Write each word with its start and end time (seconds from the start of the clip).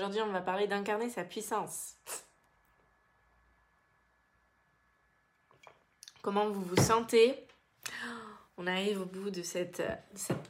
Aujourd'hui, 0.00 0.22
on 0.22 0.32
va 0.32 0.40
parler 0.40 0.66
d'incarner 0.66 1.10
sa 1.10 1.24
puissance. 1.24 1.96
Comment 6.22 6.48
vous 6.48 6.62
vous 6.62 6.82
sentez? 6.82 7.46
On 8.56 8.66
arrive 8.66 9.02
au 9.02 9.04
bout 9.04 9.28
de 9.28 9.42
cette, 9.42 9.80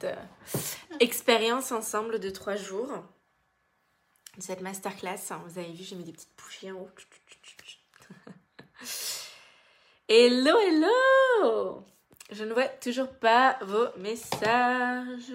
euh, 0.05 0.15
expérience 1.01 1.73
ensemble 1.73 2.21
de 2.21 2.31
trois 2.31 2.55
jours, 2.55 2.93
de 4.37 4.43
cette 4.43 4.61
masterclass. 4.61 5.35
Vous 5.49 5.59
avez 5.59 5.73
vu, 5.73 5.83
j'ai 5.83 5.97
mis 5.97 6.05
des 6.05 6.13
petites 6.13 6.37
bougies 6.41 6.71
en 6.71 6.77
haut. 6.77 6.91
Hello, 10.09 10.61
hello 10.61 11.85
Je 12.31 12.45
ne 12.45 12.55
vois 12.55 12.69
toujours 12.69 13.11
pas 13.11 13.59
vos 13.63 13.89
messages. 13.99 15.35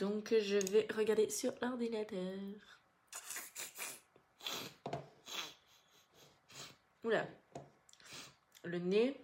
Donc 0.00 0.34
je 0.40 0.56
vais 0.56 0.88
regarder 0.96 1.28
sur 1.28 1.52
l'ordinateur. 1.60 2.18
Oula. 7.04 7.26
Le 8.64 8.78
nez. 8.78 9.14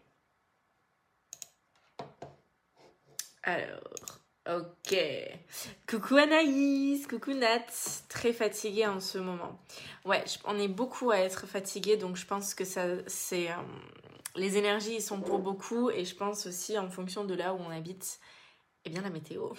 Alors, 3.42 3.80
ok. 4.46 4.96
Coucou 5.88 6.16
Anaïs, 6.16 7.06
coucou 7.06 7.32
Nat. 7.32 7.64
Très 8.10 8.34
fatiguée 8.34 8.86
en 8.86 9.00
ce 9.00 9.16
moment. 9.16 9.58
Ouais, 10.04 10.24
on 10.44 10.58
est 10.58 10.68
beaucoup 10.68 11.10
à 11.10 11.20
être 11.20 11.46
fatigué, 11.46 11.96
donc 11.96 12.16
je 12.16 12.26
pense 12.26 12.54
que 12.54 12.66
ça, 12.66 12.84
c'est, 13.06 13.50
euh, 13.50 13.54
les 14.34 14.58
énergies 14.58 15.00
sont 15.00 15.22
pour 15.22 15.38
beaucoup, 15.38 15.88
et 15.88 16.04
je 16.04 16.14
pense 16.14 16.44
aussi 16.44 16.78
en 16.78 16.90
fonction 16.90 17.24
de 17.24 17.32
là 17.32 17.54
où 17.54 17.58
on 17.60 17.70
habite, 17.70 18.20
eh 18.84 18.90
bien 18.90 19.00
la 19.00 19.10
météo 19.10 19.54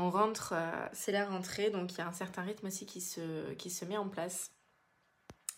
on 0.00 0.10
rentre, 0.10 0.52
euh, 0.54 0.86
c'est 0.92 1.12
la 1.12 1.26
rentrée, 1.26 1.70
donc 1.70 1.92
il 1.92 1.98
y 1.98 2.00
a 2.00 2.08
un 2.08 2.12
certain 2.12 2.42
rythme 2.42 2.66
aussi 2.66 2.86
qui 2.86 3.00
se, 3.00 3.52
qui 3.54 3.70
se 3.70 3.84
met 3.84 3.96
en 3.96 4.08
place. 4.08 4.50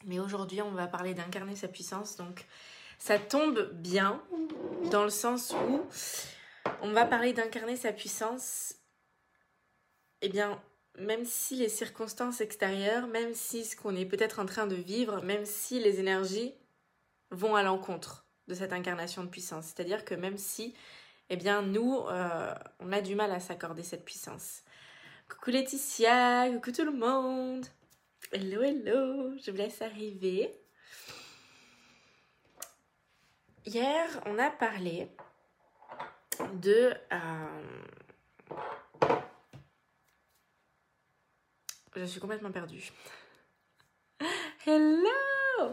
Mais 0.05 0.19
aujourd'hui, 0.19 0.63
on 0.63 0.73
va 0.73 0.87
parler 0.87 1.15
d'incarner 1.15 1.57
sa 1.57 1.69
puissance, 1.69 2.17
donc 2.17 2.47
ça 2.99 3.19
tombe 3.19 3.71
bien 3.73 4.23
dans 4.91 5.05
le 5.05 5.11
sens 5.11 5.55
où 5.69 5.81
on 6.83 6.93
va 6.93 7.05
parler 7.05 7.33
d'incarner 7.33 7.77
sa 7.77 7.93
puissance, 7.93 8.75
eh 10.21 10.29
bien, 10.29 10.61
même 10.99 11.25
si 11.25 11.57
les 11.57 11.69
circonstances 11.69 12.41
extérieures, 12.41 13.07
même 13.07 13.35
si 13.35 13.65
ce 13.65 13.77
qu'on 13.77 13.97
est 13.97 14.05
peut-être 14.05 14.39
en 14.41 14.47
train 14.47 14.67
de 14.67 14.75
vivre, 14.75 15.23
même 15.23 15.47
si 15.47 15.81
les 15.81 16.01
énergies 16.01 16.55
vont 17.31 17.57
à 17.57 17.63
l'encontre 17.63 18.27
de 18.49 18.55
cette 18.55 18.73
incarnation 18.73 19.25
de 19.25 19.29
puissance. 19.29 19.67
C'est-à-dire 19.67 20.05
que 20.05 20.15
même 20.15 20.37
si 20.37 20.75
eh 21.33 21.37
bien 21.37 21.63
nous, 21.63 21.97
euh, 22.09 22.55
on 22.79 22.93
a 22.93 23.01
du 23.01 23.15
mal 23.15 23.33
à 23.33 23.41
s'accorder 23.41 23.83
cette 23.83 24.05
puissance. 24.05 24.65
Coucou 25.31 25.49
Laetitia, 25.49 26.51
coucou 26.53 26.73
tout 26.73 26.85
le 26.85 26.93
monde. 26.93 27.65
Hello, 28.33 28.61
hello, 28.61 29.39
je 29.39 29.51
vous 29.51 29.57
laisse 29.57 29.81
arriver. 29.81 30.55
Hier, 33.65 34.09
on 34.27 34.39
a 34.39 34.51
parlé 34.51 35.09
de... 36.57 36.93
Euh, 37.15 37.73
je 41.97 42.05
suis 42.05 42.21
complètement 42.21 42.53
perdue. 42.53 42.93
Hello 44.67 45.73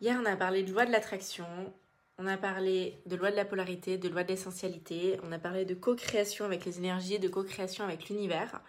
Hier, 0.00 0.18
on 0.20 0.26
a 0.26 0.34
parlé 0.34 0.64
de 0.64 0.72
loi 0.72 0.84
de 0.84 0.90
l'attraction, 0.90 1.72
on 2.18 2.26
a 2.26 2.36
parlé 2.36 3.00
de 3.06 3.16
loi 3.16 3.30
de 3.30 3.36
la 3.36 3.44
polarité, 3.44 3.98
de 3.98 4.08
loi 4.08 4.22
de 4.22 4.28
l'essentialité, 4.28 5.18
on 5.22 5.32
a 5.32 5.38
parlé 5.38 5.64
de 5.64 5.74
co-création 5.74 6.44
avec 6.44 6.64
les 6.64 6.78
énergies, 6.78 7.18
de 7.18 7.28
co-création 7.28 7.84
avec 7.84 8.08
l'univers. 8.08 8.60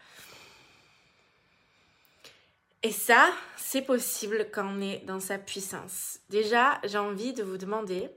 Et 2.81 2.91
ça, 2.91 3.31
c'est 3.57 3.81
possible 3.81 4.49
quand 4.51 4.67
on 4.67 4.81
est 4.81 4.99
dans 5.05 5.19
sa 5.19 5.37
puissance. 5.37 6.19
Déjà, 6.29 6.79
j'ai 6.83 6.97
envie 6.97 7.33
de 7.33 7.43
vous 7.43 7.57
demander 7.57 8.09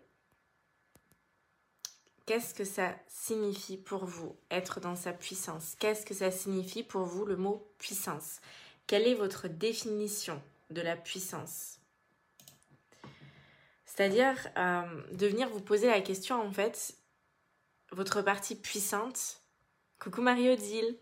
qu'est-ce 2.26 2.52
que 2.52 2.64
ça 2.64 2.94
signifie 3.06 3.78
pour 3.78 4.04
vous 4.04 4.36
être 4.50 4.80
dans 4.80 4.96
sa 4.96 5.12
puissance? 5.12 5.74
Qu'est-ce 5.78 6.04
que 6.04 6.14
ça 6.14 6.30
signifie 6.30 6.82
pour 6.82 7.04
vous 7.04 7.24
le 7.24 7.36
mot 7.36 7.66
puissance? 7.78 8.40
Quelle 8.86 9.06
est 9.06 9.14
votre 9.14 9.48
définition 9.48 10.42
de 10.70 10.82
la 10.82 10.96
puissance? 10.96 11.77
C'est-à-dire 13.98 14.36
euh, 14.56 15.02
de 15.10 15.26
venir 15.26 15.48
vous 15.48 15.60
poser 15.60 15.88
la 15.88 16.00
question, 16.00 16.40
en 16.40 16.52
fait, 16.52 16.94
votre 17.90 18.22
partie 18.22 18.54
puissante, 18.54 19.42
coucou 19.98 20.22
Marie-Odile, 20.22 20.96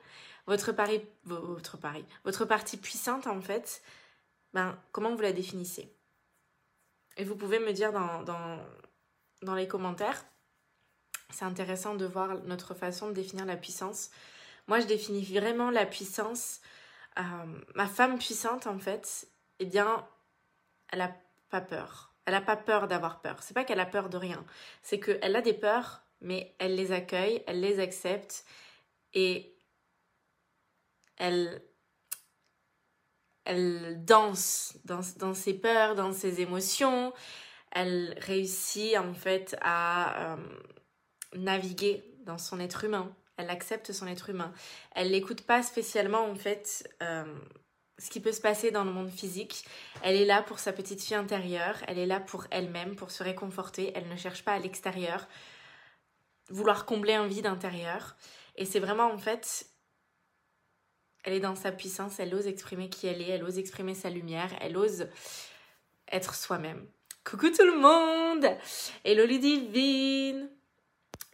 votre, 0.46 0.72
pari, 0.72 1.02
votre, 1.24 1.76
pari, 1.76 2.06
votre 2.24 2.46
partie 2.46 2.78
puissante, 2.78 3.26
en 3.26 3.42
fait, 3.42 3.82
ben, 4.54 4.78
comment 4.92 5.14
vous 5.14 5.20
la 5.20 5.34
définissez? 5.34 5.94
Et 7.18 7.24
vous 7.24 7.36
pouvez 7.36 7.58
me 7.58 7.74
dire 7.74 7.92
dans, 7.92 8.22
dans, 8.22 8.64
dans 9.42 9.54
les 9.54 9.68
commentaires, 9.68 10.24
c'est 11.28 11.44
intéressant 11.44 11.96
de 11.96 12.06
voir 12.06 12.38
notre 12.44 12.72
façon 12.72 13.08
de 13.08 13.12
définir 13.12 13.44
la 13.44 13.58
puissance. 13.58 14.08
Moi, 14.68 14.80
je 14.80 14.86
définis 14.86 15.22
vraiment 15.22 15.70
la 15.70 15.84
puissance. 15.84 16.62
Euh, 17.18 17.62
ma 17.74 17.88
femme 17.88 18.16
puissante, 18.16 18.66
en 18.66 18.78
fait, 18.78 19.28
eh 19.58 19.66
bien, 19.66 20.08
elle 20.88 21.00
n'a 21.00 21.14
pas 21.50 21.60
peur. 21.60 22.15
Elle 22.26 22.34
n'a 22.34 22.40
pas 22.40 22.56
peur 22.56 22.88
d'avoir 22.88 23.20
peur. 23.20 23.42
C'est 23.42 23.54
pas 23.54 23.64
qu'elle 23.64 23.80
a 23.80 23.86
peur 23.86 24.08
de 24.08 24.16
rien. 24.16 24.44
C'est 24.82 24.98
qu'elle 24.98 25.36
a 25.36 25.42
des 25.42 25.54
peurs, 25.54 26.02
mais 26.20 26.54
elle 26.58 26.74
les 26.74 26.92
accueille, 26.92 27.42
elle 27.46 27.60
les 27.60 27.78
accepte 27.78 28.44
et 29.14 29.56
elle, 31.16 31.62
danse 34.04 34.76
dans, 34.84 35.00
dans 35.18 35.34
ses 35.34 35.54
peurs, 35.54 35.94
dans 35.94 36.12
ses 36.12 36.40
émotions. 36.40 37.12
Elle 37.70 38.18
réussit 38.20 38.96
en 38.96 39.14
fait 39.14 39.56
à 39.60 40.32
euh, 40.32 40.36
naviguer 41.34 42.02
dans 42.24 42.38
son 42.38 42.58
être 42.58 42.84
humain. 42.84 43.14
Elle 43.36 43.50
accepte 43.50 43.92
son 43.92 44.06
être 44.06 44.30
humain. 44.30 44.52
Elle 44.94 45.12
n'écoute 45.12 45.42
pas 45.42 45.62
spécialement 45.62 46.24
en 46.24 46.34
fait. 46.34 46.92
Euh, 47.02 47.24
ce 47.98 48.10
qui 48.10 48.20
peut 48.20 48.32
se 48.32 48.40
passer 48.40 48.70
dans 48.70 48.84
le 48.84 48.92
monde 48.92 49.10
physique. 49.10 49.64
Elle 50.02 50.16
est 50.16 50.26
là 50.26 50.42
pour 50.42 50.58
sa 50.58 50.72
petite 50.72 51.02
fille 51.02 51.16
intérieure, 51.16 51.76
elle 51.88 51.98
est 51.98 52.06
là 52.06 52.20
pour 52.20 52.46
elle-même, 52.50 52.96
pour 52.96 53.10
se 53.10 53.22
réconforter, 53.22 53.92
elle 53.94 54.08
ne 54.08 54.16
cherche 54.16 54.44
pas 54.44 54.52
à 54.52 54.58
l'extérieur 54.58 55.26
vouloir 56.48 56.86
combler 56.86 57.14
un 57.14 57.26
vide 57.26 57.46
intérieur. 57.46 58.16
Et 58.56 58.64
c'est 58.64 58.80
vraiment 58.80 59.10
en 59.10 59.18
fait, 59.18 59.66
elle 61.24 61.34
est 61.34 61.40
dans 61.40 61.56
sa 61.56 61.72
puissance, 61.72 62.20
elle 62.20 62.34
ose 62.34 62.46
exprimer 62.46 62.88
qui 62.88 63.06
elle 63.06 63.20
est, 63.20 63.28
elle 63.28 63.44
ose 63.44 63.58
exprimer 63.58 63.94
sa 63.94 64.10
lumière, 64.10 64.50
elle 64.60 64.76
ose 64.76 65.08
être 66.10 66.34
soi-même. 66.34 66.86
Coucou 67.24 67.50
tout 67.50 67.64
le 67.64 67.76
monde 67.76 68.46
Hello 69.04 69.26
Ludivine 69.26 70.48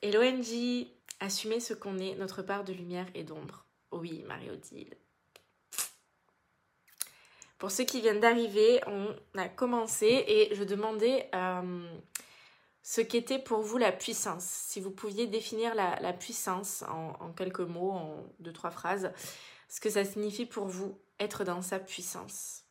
Hello 0.01 0.23
Angie 0.23 0.91
Assumer 1.21 1.61
ce 1.61 1.75
qu'on 1.75 1.99
est, 1.99 2.15
notre 2.15 2.43
part 2.43 2.65
de 2.65 2.73
lumière 2.73 3.07
et 3.15 3.23
d'ombre. 3.23 3.67
Oui, 3.93 4.25
Marie-Odile. 4.27 4.97
Pour 7.63 7.71
ceux 7.71 7.85
qui 7.85 8.01
viennent 8.01 8.19
d'arriver, 8.19 8.81
on 8.89 9.15
a 9.39 9.49
commencé 9.49 10.25
et 10.27 10.53
je 10.53 10.65
demandais 10.65 11.31
euh, 11.33 11.89
ce 12.83 13.01
qu'était 13.01 13.39
pour 13.39 13.63
vous 13.63 13.79
la 13.79 13.93
puissance. 13.93 14.43
Si 14.43 14.81
vous 14.81 14.91
pouviez 14.91 15.29
définir 15.29 15.73
la, 15.77 16.13
puissance 16.13 16.83
en, 16.89 17.33
quelques 17.35 17.61
mots, 17.61 17.93
en 17.93 18.27
deux, 18.41 18.53
trois 18.53 18.73
phrases, 18.73 19.13
ce 19.69 19.81
que 19.81 19.91
ça 19.91 20.05
signifie 20.05 20.45
pour 20.45 20.67
vous 20.67 20.99
être 21.21 21.45
dans 21.45 21.63
sa 21.63 21.79
puissance. 21.79 22.65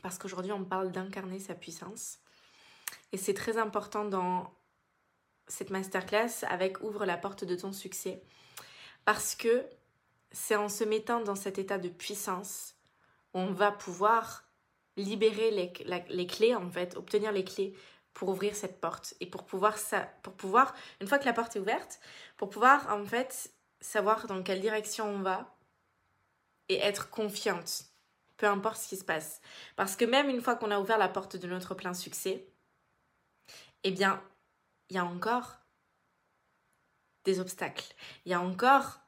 Parce 0.00 0.16
qu'aujourd'hui, 0.16 0.52
on 0.52 0.64
parle 0.64 0.90
d'incarner 0.90 1.38
sa 1.38 1.54
puissance. 1.54 2.20
Et 3.12 3.18
c'est 3.18 3.34
très 3.34 3.58
important 3.58 4.06
dans 4.06 4.54
cette 5.48 5.68
masterclass 5.68 6.46
avec 6.48 6.80
Ouvre 6.82 7.04
la 7.04 7.18
porte 7.18 7.44
de 7.44 7.56
ton 7.56 7.72
succès. 7.74 8.22
Parce 9.04 9.34
que 9.34 9.66
c'est 10.32 10.56
en 10.56 10.70
se 10.70 10.84
mettant 10.84 11.20
dans 11.20 11.34
cet 11.34 11.58
état 11.58 11.76
de 11.76 11.90
puissance 11.90 12.73
on 13.34 13.52
va 13.52 13.72
pouvoir 13.72 14.48
libérer 14.96 15.50
les, 15.50 16.26
clés, 16.26 16.54
en 16.54 16.70
fait, 16.70 16.96
obtenir 16.96 17.32
les 17.32 17.44
clés 17.44 17.76
pour 18.12 18.28
ouvrir 18.28 18.54
cette 18.54 18.80
porte. 18.80 19.14
Et 19.20 19.26
pour 19.26 19.44
pouvoir, 19.44 19.76
ça, 19.76 20.08
pour 20.22 20.34
pouvoir, 20.34 20.74
une 21.00 21.08
fois 21.08 21.18
que 21.18 21.24
la 21.24 21.32
porte 21.32 21.56
est 21.56 21.60
ouverte, 21.60 22.00
pour 22.36 22.48
pouvoir, 22.48 22.92
en 22.92 23.04
fait, 23.04 23.52
savoir 23.80 24.26
dans 24.26 24.42
quelle 24.42 24.60
direction 24.60 25.06
on 25.06 25.20
va, 25.20 25.56
et 26.68 26.78
être 26.78 27.10
confiante, 27.10 27.84
peu 28.36 28.46
importe 28.46 28.78
ce 28.78 28.88
qui 28.88 28.96
se 28.96 29.04
passe. 29.04 29.40
Parce 29.76 29.96
que 29.96 30.04
même 30.04 30.30
une 30.30 30.40
fois 30.40 30.54
qu'on 30.56 30.70
a 30.70 30.78
ouvert 30.78 30.96
la 30.96 31.08
porte 31.08 31.36
de 31.36 31.46
notre 31.46 31.74
plein 31.74 31.92
succès, 31.92 32.48
eh 33.82 33.90
bien, 33.90 34.22
il 34.88 34.96
y 34.96 34.98
a 34.98 35.04
encore 35.04 35.58
des 37.24 37.40
obstacles. 37.40 37.94
Il 38.24 38.30
y 38.30 38.34
a 38.34 38.40
encore 38.40 39.00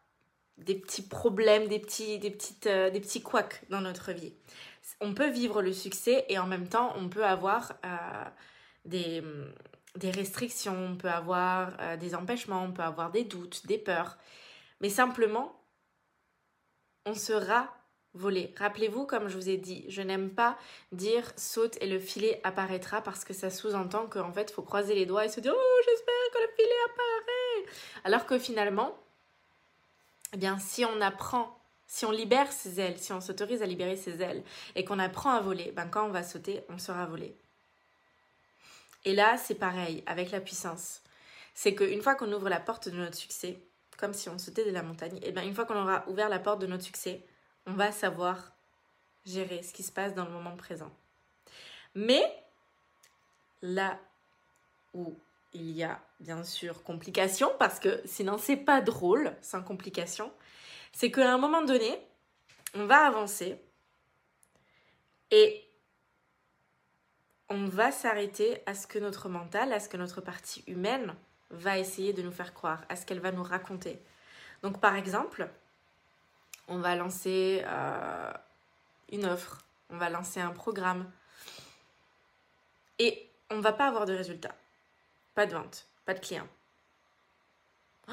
des 0.58 0.74
petits 0.74 1.02
problèmes, 1.02 1.68
des 1.68 1.78
petits, 1.78 2.18
des 2.18 2.30
petites, 2.30 2.66
euh, 2.66 2.90
des 2.90 3.00
petits 3.00 3.22
couacs 3.22 3.62
dans 3.68 3.80
notre 3.80 4.12
vie. 4.12 4.34
On 5.00 5.14
peut 5.14 5.28
vivre 5.28 5.62
le 5.62 5.72
succès 5.72 6.24
et 6.28 6.38
en 6.38 6.46
même 6.46 6.68
temps, 6.68 6.94
on 6.96 7.08
peut 7.08 7.24
avoir 7.24 7.74
euh, 7.84 8.24
des, 8.84 9.22
des, 9.96 10.10
restrictions, 10.10 10.76
on 10.92 10.96
peut 10.96 11.10
avoir 11.10 11.76
euh, 11.80 11.96
des 11.96 12.14
empêchements, 12.14 12.62
on 12.64 12.72
peut 12.72 12.82
avoir 12.82 13.10
des 13.10 13.24
doutes, 13.24 13.66
des 13.66 13.78
peurs. 13.78 14.16
Mais 14.80 14.88
simplement, 14.88 15.60
on 17.04 17.14
sera 17.14 17.72
volé. 18.14 18.54
Rappelez-vous, 18.56 19.04
comme 19.04 19.28
je 19.28 19.36
vous 19.36 19.50
ai 19.50 19.58
dit, 19.58 19.84
je 19.88 20.00
n'aime 20.00 20.30
pas 20.30 20.56
dire 20.92 21.32
saute 21.36 21.76
et 21.82 21.86
le 21.86 21.98
filet 21.98 22.40
apparaîtra 22.44 23.02
parce 23.02 23.24
que 23.24 23.34
ça 23.34 23.50
sous-entend 23.50 24.06
qu'en 24.06 24.32
fait, 24.32 24.50
il 24.50 24.54
faut 24.54 24.62
croiser 24.62 24.94
les 24.94 25.04
doigts 25.04 25.26
et 25.26 25.28
se 25.28 25.40
dire 25.40 25.54
oh, 25.54 25.82
j'espère 25.84 26.14
que 26.32 26.38
le 26.38 26.54
filet 26.56 26.78
apparaît. 26.86 27.72
Alors 28.04 28.24
que 28.24 28.38
finalement, 28.38 28.96
eh 30.36 30.38
bien, 30.38 30.58
si 30.58 30.84
on 30.84 31.00
apprend, 31.00 31.58
si 31.86 32.04
on 32.04 32.10
libère 32.10 32.52
ses 32.52 32.78
ailes, 32.78 32.98
si 32.98 33.10
on 33.10 33.22
s'autorise 33.22 33.62
à 33.62 33.66
libérer 33.66 33.96
ses 33.96 34.20
ailes 34.20 34.44
et 34.74 34.84
qu'on 34.84 34.98
apprend 34.98 35.30
à 35.30 35.40
voler, 35.40 35.72
ben 35.72 35.88
quand 35.88 36.04
on 36.04 36.10
va 36.10 36.22
sauter, 36.22 36.62
on 36.68 36.76
sera 36.76 37.06
volé. 37.06 37.34
Et 39.06 39.14
là, 39.14 39.38
c'est 39.38 39.54
pareil 39.54 40.04
avec 40.04 40.32
la 40.32 40.42
puissance. 40.42 41.00
C'est 41.54 41.74
qu'une 41.74 42.02
fois 42.02 42.16
qu'on 42.16 42.30
ouvre 42.30 42.50
la 42.50 42.60
porte 42.60 42.90
de 42.90 42.96
notre 42.98 43.16
succès, 43.16 43.62
comme 43.96 44.12
si 44.12 44.28
on 44.28 44.36
sautait 44.36 44.66
de 44.66 44.72
la 44.72 44.82
montagne, 44.82 45.16
et 45.22 45.28
eh 45.28 45.32
bien 45.32 45.42
une 45.42 45.54
fois 45.54 45.64
qu'on 45.64 45.80
aura 45.80 46.06
ouvert 46.06 46.28
la 46.28 46.38
porte 46.38 46.60
de 46.60 46.66
notre 46.66 46.84
succès, 46.84 47.24
on 47.64 47.72
va 47.72 47.90
savoir 47.90 48.52
gérer 49.24 49.62
ce 49.62 49.72
qui 49.72 49.82
se 49.82 49.90
passe 49.90 50.14
dans 50.14 50.26
le 50.26 50.32
moment 50.32 50.54
présent. 50.54 50.92
Mais 51.94 52.22
là 53.62 53.98
où 54.92 55.16
il 55.56 55.72
y 55.72 55.82
a 55.82 56.00
bien 56.20 56.44
sûr 56.44 56.82
complications, 56.82 57.50
parce 57.58 57.80
que 57.80 58.00
sinon 58.04 58.38
c'est 58.38 58.56
pas 58.56 58.80
drôle 58.80 59.34
sans 59.40 59.62
complications, 59.62 60.30
c'est 60.92 61.10
qu'à 61.10 61.32
un 61.32 61.38
moment 61.38 61.62
donné, 61.62 61.98
on 62.74 62.86
va 62.86 63.06
avancer 63.06 63.60
et 65.30 65.62
on 67.48 67.66
va 67.66 67.92
s'arrêter 67.92 68.62
à 68.66 68.74
ce 68.74 68.86
que 68.86 68.98
notre 68.98 69.28
mental, 69.28 69.72
à 69.72 69.80
ce 69.80 69.88
que 69.88 69.96
notre 69.96 70.20
partie 70.20 70.64
humaine 70.66 71.14
va 71.50 71.78
essayer 71.78 72.12
de 72.12 72.22
nous 72.22 72.32
faire 72.32 72.54
croire, 72.54 72.82
à 72.88 72.96
ce 72.96 73.06
qu'elle 73.06 73.20
va 73.20 73.32
nous 73.32 73.42
raconter. 73.42 73.98
Donc 74.62 74.80
par 74.80 74.96
exemple, 74.96 75.48
on 76.68 76.78
va 76.78 76.96
lancer 76.96 77.62
euh, 77.66 78.32
une 79.12 79.26
offre, 79.26 79.64
on 79.90 79.96
va 79.96 80.10
lancer 80.10 80.40
un 80.40 80.50
programme 80.50 81.10
et 82.98 83.28
on 83.50 83.56
ne 83.56 83.62
va 83.62 83.72
pas 83.72 83.86
avoir 83.86 84.06
de 84.06 84.14
résultat. 84.14 84.54
Pas 85.36 85.46
de 85.46 85.52
vente, 85.52 85.86
pas 86.06 86.14
de 86.14 86.18
clients. 86.20 86.48
Oh. 88.08 88.12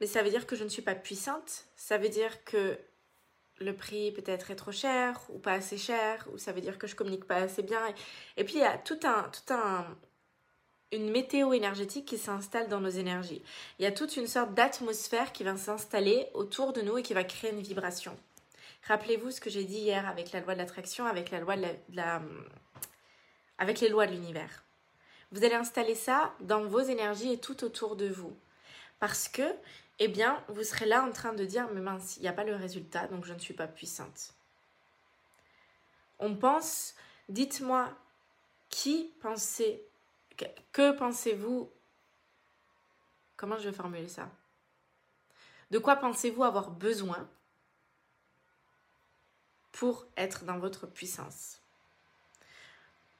mais 0.00 0.06
ça 0.06 0.22
veut 0.22 0.30
dire 0.30 0.46
que 0.46 0.56
je 0.56 0.64
ne 0.64 0.68
suis 0.68 0.82
pas 0.82 0.96
puissante, 0.96 1.66
ça 1.76 1.96
veut 1.96 2.08
dire 2.08 2.42
que 2.44 2.76
le 3.60 3.76
prix 3.76 4.10
peut-être 4.10 4.50
est 4.50 4.56
trop 4.56 4.72
cher 4.72 5.20
ou 5.28 5.38
pas 5.38 5.52
assez 5.52 5.78
cher, 5.78 6.26
ou 6.32 6.38
ça 6.38 6.50
veut 6.50 6.60
dire 6.60 6.76
que 6.76 6.88
je 6.88 6.96
communique 6.96 7.26
pas 7.26 7.36
assez 7.36 7.62
bien. 7.62 7.80
Et 8.36 8.42
puis 8.42 8.54
il 8.54 8.60
y 8.60 8.64
a 8.64 8.78
tout 8.78 8.98
un, 9.04 9.30
tout 9.30 9.54
un, 9.54 9.86
une 10.90 11.10
météo 11.10 11.52
énergétique 11.52 12.06
qui 12.06 12.18
s'installe 12.18 12.68
dans 12.68 12.80
nos 12.80 12.90
énergies. 12.90 13.42
Il 13.78 13.84
y 13.84 13.86
a 13.86 13.92
toute 13.92 14.16
une 14.16 14.26
sorte 14.26 14.54
d'atmosphère 14.54 15.30
qui 15.30 15.44
va 15.44 15.56
s'installer 15.56 16.26
autour 16.34 16.72
de 16.72 16.80
nous 16.80 16.98
et 16.98 17.04
qui 17.04 17.14
va 17.14 17.22
créer 17.22 17.52
une 17.52 17.62
vibration. 17.62 18.18
Rappelez-vous 18.88 19.30
ce 19.30 19.40
que 19.40 19.50
j'ai 19.50 19.64
dit 19.64 19.78
hier 19.78 20.08
avec 20.08 20.32
la 20.32 20.40
loi 20.40 20.54
de 20.54 20.58
l'attraction, 20.58 21.06
avec 21.06 21.30
la 21.30 21.38
loi 21.38 21.56
de 21.56 21.62
la, 21.92 22.20
avec 23.58 23.78
les 23.78 23.88
lois 23.88 24.08
de 24.08 24.12
l'univers. 24.12 24.63
Vous 25.34 25.42
allez 25.42 25.56
installer 25.56 25.96
ça 25.96 26.32
dans 26.38 26.64
vos 26.64 26.78
énergies 26.78 27.32
et 27.32 27.40
tout 27.40 27.64
autour 27.64 27.96
de 27.96 28.06
vous. 28.08 28.36
Parce 29.00 29.26
que, 29.26 29.42
eh 29.98 30.06
bien, 30.06 30.40
vous 30.46 30.62
serez 30.62 30.86
là 30.86 31.02
en 31.02 31.10
train 31.10 31.32
de 31.32 31.44
dire, 31.44 31.68
mais 31.72 31.80
mince, 31.80 32.18
il 32.18 32.22
n'y 32.22 32.28
a 32.28 32.32
pas 32.32 32.44
le 32.44 32.54
résultat, 32.54 33.08
donc 33.08 33.24
je 33.24 33.34
ne 33.34 33.40
suis 33.40 33.52
pas 33.52 33.66
puissante. 33.66 34.32
On 36.20 36.36
pense, 36.36 36.94
dites-moi, 37.28 37.92
qui 38.68 39.12
pensait 39.20 39.82
que, 40.72 40.92
pensez-vous 40.92 41.68
Comment 43.36 43.58
je 43.58 43.68
vais 43.68 43.74
formuler 43.74 44.08
ça? 44.08 44.30
De 45.72 45.80
quoi 45.80 45.96
pensez-vous 45.96 46.44
avoir 46.44 46.70
besoin 46.70 47.28
pour 49.72 50.06
être 50.16 50.44
dans 50.44 50.60
votre 50.60 50.86
puissance? 50.86 51.60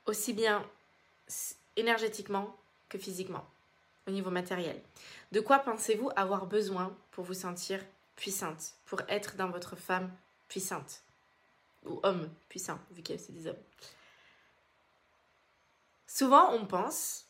Aussi 0.06 0.32
bien 0.32 0.64
énergétiquement 1.76 2.56
que 2.88 2.98
physiquement, 2.98 3.46
au 4.06 4.10
niveau 4.10 4.30
matériel. 4.30 4.80
De 5.32 5.40
quoi 5.40 5.58
pensez-vous 5.58 6.10
avoir 6.16 6.46
besoin 6.46 6.96
pour 7.10 7.24
vous 7.24 7.34
sentir 7.34 7.80
puissante, 8.16 8.74
pour 8.86 9.00
être 9.08 9.36
dans 9.36 9.48
votre 9.48 9.76
femme 9.76 10.10
puissante? 10.48 11.02
Ou 11.86 12.00
homme 12.02 12.30
puissant, 12.48 12.78
vu 12.92 13.02
que 13.02 13.16
c'est 13.16 13.32
des 13.32 13.46
hommes. 13.46 13.56
Souvent, 16.06 16.52
on 16.52 16.64
pense, 16.64 17.26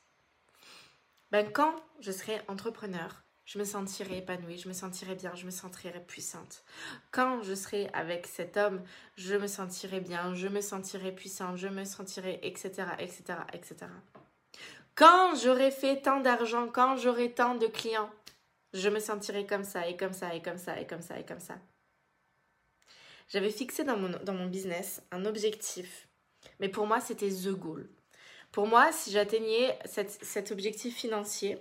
ben, 1.31 1.51
quand 1.51 1.75
je 2.01 2.13
serai 2.13 2.41
entrepreneur, 2.49 3.25
je 3.47 3.59
me 3.59 3.65
sentirai 3.65 4.19
épanouie, 4.19 4.59
je 4.59 4.69
me 4.69 4.73
sentirai 4.73 5.15
bien, 5.15 5.35
je 5.35 5.45
me 5.45 5.51
sentirai 5.51 6.01
puissante. 6.01 6.63
Quand 7.11 7.43
je 7.43 7.55
serai 7.55 7.89
avec 7.93 8.27
cet 8.27 8.57
homme, 8.57 8.83
je 9.17 9.35
me 9.35 9.47
sentirai 9.47 10.01
bien, 10.01 10.35
je 10.35 10.49
me 10.49 10.61
sentirai 10.61 11.13
puissante, 11.13 11.57
je 11.57 11.69
me 11.69 11.85
sentirai, 11.85 12.41
etc., 12.43 12.71
etc., 12.99 13.23
etc. 13.53 13.87
Quand 14.95 15.35
j'aurai 15.35 15.73
fait 15.73 16.03
tant 16.03 16.21
d'argent, 16.21 16.69
quand 16.69 16.97
j'aurai 16.97 17.33
tant 17.33 17.57
de 17.57 17.67
clients, 17.67 18.11
je 18.73 18.89
me 18.89 19.01
sentirai 19.01 19.45
comme 19.45 19.65
ça, 19.65 19.89
et 19.89 19.97
comme 19.97 20.13
ça, 20.13 20.35
et 20.35 20.43
comme 20.43 20.59
ça, 20.59 20.81
et 20.81 20.87
comme 20.87 21.03
ça, 21.03 21.19
et 21.19 21.25
comme 21.25 21.41
ça. 21.41 21.55
J'avais 23.29 23.51
fixé 23.51 23.83
dans 23.83 23.97
mon, 23.97 24.11
dans 24.23 24.35
mon 24.35 24.47
business 24.47 25.03
un 25.11 25.25
objectif, 25.25 26.09
mais 26.61 26.69
pour 26.69 26.87
moi, 26.87 27.01
c'était 27.01 27.31
the 27.31 27.49
goal. 27.49 27.89
Pour 28.53 28.69
moi, 28.69 28.93
si 28.93 29.11
j'atteignais 29.11 29.77
cet 29.85 30.53
objectif 30.53 30.95
financier, 30.95 31.59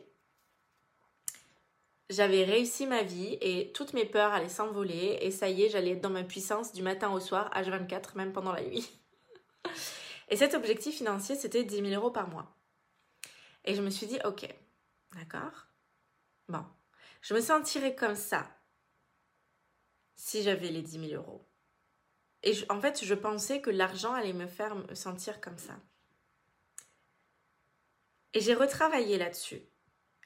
j'avais 2.11 2.43
réussi 2.43 2.85
ma 2.85 3.01
vie 3.01 3.39
et 3.41 3.71
toutes 3.71 3.93
mes 3.93 4.05
peurs 4.05 4.31
allaient 4.31 4.49
s'envoler 4.49 5.17
et 5.21 5.31
ça 5.31 5.49
y 5.49 5.63
est, 5.63 5.69
j'allais 5.69 5.91
être 5.91 6.01
dans 6.01 6.11
ma 6.11 6.23
puissance 6.23 6.71
du 6.71 6.83
matin 6.83 7.11
au 7.11 7.19
soir, 7.19 7.49
H24, 7.55 8.15
même 8.15 8.31
pendant 8.31 8.51
la 8.51 8.61
nuit. 8.61 8.87
et 10.29 10.35
cet 10.35 10.53
objectif 10.53 10.97
financier, 10.97 11.35
c'était 11.35 11.63
10 11.63 11.77
000 11.77 11.87
euros 11.89 12.11
par 12.11 12.27
mois. 12.27 12.53
Et 13.65 13.75
je 13.75 13.81
me 13.81 13.89
suis 13.89 14.07
dit, 14.07 14.19
ok, 14.25 14.47
d'accord, 15.13 15.67
bon, 16.49 16.65
je 17.21 17.33
me 17.33 17.41
sentirais 17.41 17.95
comme 17.95 18.15
ça 18.15 18.47
si 20.15 20.43
j'avais 20.43 20.69
les 20.69 20.81
10 20.81 21.09
000 21.09 21.21
euros. 21.21 21.47
Et 22.43 22.53
en 22.69 22.79
fait, 22.81 23.03
je 23.03 23.13
pensais 23.13 23.61
que 23.61 23.69
l'argent 23.69 24.13
allait 24.13 24.33
me 24.33 24.47
faire 24.47 24.75
me 24.75 24.93
sentir 24.95 25.39
comme 25.39 25.57
ça. 25.57 25.79
Et 28.33 28.41
j'ai 28.41 28.53
retravaillé 28.53 29.17
là-dessus. 29.17 29.61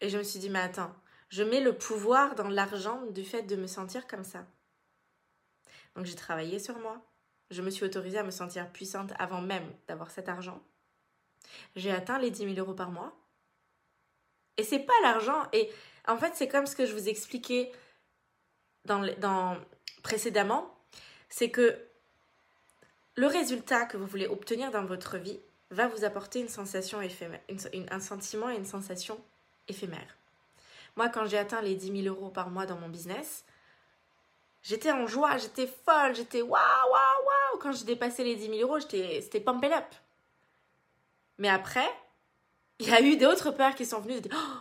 Et 0.01 0.10
je 0.10 0.17
me 0.17 0.24
suis 0.24 0.39
dit, 0.39 0.50
mais 0.50 0.60
attends, 0.60 0.96
je 1.29 1.44
mets 1.44 1.62
le 1.62 1.77
pouvoir 1.77 2.36
dans 2.36 2.48
l'argent 2.48 3.06
du 3.08 3.24
fait 3.24 3.44
de 3.44 3.56
me 3.56 3.67
sentir 3.67 4.08
comme 4.08 4.24
ça. 4.24 4.48
Donc 5.96 6.06
j'ai 6.06 6.15
travaillé 6.15 6.60
sur 6.60 6.79
moi. 6.79 7.06
Je 7.50 7.62
me 7.62 7.70
suis 7.70 7.86
autorisée 7.86 8.20
à 8.20 8.24
me 8.24 8.32
sentir 8.32 8.72
puissante 8.72 9.13
avant 9.20 9.41
même 9.41 9.67
d'avoir 9.88 10.12
cet 10.12 10.29
argent. 10.29 10.62
J'ai 11.75 11.91
atteint 11.91 12.20
les 12.20 12.32
10 12.32 12.56
000 12.56 12.60
euros 12.60 12.74
par 12.74 12.91
mois. 12.91 13.15
Et 14.58 14.64
c'est 14.64 14.80
pas 14.80 14.94
l'argent. 15.04 15.44
Et 15.54 15.70
en 16.08 16.18
fait, 16.18 16.34
c'est 16.36 16.48
comme 16.48 16.66
ce 16.66 16.76
que 16.76 16.86
je 16.86 16.94
vous 16.94 17.08
expliquais 17.10 17.72
précédemment. 20.04 20.74
C'est 21.30 21.50
que 21.52 21.78
le 23.16 23.28
résultat 23.28 23.86
que 23.86 23.98
vous 23.98 24.06
voulez 24.06 24.28
obtenir 24.28 24.72
dans 24.72 24.86
votre 24.86 25.18
vie, 25.18 25.40
va 25.72 25.88
vous 25.88 26.06
apporter 26.06 26.40
une 26.40 26.48
sensation 26.48 27.00
un 27.00 28.00
sentiment 28.00 28.50
et 28.50 28.56
une 28.56 28.66
sensation 28.66 29.20
éphémère. 29.68 30.18
Moi, 30.96 31.10
quand 31.10 31.26
j'ai 31.26 31.38
atteint 31.38 31.62
les 31.62 31.76
10 31.76 32.04
000 32.04 32.16
euros 32.16 32.30
par 32.30 32.50
mois 32.50 32.66
dans 32.66 32.78
mon 32.78 32.90
business, 32.90 33.44
j'étais 34.64 34.92
en 34.92 35.08
joie, 35.08 35.38
j'étais 35.38 35.68
folle, 35.68 36.16
j'étais 36.16 36.42
waouh, 36.42 36.52
waouh, 36.52 37.26
waouh. 37.26 37.60
Quand 37.60 37.72
j'ai 37.74 37.86
dépassé 37.86 38.24
les 38.24 38.36
10 38.36 38.60
000 38.60 38.62
euros, 38.62 38.80
c'était 38.80 39.42
pump 39.42 39.64
up. 39.66 39.86
Mais 41.38 41.50
après, 41.50 41.90
il 42.79 42.88
y 42.88 42.91
a 42.91 43.01
eu 43.01 43.17
d'autres 43.17 43.51
peurs 43.51 43.75
qui 43.75 43.86
sont 43.86 44.00
venues. 44.00 44.22
Oh, 44.34 44.57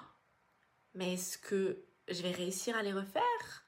mais 0.95 1.15
est-ce 1.15 1.39
que 1.39 1.85
je 2.09 2.23
vais 2.23 2.31
réussir 2.31 2.77
à 2.77 2.83
les 2.83 2.93
refaire? 2.93 3.67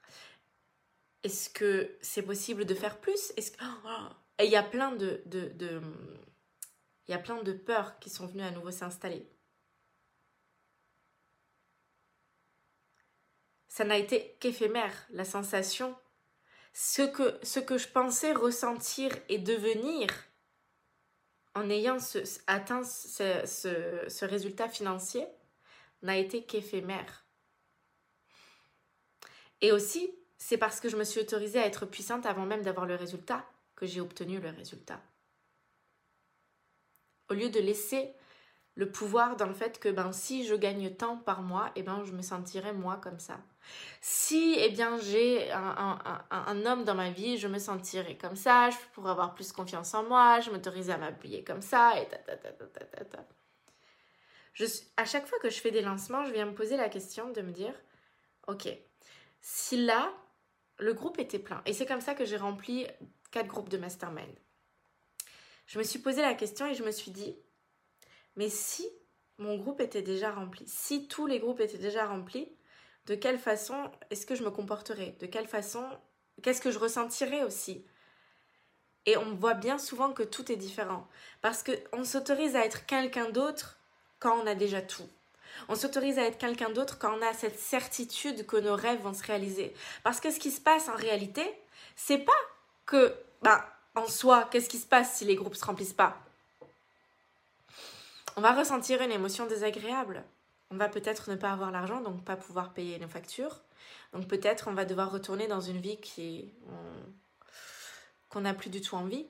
Est-ce 1.23 1.49
que 1.49 1.97
c'est 2.01 2.23
possible 2.23 2.65
de 2.65 2.73
faire 2.73 2.99
plus? 2.99 3.33
Est-ce 3.37 3.51
que... 3.51 3.63
Oh, 3.63 4.09
et 4.39 4.45
il 4.45 4.51
y 4.51 4.55
a 4.55 4.63
plein 4.63 4.93
de, 4.93 5.21
de, 5.25 5.81
y 7.07 7.13
a 7.13 7.19
plein 7.19 7.43
de 7.43 7.51
peurs 7.51 7.99
qui 7.99 8.09
sont 8.09 8.25
venues 8.27 8.43
à 8.43 8.51
nouveau 8.51 8.71
s'installer. 8.71 9.29
Ça 13.67 13.83
n'a 13.83 13.97
été 13.97 14.37
qu'éphémère. 14.39 14.93
La 15.09 15.25
sensation, 15.25 15.95
ce 16.73 17.01
que 17.59 17.77
je 17.77 17.87
pensais 17.87 18.31
ressentir 18.31 19.11
et 19.27 19.37
devenir 19.37 20.07
en 21.59 21.69
ayant 21.69 21.97
atteint 22.47 22.83
ce, 22.83 23.45
ce 24.07 24.25
résultat 24.25 24.69
financier 24.69 25.27
n'a 26.01 26.17
été 26.17 26.43
qu'éphémère. 26.43 27.25
Et 29.61 29.71
aussi, 29.71 30.09
c'est 30.37 30.57
parce 30.57 30.79
que 30.79 30.89
je 30.89 30.95
me 30.95 31.03
suis 31.03 31.19
autorisée 31.19 31.59
à 31.59 31.65
être 31.65 31.85
puissante 31.85 32.25
avant 32.25 32.45
même 32.45 32.61
d'avoir 32.61 32.85
le 32.85 32.95
résultat 32.95 33.45
que 33.75 33.85
j'ai 33.85 34.01
obtenu 34.01 34.39
le 34.39 34.49
résultat. 34.49 35.01
Au 37.29 37.33
lieu 37.33 37.49
de 37.49 37.59
laisser 37.59 38.13
le 38.79 38.89
pouvoir 38.89 39.35
dans 39.35 39.45
le 39.45 39.53
fait 39.53 39.77
que 39.77 39.89
ben, 39.89 40.13
si 40.13 40.47
je 40.47 40.55
gagne 40.55 40.89
tant 40.95 41.17
par 41.17 41.41
mois, 41.41 41.69
eh 41.75 41.83
ben, 41.83 42.01
je 42.05 42.13
me 42.13 42.21
sentirai 42.21 42.71
moi 42.71 42.95
comme 43.03 43.19
ça. 43.19 43.37
Si 43.99 44.55
eh 44.57 44.69
bien, 44.69 44.97
j'ai 44.97 45.51
un, 45.51 45.99
un, 46.31 46.65
homme 46.65 46.85
dans 46.85 46.95
ma 46.95 47.09
vie, 47.11 47.37
je 47.37 47.49
me 47.49 47.59
sentirai 47.59 48.17
comme 48.17 48.37
ça, 48.37 48.69
je 48.69 48.77
pourrais 48.93 49.11
avoir 49.11 49.35
plus 49.35 49.51
confiance 49.51 49.93
en 49.93 50.03
moi, 50.03 50.39
je 50.39 50.49
m'autorise 50.49 50.89
à 50.91 50.97
m'appuyer 50.97 51.43
comme 51.43 51.61
ça, 51.61 51.99
et 51.99 52.07
ta, 52.07 52.19
ta, 52.19 52.37
ta, 52.37 52.51
ta, 52.51 52.85
ta, 52.85 53.03
ta. 53.03 53.25
Je, 54.53 54.63
à 54.95 55.03
chaque 55.03 55.27
fois 55.27 55.39
que 55.39 55.49
je 55.49 55.59
fais 55.59 55.71
des 55.71 55.81
lancements, 55.81 56.23
je 56.23 56.31
viens 56.31 56.45
me 56.45 56.55
poser 56.55 56.77
la 56.77 56.87
question 56.87 57.29
de 57.31 57.41
me 57.41 57.51
dire, 57.51 57.73
ok, 58.47 58.69
si 59.41 59.75
là, 59.75 60.13
le 60.77 60.93
groupe 60.93 61.19
était 61.19 61.37
plein, 61.37 61.61
et 61.65 61.73
c'est 61.73 61.85
comme 61.85 61.99
ça 61.99 62.15
que 62.15 62.23
j'ai 62.23 62.37
rempli 62.37 62.87
quatre 63.31 63.47
groupes 63.47 63.69
de 63.69 63.77
mastermind. 63.77 64.33
Je 65.67 65.77
me 65.79 65.83
suis 65.83 65.99
posé 65.99 66.21
la 66.21 66.33
question 66.33 66.65
et 66.65 66.75
je 66.75 66.83
me 66.83 66.91
suis 66.91 67.11
dit, 67.11 67.35
mais 68.35 68.49
si 68.49 68.87
mon 69.37 69.57
groupe 69.57 69.81
était 69.81 70.01
déjà 70.01 70.31
rempli, 70.31 70.65
si 70.67 71.07
tous 71.07 71.27
les 71.27 71.39
groupes 71.39 71.59
étaient 71.59 71.77
déjà 71.77 72.05
remplis, 72.05 72.49
de 73.05 73.15
quelle 73.15 73.39
façon 73.39 73.89
est-ce 74.09 74.25
que 74.25 74.35
je 74.35 74.43
me 74.43 74.51
comporterais? 74.51 75.15
De 75.19 75.25
quelle 75.25 75.47
façon 75.47 75.83
Qu'est-ce 76.41 76.61
que 76.61 76.71
je 76.71 76.79
ressentirais 76.79 77.43
aussi? 77.43 77.85
Et 79.05 79.17
on 79.17 79.35
voit 79.35 79.53
bien 79.53 79.77
souvent 79.77 80.13
que 80.13 80.23
tout 80.23 80.51
est 80.51 80.55
différent. 80.55 81.07
Parce 81.41 81.63
qu'on 81.63 82.03
s'autorise 82.03 82.55
à 82.55 82.65
être 82.65 82.85
quelqu'un 82.85 83.29
d'autre 83.29 83.79
quand 84.19 84.37
on 84.39 84.47
a 84.47 84.55
déjà 84.55 84.81
tout. 84.81 85.07
On 85.67 85.75
s'autorise 85.75 86.19
à 86.19 86.23
être 86.23 86.37
quelqu'un 86.37 86.69
d'autre 86.69 86.99
quand 86.99 87.17
on 87.17 87.21
a 87.21 87.33
cette 87.33 87.59
certitude 87.59 88.45
que 88.45 88.57
nos 88.57 88.75
rêves 88.75 89.01
vont 89.01 89.13
se 89.13 89.23
réaliser. 89.23 89.73
Parce 90.03 90.19
que 90.19 90.31
ce 90.31 90.39
qui 90.39 90.51
se 90.51 90.61
passe 90.61 90.87
en 90.87 90.95
réalité, 90.95 91.43
c'est 91.95 92.19
pas 92.19 92.31
que, 92.85 93.13
bah, 93.41 93.65
en 93.95 94.07
soi, 94.07 94.47
qu'est-ce 94.51 94.69
qui 94.69 94.77
se 94.77 94.87
passe 94.87 95.15
si 95.15 95.25
les 95.25 95.35
groupes 95.35 95.55
se 95.55 95.65
remplissent 95.65 95.93
pas? 95.93 96.17
On 98.39 98.41
va 98.41 98.53
ressentir 98.53 99.01
une 99.01 99.11
émotion 99.11 99.47
désagréable. 99.47 100.23
On 100.71 100.77
va 100.77 100.87
peut-être 100.87 101.29
ne 101.29 101.35
pas 101.35 101.51
avoir 101.51 101.71
l'argent, 101.71 101.99
donc 101.99 102.23
pas 102.23 102.37
pouvoir 102.37 102.71
payer 102.71 102.97
nos 102.97 103.09
factures. 103.09 103.59
Donc 104.13 104.29
peut-être 104.29 104.69
on 104.69 104.73
va 104.73 104.85
devoir 104.85 105.11
retourner 105.11 105.49
dans 105.49 105.59
une 105.59 105.81
vie 105.81 105.97
qui 105.97 106.53
qu'on 108.29 108.39
n'a 108.39 108.53
plus 108.53 108.69
du 108.69 108.79
tout 108.79 108.95
envie. 108.95 109.27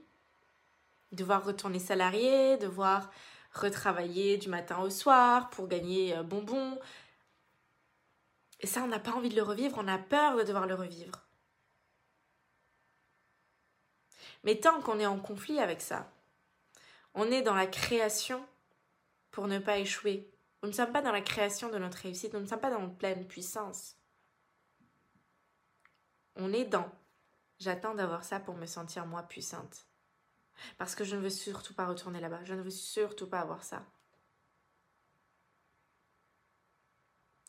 Devoir 1.11 1.43
retourner 1.43 1.79
salarié, 1.79 2.57
devoir 2.57 3.09
retravailler 3.55 4.37
du 4.37 4.47
matin 4.47 4.77
au 4.77 4.91
soir 4.91 5.49
pour 5.49 5.67
gagner 5.67 6.15
euh, 6.15 6.21
bonbons. 6.21 6.77
Et 8.59 8.67
ça, 8.67 8.83
on 8.83 8.87
n'a 8.87 8.99
pas 8.99 9.13
envie 9.13 9.29
de 9.29 9.35
le 9.35 9.41
revivre, 9.41 9.79
on 9.79 9.87
a 9.87 9.97
peur 9.97 10.37
de 10.37 10.43
devoir 10.43 10.67
le 10.67 10.75
revivre. 10.75 11.25
Mais 14.43 14.59
tant 14.59 14.79
qu'on 14.81 14.99
est 14.99 15.07
en 15.07 15.17
conflit 15.17 15.59
avec 15.59 15.81
ça, 15.81 16.11
on 17.15 17.31
est 17.31 17.41
dans 17.41 17.55
la 17.55 17.65
création 17.65 18.45
pour 19.39 19.48
ne 19.48 19.60
pas 19.60 19.77
échouer. 19.77 20.29
Nous 20.62 20.67
ne 20.67 20.74
sommes 20.74 20.91
pas 20.91 21.01
dans 21.01 21.13
la 21.13 21.22
création 21.22 21.69
de 21.69 21.77
notre 21.77 22.00
réussite, 22.00 22.34
nous 22.34 22.41
ne 22.41 22.46
sommes 22.46 22.60
pas 22.60 22.69
dans 22.69 22.81
notre 22.81 22.98
pleine 22.98 23.25
puissance. 23.25 23.96
On 26.36 26.51
est 26.51 26.65
dans 26.65 26.91
j'attends 27.58 27.96
d'avoir 27.96 28.25
ça 28.25 28.41
pour 28.41 28.55
me 28.55 28.65
sentir 28.65 29.05
moi 29.05 29.24
puissante. 29.24 29.88
Parce 30.77 30.93
que 30.93 31.05
je 31.05 31.15
ne 31.15 31.22
veux 31.22 31.29
surtout 31.29 31.74
pas 31.74 31.88
retourner 31.88 32.19
là-bas. 32.19 32.43
Je 32.43 32.53
ne 32.53 32.62
veux 32.62 32.69
surtout 32.69 33.27
pas 33.27 33.39
avoir 33.39 33.63
ça. 33.63 33.86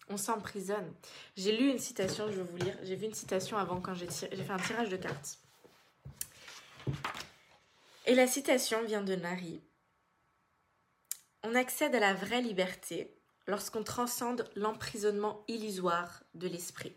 On 0.06 0.16
s'emprisonne. 0.16 0.94
J'ai 1.36 1.56
lu 1.56 1.72
une 1.72 1.80
citation, 1.80 2.30
je 2.30 2.40
vais 2.40 2.48
vous 2.48 2.56
lire. 2.56 2.78
J'ai 2.84 2.94
vu 2.94 3.06
une 3.06 3.14
citation 3.14 3.58
avant 3.58 3.80
quand 3.80 3.94
j'ai 3.94 4.06
fait 4.06 4.52
un 4.52 4.58
tirage 4.58 4.90
de 4.90 4.96
cartes. 4.96 5.40
Et 8.06 8.14
la 8.14 8.28
citation 8.28 8.80
vient 8.84 9.02
de 9.02 9.16
Nari. 9.16 9.60
On 11.42 11.54
accède 11.54 11.94
à 11.94 12.00
la 12.00 12.14
vraie 12.14 12.42
liberté 12.42 13.14
lorsqu'on 13.46 13.82
transcende 13.82 14.50
l'emprisonnement 14.54 15.44
illusoire 15.48 16.22
de 16.34 16.48
l'esprit. 16.48 16.94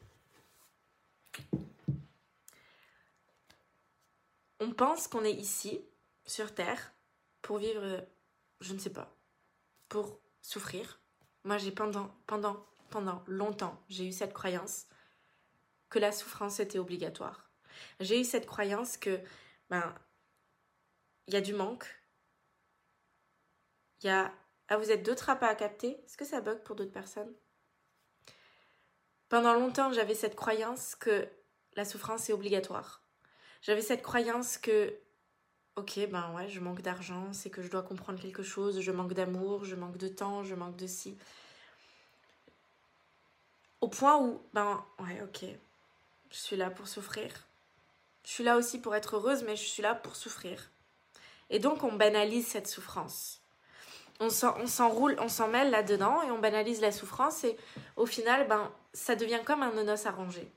On 4.60 4.72
pense 4.72 5.08
qu'on 5.08 5.24
est 5.24 5.34
ici 5.34 5.82
sur 6.26 6.54
Terre 6.54 6.94
pour 7.42 7.58
vivre, 7.58 8.06
je 8.62 8.74
ne 8.74 8.80
sais 8.80 8.92
pas, 8.92 9.14
pour 9.90 10.20
souffrir. 10.42 11.00
Moi, 11.44 11.58
j'ai 11.58 11.72
pendant, 11.72 12.14
pendant, 12.28 12.66
pendant 12.90 13.24
longtemps, 13.28 13.82
j'ai 13.90 14.08
eu 14.08 14.12
cette 14.12 14.34
croyance 14.34 14.86
que 15.90 16.00
la 16.00 16.12
souffrance 16.12 16.60
était 16.60 16.80
obligatoire. 16.80 17.50
J'ai 18.00 18.22
eu 18.22 18.24
cette 18.24 18.46
croyance 18.46 18.98
que, 18.98 19.20
ben, 19.70 19.94
il 21.28 21.34
y 21.34 21.38
a 21.38 21.42
du 21.42 21.54
manque. 21.54 21.86
Il 24.04 24.08
y 24.08 24.10
a, 24.10 24.32
ah, 24.70 24.78
vous 24.78 24.92
êtes 24.92 25.04
d'autres 25.04 25.30
appâts 25.30 25.48
à 25.48 25.56
capter? 25.56 26.02
Est-ce 26.06 26.18
que 26.18 26.26
ça 26.26 26.42
bug 26.42 26.60
pour 26.64 26.76
d'autres 26.76 26.92
personnes? 26.92 27.34
Pendant 29.30 29.54
longtemps, 29.54 29.92
j'avais 29.92 30.16
cette 30.16 30.36
croyance 30.36 30.96
que 30.96 31.28
la 31.76 31.86
souffrance 31.86 32.30
est 32.30 32.34
obligatoire. 32.34 33.02
J'avais 33.62 33.82
cette 33.82 34.04
croyance 34.04 34.58
que 34.58 34.94
ok, 35.76 36.08
ben 36.10 36.34
ouais, 36.34 36.50
je 36.50 36.60
manque 36.60 36.82
d'argent, 36.82 37.34
c'est 37.34 37.50
que 37.50 37.62
je 37.62 37.70
dois 37.70 37.82
comprendre 37.82 38.22
quelque 38.22 38.44
chose, 38.44 38.80
je 38.80 38.92
manque 38.92 39.14
d'amour, 39.14 39.66
je 39.66 39.76
manque 39.76 39.98
de 39.98 40.08
temps, 40.08 40.44
je 40.44 40.56
manque 40.56 40.76
de 40.76 40.88
si. 40.88 41.18
Au 43.82 43.88
point 43.88 44.18
où, 44.22 44.42
ben 44.54 44.86
ouais, 45.00 45.22
ok, 45.22 45.46
je 46.30 46.38
suis 46.38 46.56
là 46.56 46.70
pour 46.70 46.88
souffrir. 46.88 47.32
Je 48.24 48.30
suis 48.32 48.44
là 48.44 48.56
aussi 48.58 48.80
pour 48.80 48.96
être 48.96 49.16
heureuse, 49.16 49.44
mais 49.44 49.56
je 49.56 49.64
suis 49.64 49.84
là 49.84 49.96
pour 49.96 50.16
souffrir. 50.16 50.70
Et 51.50 51.60
donc 51.60 51.84
on 51.84 51.94
banalise 51.94 52.48
cette 52.48 52.68
souffrance. 52.68 53.43
On 54.20 54.29
s'enroule, 54.29 55.17
on 55.20 55.27
s'en 55.27 55.48
mêle 55.48 55.70
là-dedans 55.70 56.22
et 56.22 56.32
on 56.32 56.39
banalise 56.39 56.82
la 56.82 56.91
souffrance 56.91 57.43
et 57.43 57.58
au 57.98 58.05
final, 58.05 58.48
ben, 58.48 58.72
ça 58.93 59.15
devient 59.15 59.41
comme 59.43 59.63
un 59.63 59.72
nonos 59.72 60.05
arrangé. 60.05 60.50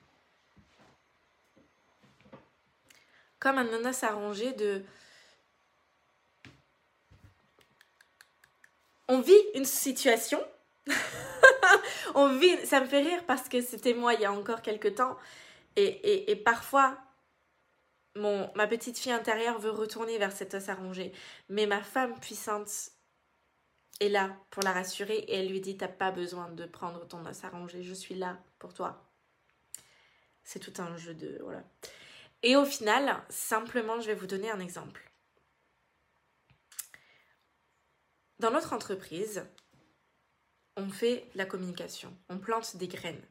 Comme 3.40 3.58
un 3.58 3.64
nonos 3.64 4.04
arrangé 4.04 4.52
de 4.52 4.84
on 9.08 9.20
vit 9.20 9.34
une 9.54 9.64
situation. 9.64 10.40
on 12.14 12.36
vit, 12.38 12.66
ça 12.66 12.80
me 12.80 12.86
fait 12.86 13.02
rire 13.02 13.24
parce 13.26 13.48
que 13.48 13.60
c'était 13.60 13.94
moi 13.94 14.14
il 14.14 14.20
y 14.20 14.24
a 14.24 14.32
encore 14.32 14.62
quelques 14.62 14.96
temps. 14.96 15.16
Et, 15.76 16.30
et, 16.30 16.36
parfois, 16.36 16.96
mon, 18.14 18.50
ma 18.54 18.66
petite 18.66 18.98
fille 18.98 19.12
intérieure 19.12 19.58
veut 19.58 19.70
retourner 19.70 20.16
vers 20.16 20.32
cet 20.32 20.54
os 20.54 20.68
arrangé. 20.70 21.12
Mais 21.50 21.66
ma 21.66 21.82
femme 21.82 22.18
puissante 22.18 22.70
est 24.00 24.08
là 24.08 24.36
pour 24.50 24.62
la 24.62 24.72
rassurer 24.72 25.16
et 25.16 25.36
elle 25.36 25.48
lui 25.48 25.60
dit 25.60 25.76
T'as 25.76 25.88
pas 25.88 26.10
besoin 26.10 26.50
de 26.50 26.66
prendre 26.66 27.06
ton 27.06 27.24
os 27.26 27.44
arrangé, 27.44 27.82
je 27.82 27.94
suis 27.94 28.14
là 28.14 28.38
pour 28.58 28.74
toi. 28.74 29.10
C'est 30.44 30.60
tout 30.60 30.80
un 30.80 30.96
jeu 30.96 31.14
de. 31.14 31.38
Voilà. 31.42 31.64
Et 32.42 32.56
au 32.56 32.64
final, 32.64 33.22
simplement, 33.28 34.00
je 34.00 34.06
vais 34.06 34.14
vous 34.14 34.26
donner 34.26 34.50
un 34.50 34.60
exemple. 34.60 35.10
Dans 38.38 38.50
notre 38.50 38.74
entreprise, 38.74 39.46
on 40.76 40.90
fait 40.90 41.28
la 41.34 41.46
communication, 41.46 42.14
on 42.28 42.38
plante 42.38 42.76
des 42.76 42.88
graines. 42.88 43.22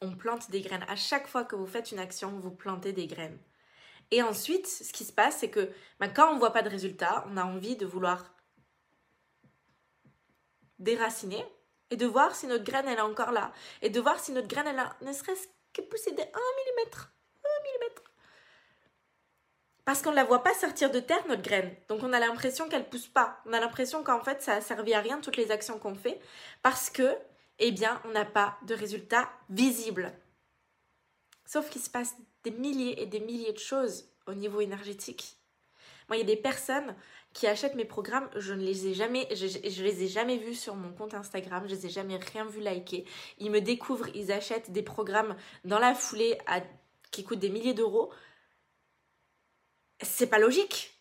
On 0.00 0.14
plante 0.14 0.50
des 0.50 0.60
graines. 0.60 0.84
À 0.88 0.94
chaque 0.94 1.26
fois 1.26 1.44
que 1.44 1.56
vous 1.56 1.66
faites 1.66 1.90
une 1.90 1.98
action, 1.98 2.38
vous 2.38 2.50
plantez 2.50 2.92
des 2.92 3.06
graines. 3.06 3.38
Et 4.12 4.22
ensuite, 4.22 4.66
ce 4.68 4.92
qui 4.92 5.04
se 5.04 5.12
passe, 5.12 5.38
c'est 5.38 5.50
que 5.50 5.72
ben, 5.98 6.08
quand 6.08 6.30
on 6.30 6.34
ne 6.34 6.38
voit 6.38 6.52
pas 6.52 6.62
de 6.62 6.68
résultat, 6.68 7.26
on 7.28 7.36
a 7.36 7.44
envie 7.44 7.76
de 7.76 7.86
vouloir 7.86 8.35
déraciner 10.78 11.44
et 11.90 11.96
de 11.96 12.06
voir 12.06 12.34
si 12.34 12.46
notre 12.46 12.64
graine 12.64 12.86
elle 12.88 12.98
est 12.98 13.02
encore 13.02 13.32
là. 13.32 13.52
Et 13.82 13.90
de 13.90 14.00
voir 14.00 14.18
si 14.18 14.32
notre 14.32 14.48
graine 14.48 14.66
elle 14.66 14.78
a 14.78 14.96
ne 15.02 15.12
serait-ce 15.12 15.46
que 15.72 15.82
poussé 15.82 16.12
de 16.12 16.20
1 16.20 16.24
mm. 16.24 17.06
Parce 19.86 20.02
qu'on 20.02 20.10
ne 20.10 20.16
la 20.16 20.24
voit 20.24 20.42
pas 20.42 20.52
sortir 20.52 20.90
de 20.90 20.98
terre, 20.98 21.24
notre 21.28 21.42
graine. 21.42 21.72
Donc 21.88 22.02
on 22.02 22.12
a 22.12 22.18
l'impression 22.18 22.68
qu'elle 22.68 22.88
pousse 22.88 23.06
pas. 23.06 23.40
On 23.46 23.52
a 23.52 23.60
l'impression 23.60 24.02
qu'en 24.02 24.20
fait, 24.20 24.42
ça 24.42 24.54
a 24.54 24.60
servi 24.60 24.92
à 24.94 25.00
rien 25.00 25.20
toutes 25.20 25.36
les 25.36 25.52
actions 25.52 25.78
qu'on 25.78 25.94
fait. 25.94 26.20
Parce 26.62 26.90
que, 26.90 27.16
eh 27.60 27.70
bien, 27.70 28.02
on 28.04 28.08
n'a 28.08 28.24
pas 28.24 28.58
de 28.66 28.74
résultat 28.74 29.30
visible. 29.48 30.12
Sauf 31.44 31.70
qu'il 31.70 31.80
se 31.80 31.88
passe 31.88 32.16
des 32.42 32.50
milliers 32.50 33.00
et 33.00 33.06
des 33.06 33.20
milliers 33.20 33.52
de 33.52 33.58
choses 33.58 34.08
au 34.26 34.34
niveau 34.34 34.60
énergétique. 34.60 35.38
Moi, 36.08 36.16
il 36.16 36.20
y 36.20 36.22
a 36.22 36.26
des 36.26 36.40
personnes 36.40 36.94
qui 37.32 37.46
achètent 37.46 37.74
mes 37.74 37.84
programmes, 37.84 38.28
je 38.36 38.54
ne 38.54 38.62
les 38.62 38.86
ai 38.86 38.94
jamais, 38.94 39.28
je, 39.34 39.82
les 39.82 40.04
ai 40.04 40.08
jamais 40.08 40.38
vus 40.38 40.54
sur 40.54 40.74
mon 40.74 40.92
compte 40.92 41.14
Instagram, 41.14 41.64
je 41.66 41.74
les 41.74 41.86
ai 41.86 41.88
jamais 41.90 42.16
rien 42.16 42.46
vu 42.46 42.60
liker. 42.60 43.04
Ils 43.38 43.50
me 43.50 43.60
découvrent, 43.60 44.08
ils 44.14 44.32
achètent 44.32 44.70
des 44.70 44.82
programmes 44.82 45.36
dans 45.64 45.78
la 45.78 45.94
foulée 45.94 46.38
qui 47.10 47.24
coûtent 47.24 47.40
des 47.40 47.50
milliers 47.50 47.74
d'euros 47.74 48.10
c'est 50.02 50.26
pas 50.26 50.38
logique. 50.38 50.92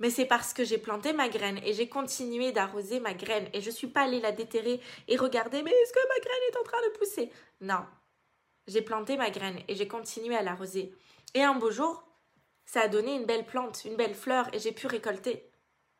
Mais 0.00 0.10
c'est 0.10 0.26
parce 0.26 0.52
que 0.52 0.64
j'ai 0.64 0.78
planté 0.78 1.12
ma 1.12 1.28
graine 1.28 1.60
et 1.64 1.72
j'ai 1.72 1.88
continué 1.88 2.52
d'arroser 2.52 3.00
ma 3.00 3.14
graine 3.14 3.48
et 3.52 3.60
je 3.60 3.70
suis 3.70 3.86
pas 3.86 4.02
allée 4.02 4.20
la 4.20 4.32
déterrer 4.32 4.80
et 5.08 5.16
regarder 5.16 5.62
mais 5.62 5.70
est-ce 5.70 5.92
que 5.92 6.08
ma 6.08 6.20
graine 6.20 6.42
est 6.50 6.56
en 6.58 6.64
train 6.64 6.82
de 6.88 6.98
pousser? 6.98 7.30
Non. 7.60 7.84
J'ai 8.66 8.82
planté 8.82 9.16
ma 9.16 9.30
graine 9.30 9.58
et 9.68 9.74
j'ai 9.76 9.86
continué 9.86 10.36
à 10.36 10.42
l'arroser. 10.42 10.94
Et 11.34 11.42
un 11.42 11.54
beau 11.54 11.70
jour, 11.70 12.02
ça 12.64 12.82
a 12.82 12.88
donné 12.88 13.14
une 13.14 13.26
belle 13.26 13.46
plante, 13.46 13.84
une 13.84 13.96
belle 13.96 14.14
fleur 14.14 14.52
et 14.54 14.58
j'ai 14.58 14.72
pu 14.72 14.86
récolter. 14.86 15.50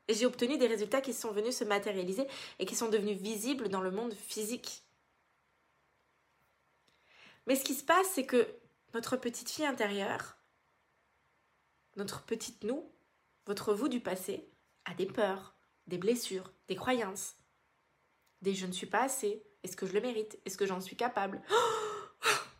Et 0.09 0.15
j'ai 0.15 0.27
obtenu 0.27 0.59
des 0.59 0.67
résultats 0.67 1.01
qui 1.01 1.13
sont 1.13 1.33
venus 1.33 1.57
se 1.57 1.65
matérialiser 1.65 2.27
et 2.59 2.67
qui 2.67 2.77
sont 2.77 2.89
devenus 2.89 3.19
visibles 3.19 3.69
dans 3.69 3.81
le 3.81 3.91
monde 3.91 4.15
physique. 4.15 4.85
Mais 7.47 7.57
ce 7.57 7.65
qui 7.65 7.75
se 7.75 7.85
passe, 7.85 8.09
c'est 8.15 8.27
que 8.27 8.47
notre 8.93 9.17
petite 9.17 9.51
fille 9.51 9.67
intérieure, 9.67 10.37
notre 11.97 12.23
petite 12.25 12.65
nous, 12.65 12.91
votre 13.47 13.75
vous 13.75 13.89
du 13.89 14.01
passé, 14.01 14.49
a 14.85 14.95
des 14.95 15.07
peurs, 15.07 15.55
des 15.87 15.99
blessures, 15.99 16.53
des 16.69 16.77
croyances, 16.77 17.37
des 18.43 18.55
je 18.55 18.67
ne 18.67 18.73
suis 18.73 18.87
pas 18.87 19.03
assez, 19.03 19.43
est-ce 19.63 19.77
que 19.77 19.87
je 19.87 19.93
le 19.93 20.01
mérite, 20.01 20.39
est-ce 20.45 20.59
que 20.59 20.67
j'en 20.67 20.81
suis 20.81 20.97
capable? 20.97 21.43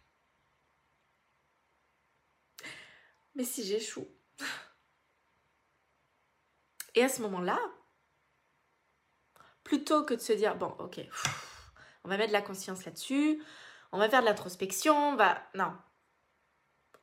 Mais 3.35 3.45
si 3.45 3.65
j'échoue 3.65 4.07
Et 6.95 7.03
à 7.03 7.09
ce 7.09 7.23
moment-là, 7.23 7.59
plutôt 9.65 10.05
que 10.05 10.15
de 10.15 10.21
se 10.21 10.33
dire, 10.33 10.57
bon, 10.57 10.75
ok, 10.79 11.01
on 12.05 12.09
va 12.09 12.17
mettre 12.17 12.29
de 12.29 12.35
la 12.35 12.43
conscience 12.43 12.85
là-dessus, 12.85 13.43
on 13.93 13.99
va 13.99 14.09
faire 14.09 14.21
de 14.21 14.27
l'introspection, 14.27 15.11
on 15.11 15.17
va... 15.17 15.43
Non. 15.55 15.73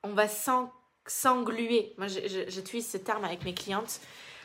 On 0.03 0.13
va 0.13 0.27
s'engluer. 1.05 1.93
Moi, 1.97 2.07
j'utilise 2.07 2.89
ce 2.89 2.97
terme 2.97 3.23
avec 3.23 3.43
mes 3.43 3.53
clientes. 3.53 3.99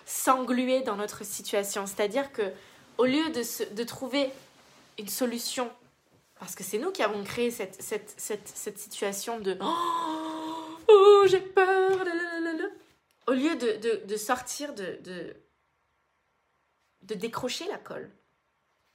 S'engluer 0.04 0.82
dans 0.82 0.96
notre 0.96 1.24
situation. 1.24 1.86
C'est-à-dire 1.86 2.32
que 2.32 2.52
au 2.98 3.04
lieu 3.04 3.30
de, 3.30 3.74
de 3.74 3.84
trouver 3.84 4.30
une 4.98 5.08
solution, 5.08 5.72
parce 6.38 6.54
que 6.54 6.62
c'est 6.62 6.78
nous 6.78 6.92
qui 6.92 7.02
avons 7.02 7.24
créé 7.24 7.50
cette, 7.50 7.80
cette, 7.82 8.14
cette, 8.18 8.48
cette 8.48 8.78
situation 8.78 9.40
de 9.40 9.56
oh, 9.60 10.25
oh 10.88 11.24
j'ai 11.26 11.40
peur, 11.40 12.04
au 13.26 13.32
lieu 13.32 13.56
de, 13.56 13.78
de, 13.78 14.06
de 14.06 14.16
sortir 14.16 14.74
de, 14.74 14.98
de, 15.02 15.36
de 17.02 17.14
décrocher 17.14 17.66
la 17.68 17.78
colle 17.78 18.10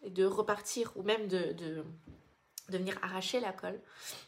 et 0.02 0.10
de 0.10 0.26
repartir, 0.26 0.92
ou 0.96 1.04
même 1.04 1.28
de, 1.28 1.84
venir 2.70 2.98
arracher 3.02 3.40
la 3.40 3.52
colle, 3.52 3.82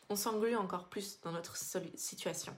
on 0.09 0.15
s'englue 0.15 0.55
encore 0.55 0.89
plus 0.89 1.21
dans 1.21 1.31
notre 1.31 1.55
situation. 1.55 2.57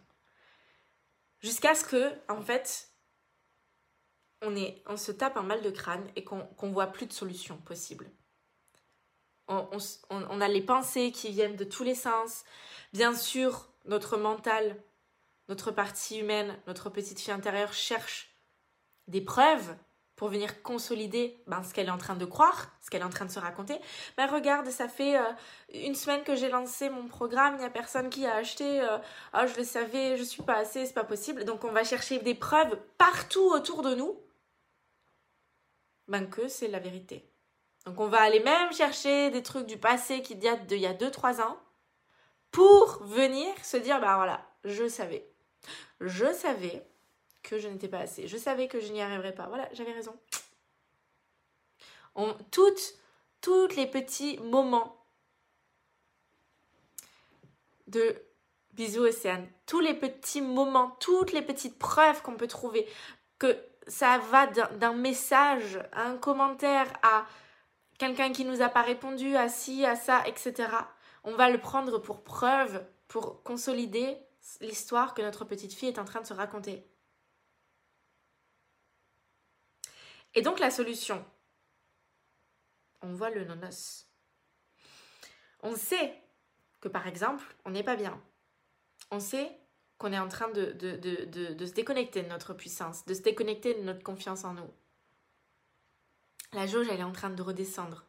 Jusqu'à 1.39 1.75
ce 1.75 1.85
que, 1.85 2.11
en 2.27 2.41
fait, 2.41 2.89
on, 4.41 4.55
est, 4.55 4.81
on 4.87 4.97
se 4.97 5.11
tape 5.11 5.37
un 5.37 5.43
mal 5.43 5.61
de 5.61 5.69
crâne 5.69 6.09
et 6.15 6.23
qu'on 6.23 6.47
ne 6.63 6.73
voit 6.73 6.87
plus 6.87 7.05
de 7.05 7.13
solution 7.13 7.57
possible. 7.57 8.09
On, 9.47 9.69
on, 9.71 9.77
on, 10.09 10.41
a 10.41 10.47
les 10.47 10.63
pensées 10.63 11.11
qui 11.11 11.29
viennent 11.29 11.55
de 11.55 11.65
tous 11.65 11.83
les 11.83 11.93
sens. 11.93 12.45
Bien 12.93 13.13
sûr, 13.13 13.69
notre 13.85 14.17
mental, 14.17 14.75
notre 15.49 15.71
partie 15.71 16.19
humaine, 16.19 16.57
notre 16.67 16.89
petite 16.89 17.19
fille 17.19 17.33
intérieure 17.33 17.73
cherche 17.73 18.35
des 19.07 19.21
preuves 19.21 19.75
pour 20.15 20.29
venir 20.29 20.63
consolider 20.63 21.41
ben, 21.45 21.61
ce 21.63 21.73
qu'elle 21.73 21.87
est 21.87 21.91
en 21.91 21.97
train 21.97 22.15
de 22.15 22.25
croire, 22.25 22.71
ce 22.81 22.89
qu'elle 22.89 23.01
est 23.01 23.05
en 23.05 23.09
train 23.09 23.25
de 23.25 23.31
se 23.31 23.39
raconter. 23.39 23.79
Ben 24.17 24.27
regarde, 24.27 24.67
ça 24.69 24.87
fait 24.87 25.17
euh, 25.17 25.31
une 25.73 25.95
semaine 25.95 26.23
que 26.23 26.35
j'ai 26.35 26.49
lancé 26.49 26.89
mon 26.89 27.07
programme, 27.07 27.55
il 27.55 27.59
n'y 27.59 27.65
a 27.65 27.69
personne 27.69 28.09
qui 28.09 28.25
a 28.25 28.35
acheté. 28.35 28.81
Euh, 28.81 28.97
ah, 29.33 29.45
je 29.45 29.55
le 29.57 29.63
savais, 29.63 30.17
je 30.17 30.23
suis 30.23 30.41
pas 30.41 30.55
assez, 30.55 30.85
c'est 30.85 30.93
pas 30.93 31.03
possible. 31.03 31.43
Donc 31.43 31.65
on 31.65 31.71
va 31.71 31.83
chercher 31.83 32.19
des 32.19 32.35
preuves 32.35 32.77
partout 32.97 33.51
autour 33.51 33.81
de 33.81 33.93
nous. 33.93 34.17
Ben 36.07 36.29
que 36.29 36.47
c'est 36.47 36.67
la 36.69 36.79
vérité. 36.79 37.29
Donc 37.85 37.99
on 37.99 38.07
va 38.07 38.21
aller 38.21 38.39
même 38.39 38.71
chercher 38.71 39.31
des 39.31 39.43
trucs 39.43 39.67
du 39.67 39.77
passé 39.77 40.21
qui 40.21 40.35
datent 40.35 40.65
d'il 40.65 40.79
y 40.79 40.87
a 40.87 40.93
2-3 40.93 41.41
ans 41.41 41.57
pour 42.51 43.03
venir 43.03 43.53
se 43.63 43.75
dire, 43.75 43.99
ben 43.99 44.15
voilà, 44.15 44.47
je 44.63 44.87
savais. 44.87 45.27
Je 46.01 46.31
savais 46.33 46.85
que 47.43 47.57
je 47.57 47.67
n'étais 47.67 47.87
pas 47.87 47.99
assez. 47.99 48.27
Je 48.27 48.37
savais 48.37 48.67
que 48.67 48.79
je 48.79 48.91
n'y 48.91 49.01
arriverais 49.01 49.33
pas. 49.33 49.47
Voilà, 49.47 49.69
j'avais 49.73 49.91
raison. 49.91 50.15
On, 52.15 52.33
toutes, 52.51 52.95
toutes 53.41 53.75
les 53.75 53.87
petits 53.87 54.37
moments 54.39 54.97
de 57.87 58.15
bisous 58.73 59.03
Océane, 59.03 59.47
tous 59.65 59.79
les 59.79 59.93
petits 59.93 60.41
moments, 60.41 60.91
toutes 60.99 61.31
les 61.31 61.41
petites 61.41 61.77
preuves 61.77 62.21
qu'on 62.21 62.35
peut 62.35 62.47
trouver 62.47 62.87
que 63.39 63.57
ça 63.87 64.17
va 64.17 64.47
d'un 64.47 64.93
message 64.93 65.79
à 65.91 66.03
un 66.03 66.17
commentaire 66.17 66.91
à 67.03 67.25
quelqu'un 67.97 68.31
qui 68.31 68.45
nous 68.45 68.61
a 68.61 68.69
pas 68.69 68.81
répondu, 68.81 69.35
à 69.35 69.47
ci, 69.47 69.85
à 69.85 69.95
ça, 69.95 70.27
etc. 70.27 70.69
On 71.23 71.35
va 71.35 71.49
le 71.49 71.59
prendre 71.59 71.99
pour 71.99 72.23
preuve, 72.23 72.83
pour 73.07 73.43
consolider 73.43 74.17
l'histoire 74.61 75.13
que 75.13 75.21
notre 75.21 75.45
petite 75.45 75.73
fille 75.73 75.89
est 75.89 75.99
en 75.99 76.05
train 76.05 76.21
de 76.21 76.27
se 76.27 76.33
raconter. 76.33 76.85
Et 80.33 80.41
donc 80.41 80.59
la 80.59 80.69
solution, 80.69 81.25
on 83.01 83.13
voit 83.13 83.29
le 83.29 83.45
nonos. 83.45 84.07
On 85.61 85.75
sait 85.75 86.21
que 86.81 86.89
par 86.89 87.07
exemple, 87.07 87.55
on 87.63 87.71
n'est 87.71 87.83
pas 87.83 87.95
bien. 87.95 88.21
On 89.11 89.19
sait 89.19 89.57
qu'on 89.97 90.11
est 90.11 90.19
en 90.19 90.27
train 90.27 90.49
de, 90.49 90.73
de, 90.73 90.97
de, 90.97 91.53
de, 91.53 91.65
se 91.65 91.71
déconnecter 91.71 92.21
de 92.21 92.27
notre 92.27 92.53
puissance, 92.53 93.05
de 93.05 93.13
se 93.13 93.21
déconnecter 93.21 93.73
de 93.75 93.81
notre 93.81 94.03
confiance 94.03 94.43
en 94.43 94.53
nous. 94.53 94.69
La 96.51 96.67
jauge, 96.67 96.87
elle 96.89 96.99
est 96.99 97.03
en 97.03 97.13
train 97.13 97.29
de 97.29 97.41
redescendre. 97.41 98.05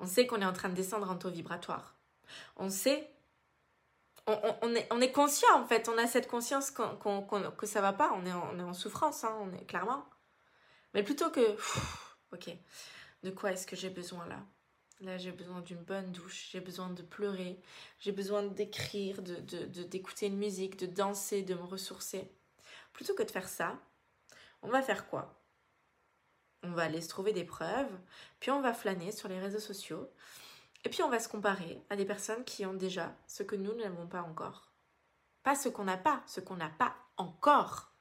On 0.00 0.06
sait 0.06 0.26
qu'on 0.26 0.40
est 0.40 0.46
en 0.46 0.52
train 0.52 0.70
de 0.70 0.74
descendre 0.74 1.10
en 1.10 1.16
taux 1.16 1.30
vibratoire. 1.30 1.96
On 2.56 2.70
sait 2.70 3.10
on, 4.26 4.74
est, 4.74 4.86
on, 4.90 5.00
est, 5.00 5.12
conscient 5.12 5.48
en 5.54 5.66
fait, 5.66 5.88
on 5.88 5.98
a 5.98 6.06
cette 6.06 6.28
conscience 6.28 6.70
qu'on, 6.70 7.22
que 7.56 7.66
ça 7.66 7.80
va 7.80 7.92
pas, 7.92 8.12
on 8.14 8.26
est 8.26 8.32
en, 8.32 8.50
on 8.52 8.58
est 8.58 8.62
en 8.62 8.74
souffrance, 8.74 9.24
hein, 9.24 9.36
on 9.40 9.52
est 9.52 9.64
clairement. 9.66 10.04
Mais 10.94 11.02
plutôt 11.02 11.30
que, 11.30 11.56
ok, 12.32 12.50
de 13.22 13.30
quoi 13.30 13.52
est-ce 13.52 13.66
que 13.66 13.76
j'ai 13.76 13.90
besoin 13.90 14.26
là? 14.26 14.40
Là, 15.00 15.16
j'ai 15.16 15.32
besoin 15.32 15.62
d'une 15.62 15.82
bonne 15.82 16.12
douche, 16.12 16.50
j'ai 16.52 16.60
besoin 16.60 16.90
de 16.90 17.02
pleurer, 17.02 17.58
j'ai 18.00 18.12
besoin 18.12 18.42
d'écrire, 18.42 19.22
de, 19.22 19.36
de, 19.36 19.82
d'écouter 19.82 20.26
une 20.26 20.36
musique, 20.36 20.78
de 20.78 20.84
danser, 20.84 21.42
de 21.42 21.54
me 21.54 21.62
ressourcer. 21.62 22.30
Plutôt 22.92 23.14
que 23.14 23.22
de 23.22 23.30
faire 23.30 23.48
ça, 23.48 23.78
on 24.60 24.68
va 24.68 24.82
faire 24.82 25.08
quoi? 25.08 25.42
On 26.62 26.72
va 26.72 26.82
aller 26.82 27.00
se 27.00 27.08
trouver 27.08 27.32
des 27.32 27.44
preuves, 27.44 27.98
puis 28.40 28.50
on 28.50 28.60
va 28.60 28.74
flâner 28.74 29.10
sur 29.10 29.28
les 29.28 29.40
réseaux 29.40 29.58
sociaux, 29.58 30.10
et 30.84 30.88
puis 30.88 31.02
on 31.02 31.10
va 31.10 31.20
se 31.20 31.28
comparer 31.28 31.82
à 31.90 31.96
des 31.96 32.06
personnes 32.06 32.44
qui 32.44 32.64
ont 32.64 32.74
déjà 32.74 33.14
ce 33.26 33.42
que 33.42 33.56
nous 33.56 33.74
n'avons 33.74 34.06
pas 34.06 34.22
encore. 34.22 34.72
Pas 35.42 35.54
ce 35.54 35.68
qu'on 35.68 35.84
n'a 35.84 35.96
pas, 35.96 36.22
ce 36.26 36.40
qu'on 36.40 36.56
n'a 36.56 36.70
pas 36.70 36.94
encore. 37.16 37.92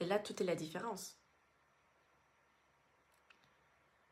Et 0.00 0.06
là, 0.06 0.18
tout 0.18 0.40
est 0.42 0.46
la 0.46 0.54
différence. 0.54 1.18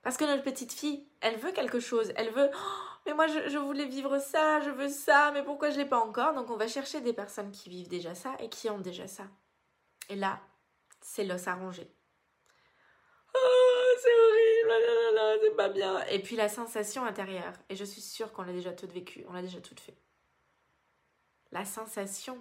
Parce 0.02 0.16
que 0.16 0.24
notre 0.24 0.44
petite 0.44 0.72
fille, 0.72 1.08
elle 1.20 1.36
veut 1.36 1.52
quelque 1.52 1.80
chose, 1.80 2.12
elle 2.16 2.30
veut 2.30 2.50
oh, 2.54 2.96
mais 3.06 3.14
moi 3.14 3.26
je, 3.26 3.58
voulais 3.58 3.86
vivre 3.86 4.18
ça, 4.18 4.60
je 4.60 4.70
veux 4.70 4.88
ça, 4.88 5.32
mais 5.32 5.42
pourquoi 5.42 5.70
je 5.70 5.78
l'ai 5.78 5.84
pas 5.84 5.98
encore? 5.98 6.32
Donc 6.34 6.50
on 6.50 6.56
va 6.56 6.68
chercher 6.68 7.00
des 7.00 7.12
personnes 7.12 7.50
qui 7.50 7.70
vivent 7.70 7.88
déjà 7.88 8.14
ça 8.14 8.36
et 8.38 8.48
qui 8.48 8.70
ont 8.70 8.78
déjà 8.78 9.08
ça. 9.08 9.24
Et 10.08 10.14
là, 10.14 10.40
c'est 11.00 11.24
l'os. 11.24 11.48
Oh, 11.48 11.70
c'est 13.98 14.68
horrible, 14.68 15.40
c'est 15.42 15.56
pas 15.56 15.68
bien. 15.68 16.04
Et 16.06 16.20
puis 16.20 16.36
la 16.36 16.48
sensation 16.48 17.04
intérieure. 17.04 17.52
Et 17.68 17.76
je 17.76 17.84
suis 17.84 18.00
sûre 18.00 18.32
qu'on 18.32 18.42
l'a 18.42 18.52
déjà 18.52 18.72
tout 18.72 18.86
vécu, 18.88 19.24
on 19.28 19.32
l'a 19.32 19.42
déjà 19.42 19.60
tout 19.60 19.74
fait. 19.74 19.96
La 21.52 21.64
sensation, 21.64 22.38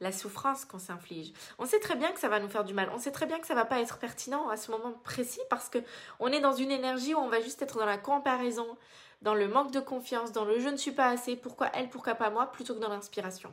la 0.00 0.12
souffrance 0.12 0.64
qu'on 0.64 0.78
s'inflige. 0.78 1.32
On 1.58 1.66
sait 1.66 1.80
très 1.80 1.96
bien 1.96 2.12
que 2.12 2.20
ça 2.20 2.28
va 2.28 2.40
nous 2.40 2.48
faire 2.48 2.64
du 2.64 2.74
mal. 2.74 2.90
On 2.92 2.98
sait 2.98 3.12
très 3.12 3.26
bien 3.26 3.38
que 3.38 3.46
ça 3.46 3.54
va 3.54 3.64
pas 3.64 3.80
être 3.80 3.98
pertinent 3.98 4.48
à 4.48 4.56
ce 4.56 4.70
moment 4.70 4.92
précis 4.92 5.40
parce 5.50 5.68
que 5.68 5.78
on 6.20 6.28
est 6.28 6.40
dans 6.40 6.52
une 6.52 6.70
énergie 6.70 7.14
où 7.14 7.18
on 7.18 7.28
va 7.28 7.40
juste 7.40 7.62
être 7.62 7.78
dans 7.78 7.86
la 7.86 7.98
comparaison, 7.98 8.76
dans 9.22 9.34
le 9.34 9.48
manque 9.48 9.72
de 9.72 9.80
confiance, 9.80 10.32
dans 10.32 10.44
le 10.44 10.60
je 10.60 10.68
ne 10.68 10.76
suis 10.76 10.92
pas 10.92 11.08
assez, 11.08 11.36
pourquoi 11.36 11.70
elle, 11.74 11.88
pourquoi 11.88 12.14
pas 12.14 12.30
moi, 12.30 12.50
plutôt 12.52 12.74
que 12.74 12.80
dans 12.80 12.88
l'inspiration. 12.88 13.52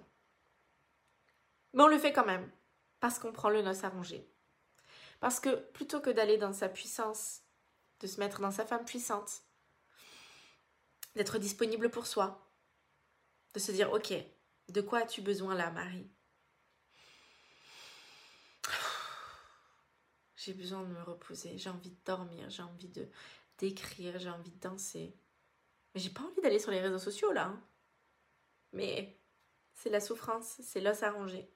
Mais 1.74 1.84
on 1.84 1.88
le 1.88 1.98
fait 1.98 2.14
quand 2.14 2.26
même 2.26 2.50
parce 3.00 3.20
qu'on 3.20 3.32
prend 3.32 3.50
le 3.50 3.62
noce 3.62 3.84
à 3.84 3.90
ronger. 3.90 4.33
Parce 5.24 5.40
que 5.40 5.56
plutôt 5.56 6.02
que 6.02 6.10
d'aller 6.10 6.38
dans 6.38 6.52
sa 6.52 6.68
puissance, 6.68 7.44
de 8.02 8.08
se 8.08 8.20
mettre 8.20 8.42
dans 8.42 8.52
sa 8.52 8.66
femme 8.66 8.84
puissante, 8.84 9.44
d'être 11.16 11.38
disponible 11.38 11.90
pour 11.90 12.08
soi, 12.08 12.46
de 13.54 13.60
se 13.60 13.72
dire, 13.72 13.94
ok, 13.94 14.14
de 14.68 14.82
quoi 14.82 15.00
as-tu 15.00 15.22
besoin 15.22 15.56
là, 15.56 15.72
Marie? 15.72 16.12
J'ai 20.36 20.54
besoin 20.54 20.84
de 20.84 20.88
me 20.88 21.02
reposer, 21.04 21.58
j'ai 21.58 21.70
envie 21.70 21.92
de 21.92 22.04
dormir, 22.04 22.50
j'ai 22.50 22.64
envie 22.64 22.90
de 22.90 23.08
d'écrire, 23.60 24.20
j'ai 24.20 24.30
envie 24.30 24.52
de 24.52 24.60
danser. 24.60 25.18
Mais 25.96 26.02
j'ai 26.02 26.10
pas 26.10 26.24
envie 26.24 26.42
d'aller 26.42 26.60
sur 26.60 26.72
les 26.72 26.82
réseaux 26.82 27.00
sociaux 27.00 27.32
là. 27.32 27.46
Hein. 27.46 27.64
Mais 28.74 29.22
c'est 29.74 29.90
la 29.90 30.02
souffrance, 30.02 30.60
c'est 30.62 30.82
l'os 30.82 31.02
à 31.02 31.12
ronger. 31.12 31.50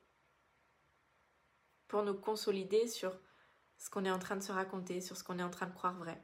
Pour 1.90 2.04
nous 2.04 2.16
consolider 2.16 2.88
sur 2.88 3.27
ce 3.78 3.90
qu'on 3.90 4.06
est 4.06 4.12
en 4.12 4.20
train 4.20 4.36
de 4.36 4.44
se 4.44 4.52
raconter, 4.52 5.02
sur 5.02 5.16
ce 5.18 5.24
qu'on 5.24 5.40
est 5.40 5.44
en 5.44 5.50
train 5.50 5.68
de 5.68 5.74
croire 5.74 5.96
vrai. 5.96 6.22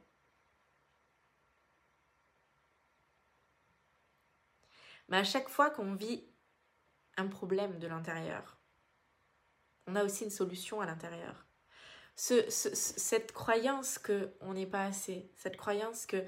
Mais 5.08 5.18
à 5.18 5.24
chaque 5.24 5.48
fois 5.48 5.70
qu'on 5.70 5.94
vit 5.94 6.24
un 7.16 7.28
problème 7.28 7.78
de 7.78 7.86
l'intérieur, 7.86 8.58
on 9.86 9.96
a 9.96 10.04
aussi 10.04 10.24
une 10.24 10.30
solution 10.30 10.80
à 10.80 10.86
l'intérieur. 10.86 11.44
cette 12.16 13.32
croyance 13.32 13.98
que 13.98 14.32
on 14.40 14.54
n'est 14.54 14.66
pas 14.66 14.84
assez, 14.84 15.30
cette 15.36 15.56
croyance 15.56 16.06
que 16.06 16.24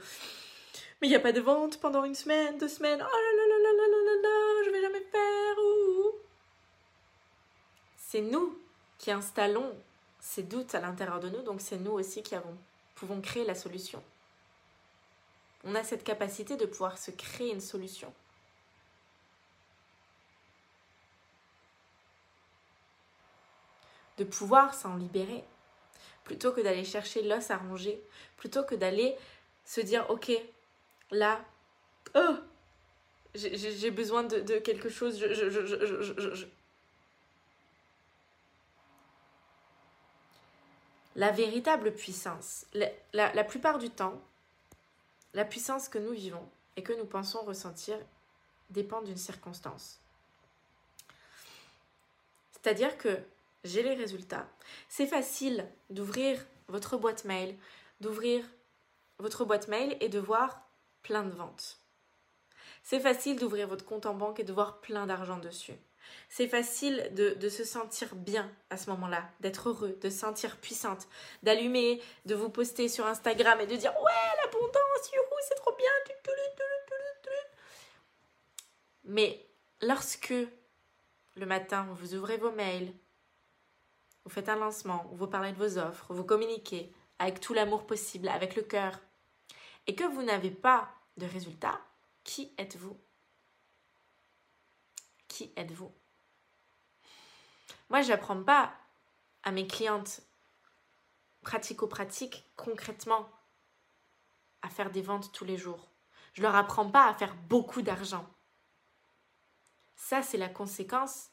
mais 1.01 1.09
il 1.09 1.11
n'y 1.11 1.17
a 1.17 1.21
pas 1.21 1.33
de 1.33 1.41
vente 1.41 1.79
pendant 1.81 2.05
une 2.05 2.15
semaine, 2.15 2.59
deux 2.59 2.69
semaines, 2.69 3.01
oh 3.01 3.05
là 3.05 3.33
là 3.37 3.47
là 3.47 3.59
là 3.63 3.73
là 3.73 3.87
là 3.89 4.05
là, 4.05 4.29
là 4.29 4.65
je 4.65 4.71
vais 4.71 4.81
jamais 4.81 5.01
faire. 5.01 5.57
C'est 7.97 8.21
nous 8.23 8.59
qui 8.99 9.11
installons 9.11 9.75
ces 10.27 10.43
doutes 10.43 10.75
à 10.75 10.81
l'intérieur 10.81 11.21
de 11.21 11.29
nous, 11.29 11.43
donc 11.43 11.61
c'est 11.61 11.79
nous 11.79 11.93
aussi 11.93 12.21
qui 12.21 12.35
avons, 12.35 12.57
pouvons 12.97 13.21
créer 13.21 13.45
la 13.45 13.55
solution. 13.55 14.03
On 15.63 15.77
a 15.77 15.85
cette 15.85 16.03
capacité 16.03 16.57
de 16.57 16.67
pouvoir 16.67 16.99
se 16.99 17.13
créer 17.13 17.53
une 17.53 17.61
solution. 17.61 18.13
de 24.19 24.25
pouvoir 24.25 24.73
s'en 24.73 24.97
libérer, 24.97 25.45
plutôt 26.25 26.51
que 26.51 26.63
d'aller 26.63 26.85
chercher 26.85 27.21
l'os 27.21 27.51
à 27.51 27.59
ronger, 27.59 28.01
plutôt 28.39 28.65
que 28.65 28.75
d'aller 28.75 29.15
se 29.67 29.83
dire, 29.83 30.07
ok, 30.09 30.33
là, 31.11 31.45
oh, 32.15 32.37
j'ai 33.35 33.91
besoin 33.91 34.23
de, 34.23 34.59
quelque 34.61 34.89
chose, 34.89 35.23
La 41.17 41.33
véritable 41.33 41.93
puissance, 41.95 42.67
la 43.13 43.45
plupart 43.45 43.79
du 43.79 43.91
temps, 43.91 44.21
la 45.33 45.45
puissance 45.45 45.89
que 45.89 45.99
nous 45.99 46.13
vivons 46.13 46.47
et 46.77 46.83
que 46.83 46.93
nous 46.93 47.07
pensons 47.07 47.41
ressentir 47.41 47.99
dépend 48.71 49.01
d'une 49.03 49.17
circonstance. 49.17 49.99
C'est-à-dire 52.53 52.99
que 52.99 53.19
j'ai 53.65 53.83
les 53.83 53.95
résultats. 53.95 54.47
C'est 54.89 55.07
facile 55.07 55.67
d'ouvrir 55.91 56.45
votre 56.69 56.97
boîte 56.97 57.25
mail, 57.25 57.57
d'ouvrir 58.01 58.45
votre 59.19 59.45
boîte 59.45 59.69
mail 59.69 59.97
et 60.01 60.09
de 60.09 60.19
voir 60.19 60.61
plein 61.03 61.23
de 61.23 61.31
ventes. 61.31 61.79
C'est 62.83 63.01
facile 63.01 63.39
d'ouvrir 63.39 63.69
votre 63.69 63.85
compte 63.85 64.07
en 64.07 64.15
banque 64.15 64.41
et 64.41 64.45
de 64.45 64.53
voir 64.53 64.81
plein 64.81 65.07
d'argent 65.07 65.39
dessus. 65.39 65.77
C'est 66.29 66.49
facile 66.49 67.11
de, 67.15 67.49
se 67.49 67.65
sentir 67.65 68.15
bien 68.15 68.51
à 68.71 68.77
ce 68.77 68.91
moment-là, 68.91 69.29
d'être 69.41 69.69
heureux, 69.69 69.97
de 70.01 70.11
se 70.11 70.19
sentir 70.19 70.57
puissante, 70.57 71.07
d'allumer, 71.43 72.03
de 72.25 72.35
vous 72.35 72.51
poster 72.51 72.89
sur 72.89 73.07
Instagram 73.07 73.61
et 73.61 73.67
de 73.67 73.77
dire 73.77 73.93
Ouais, 74.03 74.43
l'abondance, 74.43 75.13
youhou, 75.13 75.39
c'est 75.49 75.55
trop 75.55 75.75
bien. 75.77 75.91
Mais 79.07 79.47
lorsque 79.83 80.35
le 81.37 81.47
matin, 81.47 81.87
vous 81.93 82.15
ouvrez 82.15 82.37
vos 82.37 82.51
mails, 82.51 82.93
vous 84.25 84.31
faites 84.31 84.49
un 84.49 84.57
lancement, 84.57 85.07
vous 85.13 85.29
parlez 85.29 85.53
de 85.53 85.59
vos 85.59 85.79
offres, 85.79 86.13
vous 86.13 86.25
communiquez 86.25 86.93
avec 87.21 87.41
tout 87.41 87.55
l'amour 87.55 87.87
possible, 87.87 88.29
avec 88.29 88.57
le 88.57 88.63
cœur, 88.63 89.01
et 89.87 89.95
que 89.95 90.05
vous 90.05 90.23
n'avez 90.23 90.51
pas 90.51 90.91
de 91.17 91.27
résultat, 91.27 91.81
qui 92.25 92.53
êtes-vous? 92.59 92.97
Qui 95.37 95.53
êtes-vous? 95.55 95.93
Moi, 97.91 98.01
je 98.01 98.09
n'apprends 98.09 98.43
pas 98.43 98.73
à 99.43 99.53
mes 99.53 99.67
clientes 99.67 100.23
pratico-pratiques 101.43 102.47
concrètement 102.57 103.29
à 104.63 104.71
faire 104.71 104.91
des 104.91 105.03
ventes 105.03 105.33
tous 105.33 105.45
les 105.45 105.59
jours. 105.59 105.91
Je 106.33 106.41
leur 106.41 106.55
apprends 106.55 106.91
pas 106.91 107.07
à 107.07 107.13
faire 107.13 107.35
beaucoup 107.51 107.83
d'argent. 107.83 108.27
Ça, 109.95 110.23
c'est 110.23 110.39
la 110.39 110.49
conséquence 110.49 111.29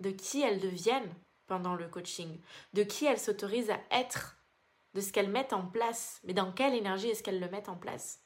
de 0.00 0.10
qui 0.10 0.42
elles 0.42 0.58
deviennent 0.58 1.14
pendant 1.46 1.76
le 1.76 1.86
coaching, 1.86 2.40
de 2.72 2.82
qui 2.82 3.04
elles 3.04 3.20
s'autorisent 3.20 3.70
à 3.70 3.78
être, 3.92 4.36
de 4.94 5.00
ce 5.00 5.12
qu'elles 5.12 5.30
mettent 5.30 5.52
en 5.52 5.64
place, 5.64 6.18
mais 6.24 6.34
dans 6.34 6.50
quelle 6.50 6.74
énergie 6.74 7.10
est-ce 7.10 7.22
qu'elles 7.22 7.38
le 7.38 7.50
mettent 7.50 7.68
en 7.68 7.76
place? 7.76 8.23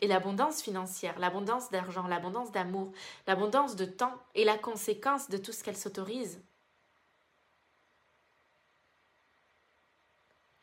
Et 0.00 0.06
l'abondance 0.06 0.62
financière, 0.62 1.18
l'abondance 1.18 1.70
d'argent, 1.70 2.06
l'abondance 2.06 2.52
d'amour, 2.52 2.92
l'abondance 3.26 3.76
de 3.76 3.86
temps 3.86 4.14
est 4.34 4.44
la 4.44 4.58
conséquence 4.58 5.30
de 5.30 5.38
tout 5.38 5.52
ce 5.52 5.64
qu'elles 5.64 5.76
s'autorisent. 5.76 6.40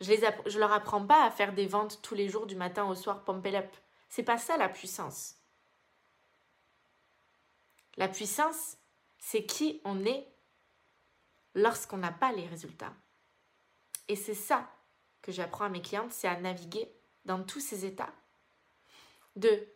Je 0.00 0.12
ne 0.12 0.58
leur 0.58 0.72
apprends 0.72 1.04
pas 1.04 1.24
à 1.24 1.30
faire 1.30 1.52
des 1.52 1.66
ventes 1.66 2.00
tous 2.02 2.14
les 2.14 2.28
jours 2.28 2.46
du 2.46 2.56
matin 2.56 2.84
au 2.84 2.94
soir, 2.94 3.24
pump 3.24 3.46
up. 3.46 3.74
C'est 4.08 4.22
pas 4.22 4.38
ça 4.38 4.56
la 4.56 4.68
puissance. 4.68 5.36
La 7.96 8.08
puissance, 8.08 8.76
c'est 9.18 9.44
qui 9.44 9.80
on 9.84 10.04
est 10.04 10.28
lorsqu'on 11.54 11.96
n'a 11.96 12.12
pas 12.12 12.32
les 12.32 12.46
résultats. 12.46 12.92
Et 14.08 14.16
c'est 14.16 14.34
ça 14.34 14.68
que 15.22 15.32
j'apprends 15.32 15.64
à 15.64 15.68
mes 15.68 15.80
clientes, 15.80 16.12
c'est 16.12 16.28
à 16.28 16.38
naviguer 16.38 16.92
dans 17.24 17.42
tous 17.42 17.60
ces 17.60 17.84
états. 17.86 18.12
De 19.36 19.66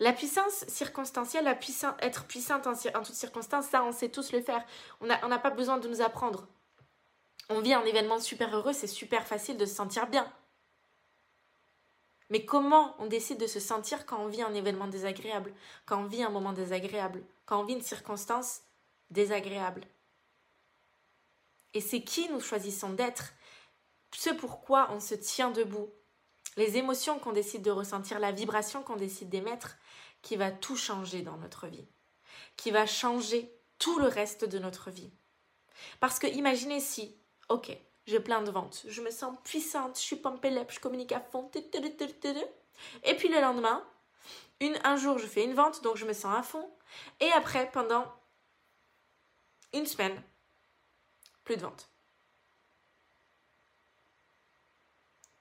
la 0.00 0.12
puissance 0.12 0.64
circonstancielle, 0.68 1.46
être 1.46 2.24
puissante 2.26 2.66
en, 2.66 2.74
toutes 2.74 3.14
circonstances, 3.14 3.66
ça 3.66 3.84
on 3.84 3.92
sait 3.92 4.08
tous 4.08 4.32
le 4.32 4.42
faire. 4.42 4.64
On 5.00 5.06
n'a 5.06 5.38
pas 5.38 5.50
besoin 5.50 5.78
de 5.78 5.88
nous 5.88 6.02
apprendre. 6.02 6.48
On 7.48 7.60
vit 7.60 7.74
un 7.74 7.84
événement 7.84 8.18
super 8.18 8.54
heureux, 8.56 8.72
c'est 8.72 8.86
super 8.86 9.26
facile 9.26 9.56
de 9.56 9.66
se 9.66 9.74
sentir 9.74 10.06
bien. 10.08 10.30
Mais 12.30 12.44
comment 12.44 12.96
on 12.98 13.06
décide 13.06 13.38
de 13.38 13.46
se 13.46 13.60
sentir 13.60 14.06
quand 14.06 14.18
on 14.18 14.26
vit 14.26 14.42
un 14.42 14.54
événement 14.54 14.88
désagréable, 14.88 15.52
quand 15.84 16.00
on 16.00 16.06
vit 16.06 16.22
un 16.22 16.30
moment 16.30 16.52
désagréable, 16.52 17.22
quand 17.44 17.60
on 17.60 17.64
vit 17.64 17.74
une 17.74 17.82
circonstance 17.82 18.62
désagréable? 19.10 19.84
Et 21.74 21.80
c'est 21.80 22.02
qui 22.02 22.28
nous 22.30 22.40
choisissons 22.40 22.90
d'être, 22.94 23.34
ce 24.14 24.30
pourquoi 24.30 24.90
on 24.92 25.00
se 25.00 25.14
tient 25.14 25.50
debout, 25.50 25.90
les 26.56 26.76
émotions 26.76 27.18
qu'on 27.18 27.32
décide 27.32 27.62
de 27.62 27.70
ressentir, 27.70 28.18
la 28.18 28.32
vibration 28.32 28.82
qu'on 28.82 28.96
décide 28.96 29.28
d'émettre, 29.28 29.76
qui 30.22 30.36
va 30.36 30.50
tout 30.50 30.76
changer 30.76 31.22
dans 31.22 31.36
notre 31.36 31.66
vie, 31.66 31.86
qui 32.56 32.70
va 32.70 32.86
changer 32.86 33.52
tout 33.78 33.98
le 33.98 34.06
reste 34.06 34.44
de 34.44 34.58
notre 34.58 34.90
vie. 34.90 35.10
Parce 36.00 36.18
que 36.18 36.26
imaginez 36.26 36.80
si, 36.80 37.16
ok, 37.48 37.76
j'ai 38.06 38.20
plein 38.20 38.42
de 38.42 38.50
ventes, 38.50 38.84
je 38.88 39.00
me 39.02 39.10
sens 39.10 39.36
puissante, 39.44 39.96
je 39.96 40.02
suis 40.02 40.16
pumped 40.16 40.56
up, 40.56 40.70
je 40.70 40.80
communique 40.80 41.12
à 41.12 41.20
fond, 41.20 41.50
et 43.04 43.16
puis 43.16 43.28
le 43.28 43.40
lendemain, 43.40 43.84
un 44.84 44.96
jour 44.96 45.18
je 45.18 45.26
fais 45.26 45.44
une 45.44 45.54
vente, 45.54 45.82
donc 45.82 45.96
je 45.96 46.06
me 46.06 46.12
sens 46.12 46.36
à 46.36 46.42
fond, 46.42 46.68
et 47.20 47.30
après, 47.32 47.70
pendant 47.72 48.06
une 49.72 49.86
semaine, 49.86 50.22
plus 51.44 51.56
de 51.56 51.62
vente. 51.62 51.91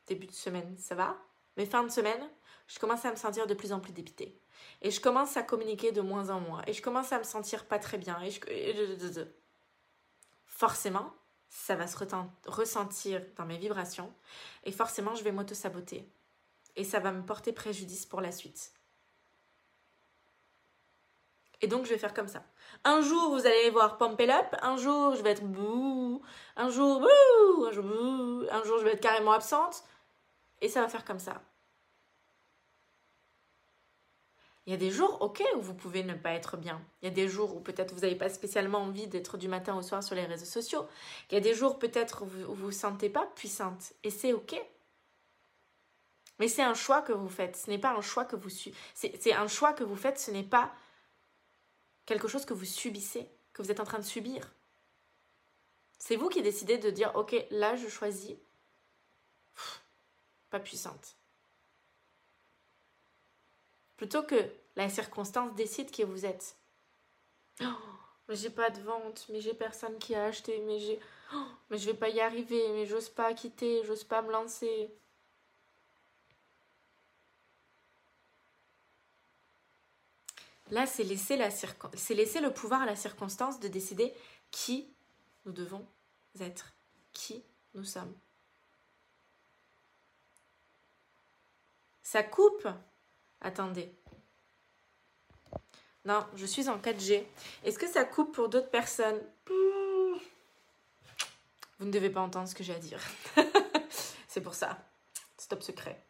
Début 0.07 0.27
de 0.27 0.33
semaine, 0.33 0.77
ça 0.77 0.95
va? 0.95 1.17
Mais 1.57 1.65
fin 1.65 1.83
de 1.83 1.89
semaine, 1.89 2.29
je 2.67 2.79
commence 2.79 3.05
à 3.05 3.11
me 3.11 3.15
sentir 3.15 3.47
de 3.47 3.53
plus 3.53 3.73
en 3.73 3.79
plus 3.79 3.93
dépitée. 3.93 4.39
Et 4.81 4.91
je 4.91 5.01
commence 5.01 5.37
à 5.37 5.43
communiquer 5.43 5.91
de 5.91 6.01
moins 6.01 6.29
en 6.29 6.39
moins. 6.39 6.61
Et 6.67 6.73
je 6.73 6.81
commence 6.81 7.11
à 7.11 7.19
me 7.19 7.23
sentir 7.23 7.65
pas 7.67 7.79
très 7.79 7.97
bien. 7.97 8.19
Et 8.21 8.31
je... 8.31 9.25
Forcément, 10.45 11.13
ça 11.49 11.75
va 11.75 11.87
se 11.87 11.97
ressentir 12.47 13.25
dans 13.35 13.45
mes 13.45 13.57
vibrations. 13.57 14.13
Et 14.63 14.71
forcément, 14.71 15.15
je 15.15 15.23
vais 15.23 15.31
m'auto-saboter. 15.31 16.07
Et 16.75 16.83
ça 16.83 16.99
va 16.99 17.11
me 17.11 17.25
porter 17.25 17.51
préjudice 17.51 18.05
pour 18.05 18.21
la 18.21 18.31
suite. 18.31 18.71
Et 21.62 21.67
donc, 21.67 21.86
je 21.86 21.91
vais 21.91 21.97
faire 21.97 22.13
comme 22.13 22.28
ça. 22.28 22.43
Un 22.84 23.02
jour, 23.02 23.30
vous 23.30 23.45
allez 23.45 23.69
voir 23.69 23.97
Pump 23.97 24.19
Up. 24.19 24.56
Un 24.62 24.78
jour, 24.78 25.15
je 25.15 25.21
vais 25.21 25.32
être 25.32 25.43
bouh. 25.43 26.21
Un 26.56 26.69
jour, 26.69 27.00
bouh. 27.00 27.65
Un 27.65 27.71
jour, 27.71 27.84
bouh. 27.84 28.45
Un 28.52 28.63
jour, 28.63 28.80
je 28.80 28.84
vais 28.84 28.93
être 28.93 29.02
carrément 29.02 29.32
absente. 29.32 29.84
Et 30.62 30.69
ça 30.69 30.82
va 30.82 30.88
faire 30.88 31.06
comme 31.06 31.19
ça. 31.19 31.41
Il 34.67 34.71
y 34.71 34.76
a 34.76 34.78
des 34.78 34.91
jours, 34.91 35.17
ok, 35.21 35.43
où 35.58 35.62
vous 35.62 35.74
pouvez 35.74 36.04
ne 36.04 36.13
pas 36.13 36.34
être 36.34 36.56
bien. 36.56 36.82
Il 37.02 37.06
y 37.06 37.12
a 37.12 37.13
des 37.13 37.28
jours 37.28 37.56
où 37.56 37.60
peut-être 37.60 37.93
vous 37.93 38.02
n'avez 38.02 38.15
pas 38.15 38.30
spécialement 38.30 38.80
envie 38.80 39.08
d'être 39.08 39.38
du 39.38 39.47
matin 39.47 39.76
au 39.76 39.82
soir 39.82 40.04
sur 40.04 40.15
les 40.15 40.26
réseaux 40.26 40.45
sociaux. 40.45 40.88
Il 41.30 41.34
y 41.34 41.38
a 41.38 41.41
des 41.41 41.56
jours 41.56 41.80
peut-être 41.80 42.24
où 42.24 42.26
vous 42.26 42.39
ne 42.39 42.45
vous 42.45 42.71
sentez 42.71 43.10
pas 43.10 43.26
puissante. 43.36 43.93
Et 44.04 44.12
c'est 44.12 44.34
ok. 44.34 44.56
Mais 46.39 46.47
c'est 46.47 46.62
un 46.62 46.76
choix 46.76 47.02
que 47.02 47.12
vous 47.12 47.30
faites. 47.30 47.56
Ce 47.56 47.69
n'est 47.69 47.80
pas 47.80 47.91
un 47.91 48.02
choix 48.02 48.26
que 48.26 48.36
vous... 48.36 48.50
C'est 48.93 49.34
un 49.34 49.47
choix 49.47 49.74
que 49.74 49.84
vous 49.84 49.95
faites. 49.95 50.19
Ce 50.19 50.30
n'est 50.32 50.43
pas 50.43 50.71
quelque 52.05 52.27
chose 52.27 52.45
que 52.45 52.53
vous 52.53 52.65
subissez, 52.65 53.29
que 53.53 53.61
vous 53.61 53.71
êtes 53.71 53.79
en 53.79 53.85
train 53.85 53.99
de 53.99 54.03
subir. 54.03 54.53
C'est 55.99 56.15
vous 56.15 56.29
qui 56.29 56.41
décidez 56.41 56.77
de 56.77 56.89
dire, 56.89 57.15
ok, 57.15 57.35
là 57.51 57.75
je 57.75 57.87
choisis. 57.87 58.35
pas 60.49 60.59
puissante. 60.59 61.15
Plutôt 63.97 64.23
que 64.23 64.51
la 64.75 64.89
circonstance 64.89 65.53
décide 65.53 65.91
qui 65.91 66.03
vous 66.03 66.25
êtes. 66.25 66.57
Oh, 67.61 67.65
mais 68.27 68.35
j'ai 68.35 68.49
pas 68.49 68.71
de 68.71 68.81
vente, 68.81 69.27
mais 69.29 69.41
j'ai 69.41 69.53
personne 69.53 69.99
qui 69.99 70.15
a 70.15 70.25
acheté, 70.25 70.59
mais 70.61 70.79
j'ai. 70.79 70.99
Oh, 71.33 71.45
mais 71.69 71.77
je 71.77 71.85
vais 71.85 71.97
pas 71.97 72.09
y 72.09 72.19
arriver, 72.19 72.67
mais 72.69 72.85
j'ose 72.85 73.09
pas 73.09 73.33
quitter, 73.33 73.83
j'ose 73.85 74.03
pas 74.03 74.21
me 74.21 74.31
lancer. 74.31 74.91
Là, 80.71 80.86
c'est 80.86 81.03
laisser, 81.03 81.36
le 81.36 82.49
pouvoir 82.49 82.81
à 82.81 82.86
la 82.86 82.95
circonstance 82.95 83.60
de 83.60 83.67
décider 83.67 84.13
qui 84.51 84.88
nous 85.45 85.51
devons 85.51 85.86
être, 86.39 86.73
qui 87.12 87.43
nous 87.73 87.84
sommes. 87.84 88.13
Ça 92.01 92.23
coupe 92.23 92.67
Attendez. 93.41 93.91
Non, 96.05 96.25
je 96.36 96.45
suis 96.45 96.69
en 96.69 96.77
4G. 96.77 97.23
Est-ce 97.63 97.77
que 97.77 97.88
ça 97.88 98.05
coupe 98.05 98.34
pour 98.34 98.49
d'autres 98.49 98.69
personnes? 98.69 99.19
Vous 101.79 101.86
ne 101.86 101.91
devez 101.91 102.10
pas 102.10 102.21
entendre 102.21 102.47
ce 102.47 102.55
que 102.55 102.63
j'ai 102.63 102.75
à 102.75 102.79
dire. 102.79 103.01
C'est 104.27 104.41
pour 104.41 104.53
ça. 104.53 104.77
Stop 105.38 105.63
secret. 105.63 106.01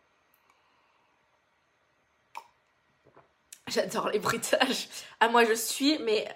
J'adore 3.72 4.10
les 4.10 4.20
bruitages. 4.20 4.90
Ah, 5.22 5.30
moi, 5.30 5.46
je 5.46 5.54
suis, 5.54 5.98
mais 6.00 6.28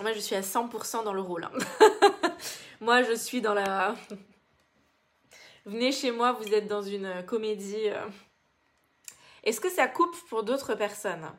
moi, 0.00 0.12
je 0.12 0.18
suis 0.18 0.34
à 0.34 0.40
100% 0.40 1.04
dans 1.04 1.12
le 1.12 1.20
rôle. 1.20 1.44
Hein. 1.44 1.52
moi, 2.80 3.04
je 3.04 3.12
suis 3.12 3.40
dans 3.40 3.54
la. 3.54 3.94
Venez 5.64 5.92
chez 5.92 6.10
moi, 6.10 6.32
vous 6.32 6.52
êtes 6.52 6.66
dans 6.66 6.82
une 6.82 7.24
comédie. 7.26 7.90
Euh. 7.90 8.08
Est-ce 9.44 9.60
que 9.60 9.70
ça 9.70 9.86
coupe 9.86 10.16
pour 10.28 10.42
d'autres 10.42 10.74
personnes? 10.74 11.30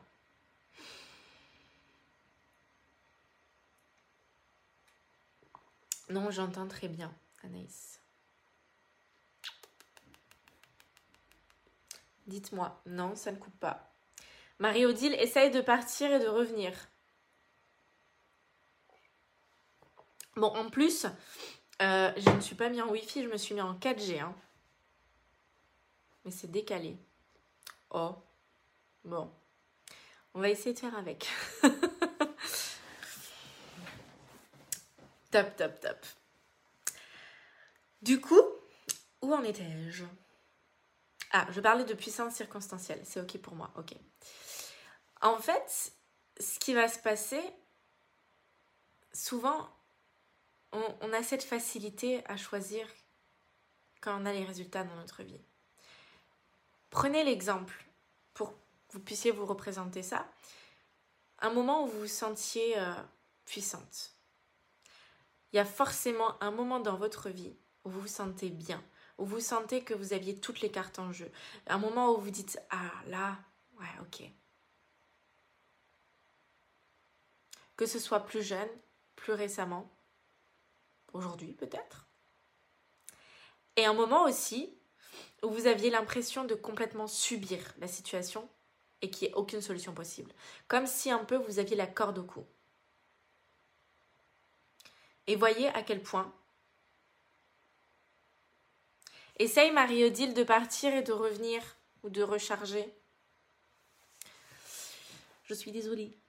Non, 6.09 6.31
j'entends 6.31 6.67
très 6.67 6.87
bien, 6.87 7.13
Anaïs. 7.43 7.99
Dites-moi, 12.25 12.81
non, 12.85 13.15
ça 13.17 13.33
ne 13.33 13.37
coupe 13.37 13.59
pas. 13.59 13.90
Marie-Odile 14.61 15.15
essaye 15.15 15.49
de 15.49 15.59
partir 15.59 16.13
et 16.13 16.19
de 16.19 16.27
revenir. 16.27 16.71
Bon, 20.35 20.49
en 20.49 20.69
plus, 20.69 21.07
euh, 21.81 22.11
je 22.15 22.29
ne 22.29 22.39
suis 22.41 22.53
pas 22.53 22.69
mis 22.69 22.79
en 22.79 22.87
Wi-Fi, 22.89 23.23
je 23.23 23.27
me 23.27 23.37
suis 23.37 23.55
mis 23.55 23.61
en 23.61 23.73
4G. 23.73 24.19
Hein. 24.19 24.35
Mais 26.23 26.29
c'est 26.29 26.51
décalé. 26.51 26.95
Oh. 27.89 28.13
Bon. 29.03 29.33
On 30.35 30.41
va 30.41 30.49
essayer 30.49 30.75
de 30.75 30.79
faire 30.79 30.95
avec. 30.95 31.27
top, 35.31 35.55
top, 35.55 35.79
top. 35.79 36.05
Du 38.03 38.21
coup, 38.21 38.43
où 39.23 39.33
en 39.33 39.41
étais-je? 39.41 40.05
Ah, 41.31 41.47
je 41.49 41.61
parlais 41.61 41.83
de 41.83 41.95
puissance 41.95 42.35
circonstancielle. 42.35 43.01
C'est 43.05 43.21
OK 43.21 43.39
pour 43.39 43.55
moi. 43.55 43.71
OK. 43.75 43.95
En 45.21 45.37
fait, 45.37 45.93
ce 46.39 46.57
qui 46.59 46.73
va 46.73 46.87
se 46.87 46.99
passer, 46.99 47.41
souvent, 49.13 49.69
on, 50.71 51.13
a 51.13 51.21
cette 51.21 51.43
facilité 51.43 52.25
à 52.27 52.37
choisir 52.37 52.87
quand 53.99 54.19
on 54.19 54.25
a 54.25 54.33
les 54.33 54.45
résultats 54.45 54.83
dans 54.83 54.95
notre 54.95 55.21
vie. 55.21 55.41
Prenez 56.89 57.23
l'exemple 57.23 57.85
pour 58.33 58.51
que 58.51 58.93
vous 58.93 58.99
puissiez 58.99 59.31
vous 59.31 59.45
représenter 59.45 60.01
ça. 60.01 60.27
Un 61.39 61.51
moment 61.51 61.83
où 61.83 61.87
vous 61.87 62.01
vous 62.01 62.07
sentiez 62.07 62.77
euh, 62.79 62.93
puissante. 63.45 64.11
Il 65.51 65.57
y 65.57 65.59
a 65.59 65.65
forcément 65.65 66.41
un 66.41 66.51
moment 66.51 66.79
dans 66.79 66.95
votre 66.95 67.29
vie 67.29 67.53
où 67.83 67.89
vous 67.89 68.01
vous 68.01 68.07
sentez 68.07 68.49
bien, 68.49 68.81
où 69.17 69.25
vous 69.25 69.39
sentez 69.39 69.83
que 69.83 69.93
vous 69.93 70.13
aviez 70.13 70.39
toutes 70.39 70.61
les 70.61 70.71
cartes 70.71 70.99
en 70.99 71.11
jeu. 71.11 71.29
Un 71.67 71.77
moment 71.77 72.11
où 72.11 72.21
vous 72.21 72.31
dites 72.31 72.59
Ah 72.69 72.91
là, 73.07 73.37
ouais, 73.79 73.87
ok, 74.01 74.23
que 77.81 77.87
ce 77.87 77.97
soit 77.97 78.19
plus 78.19 78.43
jeune, 78.43 78.69
plus 79.15 79.33
récemment, 79.33 79.89
aujourd'hui 81.13 81.53
peut-être. 81.53 82.05
Et 83.75 83.85
un 83.85 83.93
moment 83.93 84.25
aussi 84.25 84.77
où 85.41 85.49
vous 85.49 85.65
aviez 85.65 85.89
l'impression 85.89 86.43
de 86.43 86.53
complètement 86.53 87.07
subir 87.07 87.73
la 87.79 87.87
situation 87.87 88.47
et 89.01 89.09
qu'il 89.09 89.27
n'y 89.27 89.33
ait 89.33 89.35
aucune 89.35 89.63
solution 89.63 89.95
possible. 89.95 90.31
Comme 90.67 90.85
si 90.85 91.09
un 91.09 91.25
peu 91.25 91.37
vous 91.37 91.57
aviez 91.57 91.75
la 91.75 91.87
corde 91.87 92.19
au 92.19 92.23
cou. 92.23 92.45
Et 95.25 95.35
voyez 95.35 95.69
à 95.69 95.81
quel 95.81 96.03
point. 96.03 96.31
Essaye 99.39 99.71
Marie-Odile 99.71 100.35
de 100.35 100.43
partir 100.43 100.93
et 100.93 101.01
de 101.01 101.13
revenir 101.13 101.63
ou 102.03 102.11
de 102.11 102.21
recharger. 102.21 102.93
Je 105.45 105.55
suis 105.55 105.71
désolée 105.71 106.20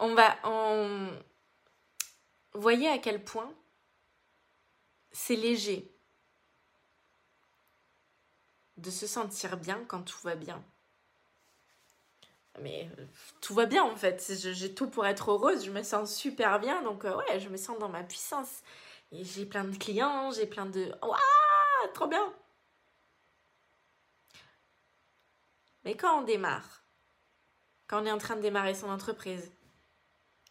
on 0.00 0.14
va 0.14 0.36
en... 0.42 1.08
Voyez 2.54 2.88
à 2.88 2.98
quel 2.98 3.22
point 3.22 3.54
c'est 5.12 5.36
léger 5.36 5.88
de 8.76 8.90
se 8.90 9.06
sentir 9.06 9.56
bien 9.56 9.84
quand 9.86 10.02
tout 10.02 10.18
va 10.22 10.34
bien. 10.34 10.64
Mais 12.60 12.90
euh, 12.98 13.06
tout 13.40 13.54
va 13.54 13.66
bien 13.66 13.84
en 13.84 13.94
fait, 13.94 14.32
j'ai 14.34 14.74
tout 14.74 14.88
pour 14.88 15.06
être 15.06 15.30
heureuse, 15.30 15.64
je 15.64 15.70
me 15.70 15.82
sens 15.82 16.14
super 16.14 16.58
bien, 16.58 16.82
donc 16.82 17.04
euh, 17.04 17.14
ouais, 17.16 17.38
je 17.38 17.48
me 17.48 17.56
sens 17.56 17.78
dans 17.78 17.88
ma 17.88 18.02
puissance. 18.02 18.62
J'ai 19.12 19.46
plein 19.46 19.64
de 19.64 19.76
clients, 19.76 20.30
j'ai 20.32 20.46
plein 20.46 20.66
de... 20.66 20.92
Waouh, 21.02 21.92
trop 21.94 22.06
bien 22.06 22.32
Mais 25.84 25.94
quand 25.96 26.20
on 26.20 26.22
démarre, 26.22 26.84
quand 27.86 28.02
on 28.02 28.06
est 28.06 28.12
en 28.12 28.18
train 28.18 28.36
de 28.36 28.42
démarrer 28.42 28.74
son 28.74 28.88
entreprise, 28.88 29.50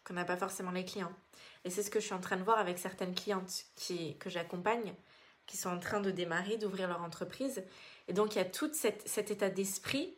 qu'on 0.10 0.16
n'a 0.16 0.26
pas 0.26 0.38
forcément 0.38 0.72
les 0.72 0.86
clients. 0.86 1.14
Et 1.64 1.70
c'est 1.70 1.84
ce 1.84 1.92
que 1.92 2.00
je 2.00 2.06
suis 2.06 2.16
en 2.16 2.20
train 2.20 2.38
de 2.38 2.44
voir 2.44 2.58
avec 2.58 2.80
certaines 2.80 3.14
clientes 3.14 3.66
qui, 3.76 4.18
que 4.18 4.30
j'accompagne, 4.30 4.96
qui 5.46 5.56
sont 5.56 5.70
en 5.70 5.80
train 5.80 6.02
de 6.02 6.10
démarrer, 6.10 6.58
d'ouvrir 6.58 6.88
leur 6.88 7.04
entreprise. 7.04 7.64
Et 8.08 8.14
donc, 8.14 8.34
il 8.34 8.40
y 8.40 8.42
a 8.42 8.46
tout 8.46 8.72
cet 8.74 9.32
état 9.32 9.50
d'esprit 9.52 10.18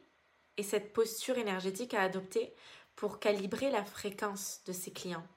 et 0.55 0.63
cette 0.63 0.93
posture 0.93 1.37
énergétique 1.37 1.93
à 1.93 2.03
adopter 2.03 2.53
pour 2.95 3.19
calibrer 3.19 3.69
la 3.69 3.83
fréquence 3.83 4.61
de 4.65 4.71
ces 4.71 4.91
clients, 4.91 5.27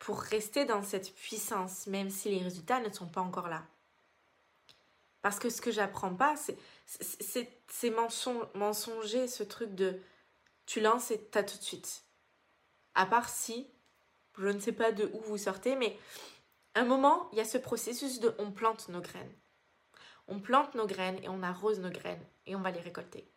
pour 0.00 0.20
rester 0.20 0.64
dans 0.64 0.82
cette 0.82 1.14
puissance, 1.14 1.86
même 1.86 2.10
si 2.10 2.28
les 2.28 2.42
résultats 2.42 2.80
ne 2.80 2.92
sont 2.92 3.08
pas 3.08 3.20
encore 3.20 3.48
là. 3.48 3.64
Parce 5.20 5.38
que 5.38 5.48
ce 5.48 5.60
que 5.60 5.70
j'apprends 5.70 6.14
pas, 6.14 6.34
c'est 6.86 7.94
mensonger, 8.56 9.28
ce 9.28 9.44
truc 9.44 9.76
de 9.76 10.00
tu 10.66 10.80
lances 10.80 11.12
et 11.12 11.20
t'as 11.20 11.44
tout 11.44 11.58
de 11.58 11.62
suite. 11.62 12.02
À 12.94 13.06
part 13.06 13.28
si 13.28 13.68
je 14.38 14.48
ne 14.48 14.60
sais 14.60 14.72
pas 14.72 14.92
de 14.92 15.10
où 15.12 15.20
vous 15.20 15.38
sortez, 15.38 15.76
mais 15.76 15.98
un 16.74 16.84
moment, 16.84 17.28
il 17.32 17.38
y 17.38 17.40
a 17.40 17.44
ce 17.44 17.58
processus 17.58 18.20
de 18.20 18.34
on 18.38 18.50
plante 18.50 18.88
nos 18.88 19.00
graines. 19.00 19.34
On 20.28 20.40
plante 20.40 20.74
nos 20.74 20.86
graines 20.86 21.22
et 21.22 21.28
on 21.28 21.42
arrose 21.42 21.80
nos 21.80 21.90
graines 21.90 22.24
et 22.46 22.56
on 22.56 22.60
va 22.60 22.70
les 22.70 22.80
récolter. 22.80 23.30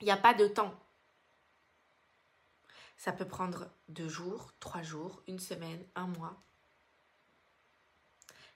Il 0.00 0.04
n'y 0.06 0.10
a 0.10 0.16
pas 0.16 0.34
de 0.34 0.48
temps. 0.48 0.74
Ça 2.96 3.12
peut 3.12 3.26
prendre 3.26 3.68
deux 3.88 4.08
jours, 4.08 4.52
trois 4.58 4.82
jours, 4.82 5.22
une 5.28 5.38
semaine, 5.38 5.84
un 5.94 6.06
mois. 6.06 6.40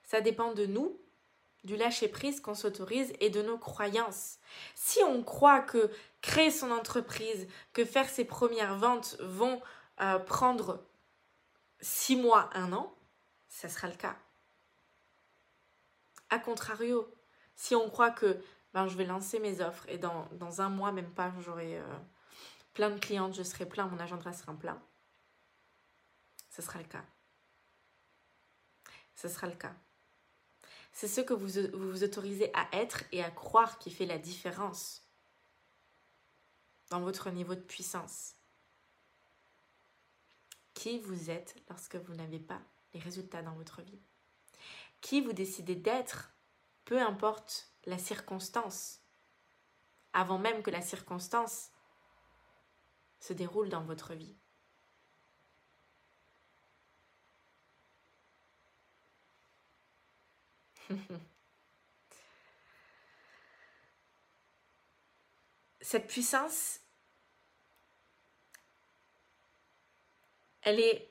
Ça 0.03 0.21
dépend 0.21 0.53
de 0.53 0.65
nous, 0.65 0.99
du 1.63 1.75
lâcher-prise 1.75 2.39
qu'on 2.39 2.53
s'autorise 2.53 3.13
et 3.19 3.29
de 3.29 3.41
nos 3.41 3.57
croyances. 3.57 4.39
Si 4.75 5.03
on 5.03 5.23
croit 5.23 5.61
que 5.61 5.91
créer 6.21 6.51
son 6.51 6.71
entreprise, 6.71 7.47
que 7.73 7.85
faire 7.85 8.09
ses 8.09 8.25
premières 8.25 8.77
ventes 8.77 9.17
vont 9.19 9.61
prendre 10.25 10.83
six 11.79 12.15
mois, 12.15 12.49
un 12.53 12.73
an, 12.73 12.95
ça 13.49 13.69
sera 13.69 13.87
le 13.87 13.95
cas. 13.95 14.17
A 16.29 16.39
contrario, 16.39 17.11
si 17.55 17.75
on 17.75 17.89
croit 17.89 18.11
que 18.11 18.41
ben, 18.73 18.87
je 18.87 18.97
vais 18.97 19.05
lancer 19.05 19.39
mes 19.39 19.61
offres 19.61 19.87
et 19.89 19.97
dans, 19.97 20.27
dans 20.33 20.61
un 20.61 20.69
mois, 20.69 20.91
même 20.91 21.11
pas, 21.13 21.33
j'aurai 21.39 21.79
euh, 21.79 21.97
plein 22.73 22.89
de 22.89 22.99
clientes, 22.99 23.33
je 23.33 23.43
serai 23.43 23.65
plein, 23.65 23.87
mon 23.87 23.99
agenda 23.99 24.31
sera 24.33 24.53
plein, 24.53 24.81
ce 26.49 26.61
sera 26.61 26.79
le 26.79 26.85
cas. 26.85 27.03
Ce 29.15 29.27
sera 29.27 29.47
le 29.47 29.55
cas. 29.55 29.73
C'est 30.91 31.07
ce 31.07 31.21
que 31.21 31.33
vous 31.33 31.47
vous 31.73 32.03
autorisez 32.03 32.51
à 32.55 32.67
être 32.71 33.03
et 33.11 33.23
à 33.23 33.31
croire 33.31 33.79
qui 33.79 33.89
fait 33.89 34.05
la 34.05 34.19
différence 34.19 35.07
dans 36.89 37.01
votre 37.01 37.31
niveau 37.31 37.55
de 37.55 37.61
puissance 37.61 38.36
qui 40.77 40.99
vous 40.99 41.31
êtes 41.31 41.55
lorsque 41.69 41.95
vous 41.95 42.13
n'avez 42.13 42.37
pas 42.37 42.61
les 42.93 42.99
résultats 42.99 43.41
dans 43.41 43.55
votre 43.55 43.81
vie, 43.81 43.99
qui 45.01 45.21
vous 45.21 45.33
décidez 45.33 45.73
d'être, 45.73 46.31
peu 46.85 47.01
importe 47.01 47.73
la 47.85 47.97
circonstance, 47.97 49.01
avant 50.13 50.37
même 50.37 50.61
que 50.61 50.69
la 50.69 50.83
circonstance 50.83 51.71
se 53.19 53.33
déroule 53.33 53.69
dans 53.69 53.83
votre 53.83 54.13
vie. 54.13 54.35
Cette 65.81 66.05
puissance, 66.05 66.81
elle 70.67 70.81
est 70.81 71.09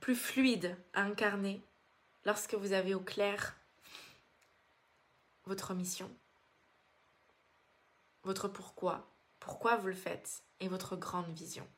plus 0.00 0.16
fluide 0.16 0.74
à 0.94 1.02
incarner 1.02 1.62
lorsque 2.24 2.54
vous 2.54 2.72
avez 2.72 2.94
au 2.94 3.00
clair 3.00 3.54
votre 5.44 5.74
mission, 5.74 6.10
votre 8.22 8.48
pourquoi, 8.48 9.06
pourquoi 9.38 9.76
vous 9.76 9.88
le 9.88 9.94
faites 9.94 10.44
et 10.60 10.68
votre 10.68 10.96
grande 10.96 11.30
vision. 11.34 11.68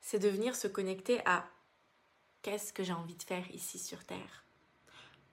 C'est 0.00 0.18
de 0.18 0.28
venir 0.28 0.56
se 0.56 0.66
connecter 0.66 1.24
à 1.24 1.48
qu'est-ce 2.42 2.72
que 2.72 2.82
j'ai 2.82 2.92
envie 2.92 3.14
de 3.14 3.22
faire 3.22 3.48
ici 3.52 3.78
sur 3.78 4.04
Terre, 4.04 4.44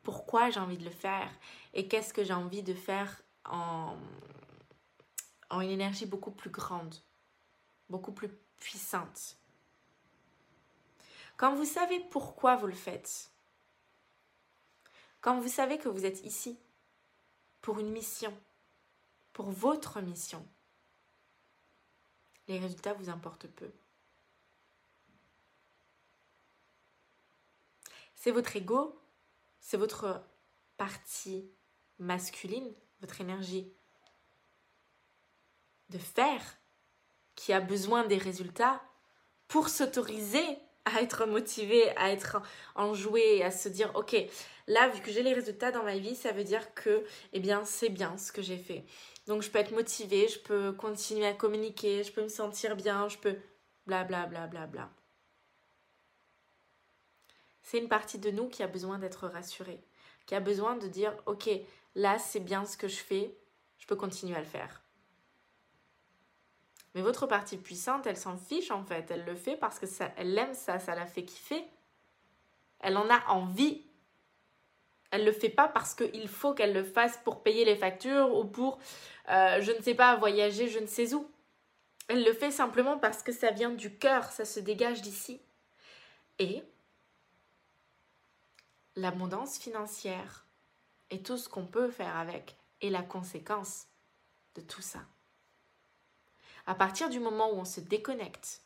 pourquoi 0.04 0.52
j'ai 0.52 0.60
envie 0.60 0.78
de 0.78 0.86
le 0.86 0.91
faire? 0.91 1.32
Et 1.73 1.88
qu'est-ce 1.88 2.13
que 2.13 2.23
j'ai 2.23 2.34
envie 2.34 2.62
de 2.62 2.76
faire 2.76 3.19
en, 3.45 3.97
en 5.50 5.62
une 5.62 5.71
énergie 5.71 6.06
beaucoup 6.06 6.30
plus 6.30 6.52
grande, 6.52 6.93
beaucoup 7.89 8.12
plus 8.12 8.30
puissante. 8.58 9.38
Quand 11.38 11.56
vous 11.56 11.65
savez 11.65 12.00
pourquoi 12.12 12.56
vous 12.56 12.67
le 12.67 12.73
faites, 12.73 13.32
quand 15.21 15.39
vous 15.39 15.50
savez 15.50 15.78
que 15.78 15.89
vous 15.89 16.06
êtes 16.06 16.23
ici 16.23 16.60
pour 17.62 17.80
une 17.80 17.91
mission, 17.91 18.36
pour 19.34 19.52
votre 19.52 20.02
mission, 20.02 20.45
les 22.47 22.60
résultats 22.60 22.93
vous 22.93 23.10
importent 23.10 23.47
peu. 23.47 23.69
C'est 28.15 28.32
votre 28.32 28.56
ego, 28.56 29.00
c'est 29.60 29.78
votre 29.78 30.23
partie 30.78 31.50
masculine, 32.00 32.73
votre 33.02 33.21
énergie 33.21 33.71
de 35.89 35.97
faire 35.97 36.58
qui 37.38 37.54
a 37.54 37.62
besoin 37.62 38.04
des 38.04 38.17
résultats 38.17 38.82
pour 39.47 39.69
s'autoriser 39.69 40.43
à 40.84 41.02
être 41.02 41.26
motivé, 41.26 41.95
à 41.95 42.12
être 42.12 42.41
enjoué, 42.76 43.43
à 43.43 43.52
se 43.52 43.69
dire 43.69 43.91
ok, 43.95 44.15
là 44.67 44.89
vu 44.89 45.02
que 45.02 45.12
j'ai 45.12 45.23
les 45.23 45.34
résultats 45.34 45.71
dans 45.71 45.84
ma 45.84 45.97
vie, 45.97 46.15
ça 46.15 46.34
veut 46.34 46.43
dire 46.43 46.73
que 46.73 47.06
eh 47.32 47.39
bien 47.39 47.63
c'est 47.63 47.89
bien 47.89 48.17
ce 48.17 48.34
que 48.34 48.41
j'ai 48.41 48.58
fait. 48.58 48.84
Donc 49.28 49.43
je 49.43 49.50
peux 49.50 49.60
être 49.60 49.73
motivée, 49.73 50.28
je 50.28 50.39
peux 50.39 50.73
continuer 50.73 51.28
à 51.28 51.34
communiquer, 51.34 52.04
je 52.04 52.12
peux 52.12 52.23
me 52.23 52.30
sentir 52.30 52.76
bien, 52.76 53.08
je 53.08 53.17
peux 53.17 53.38
bla 53.86 54.04
bla 54.04 54.26
bla 54.26 54.47
bla 54.47 54.65
bla. 54.65 54.89
C'est 57.62 57.78
une 57.78 57.89
partie 57.89 58.17
de 58.17 58.32
nous 58.32 58.50
qui 58.50 58.63
a 58.63 58.67
besoin 58.67 58.97
d'être 58.97 59.28
rassurée, 59.28 59.84
qui 60.26 60.36
a 60.36 60.39
besoin 60.39 60.76
de 60.76 60.88
dire 60.88 61.13
ok, 61.28 61.50
là 61.95 62.17
c'est 62.17 62.39
bien 62.39 62.65
ce 62.65 62.78
que 62.78 62.88
je 62.88 62.97
fais, 62.97 63.38
je 63.78 63.86
peux 63.86 63.95
continuer 63.95 64.36
à 64.36 64.39
le 64.39 64.45
faire. 64.45 64.87
Mais 66.95 67.02
votre 67.02 67.28
partie 67.28 67.58
puissante, 67.58 68.08
elle 68.08 68.17
s'en 68.17 68.38
fiche 68.38 68.71
en 68.71 68.84
fait. 68.84 69.12
Elle 69.12 69.26
le 69.26 69.36
fait 69.36 69.56
parce 69.56 69.80
que 69.80 69.86
ça, 69.86 70.12
elle 70.17 70.38
aime 70.38 70.54
ça, 70.54 70.80
ça 70.80 70.95
la 70.95 71.06
fait 71.06 71.23
kiffer. 71.23 71.63
Elle 72.80 72.97
en 72.97 73.10
a 73.10 73.23
envie. 73.28 73.84
Elle 75.12 75.26
le 75.26 75.32
fait 75.32 75.50
pas 75.50 75.67
parce 75.67 75.93
qu'il 75.93 76.28
faut 76.28 76.54
qu'elle 76.54 76.73
le 76.73 76.84
fasse 76.84 77.17
pour 77.23 77.43
payer 77.43 77.65
les 77.65 77.76
factures 77.76 78.36
ou 78.36 78.43
pour, 78.45 78.80
euh, 79.30 79.62
je 79.62 79.71
ne 79.71 79.82
sais 79.82 79.95
pas, 79.95 80.15
voyager 80.17 80.67
je 80.67 80.80
ne 80.80 80.88
sais 80.88 81.13
où. 81.13 81.30
Elle 82.08 82.23
le 82.23 82.34
fait 82.34 82.52
simplement 82.52 82.97
parce 82.97 83.23
que 83.23 83.32
ça 83.32 83.52
vient 83.52 83.69
du 83.69 83.97
cœur, 83.97 84.26
ça 84.32 84.45
se 84.45 84.60
dégage 84.60 85.02
d'ici. 85.02 85.41
Et 86.39 86.63
l'abondance 88.95 89.58
financière 89.58 90.45
et 91.10 91.21
tout 91.21 91.38
ce 91.38 91.50
qu'on 91.50 91.65
peut 91.65 91.89
faire 91.89 92.15
avec 92.17 92.58
est 92.82 92.89
la 92.89 93.04
conséquence 93.04 93.88
de 94.56 94.62
tout 94.62 94.82
ça. 94.82 95.00
À 96.67 96.75
partir 96.75 97.10
du 97.10 97.21
moment 97.21 97.49
où 97.49 97.56
on 97.56 97.65
se 97.65 97.80
déconnecte, 97.80 98.62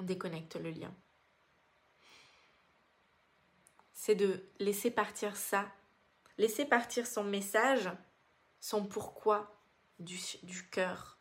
on 0.00 0.02
déconnecte 0.02 0.56
le 0.56 0.70
lien. 0.70 0.92
C'est 3.94 4.16
de 4.16 4.44
laisser 4.58 4.90
partir 4.90 5.36
ça, 5.36 5.70
laisser 6.36 6.64
partir 6.64 7.06
son 7.06 7.22
message, 7.22 7.90
son 8.58 8.84
pourquoi 8.84 9.56
du, 10.00 10.18
cœur. 10.72 11.18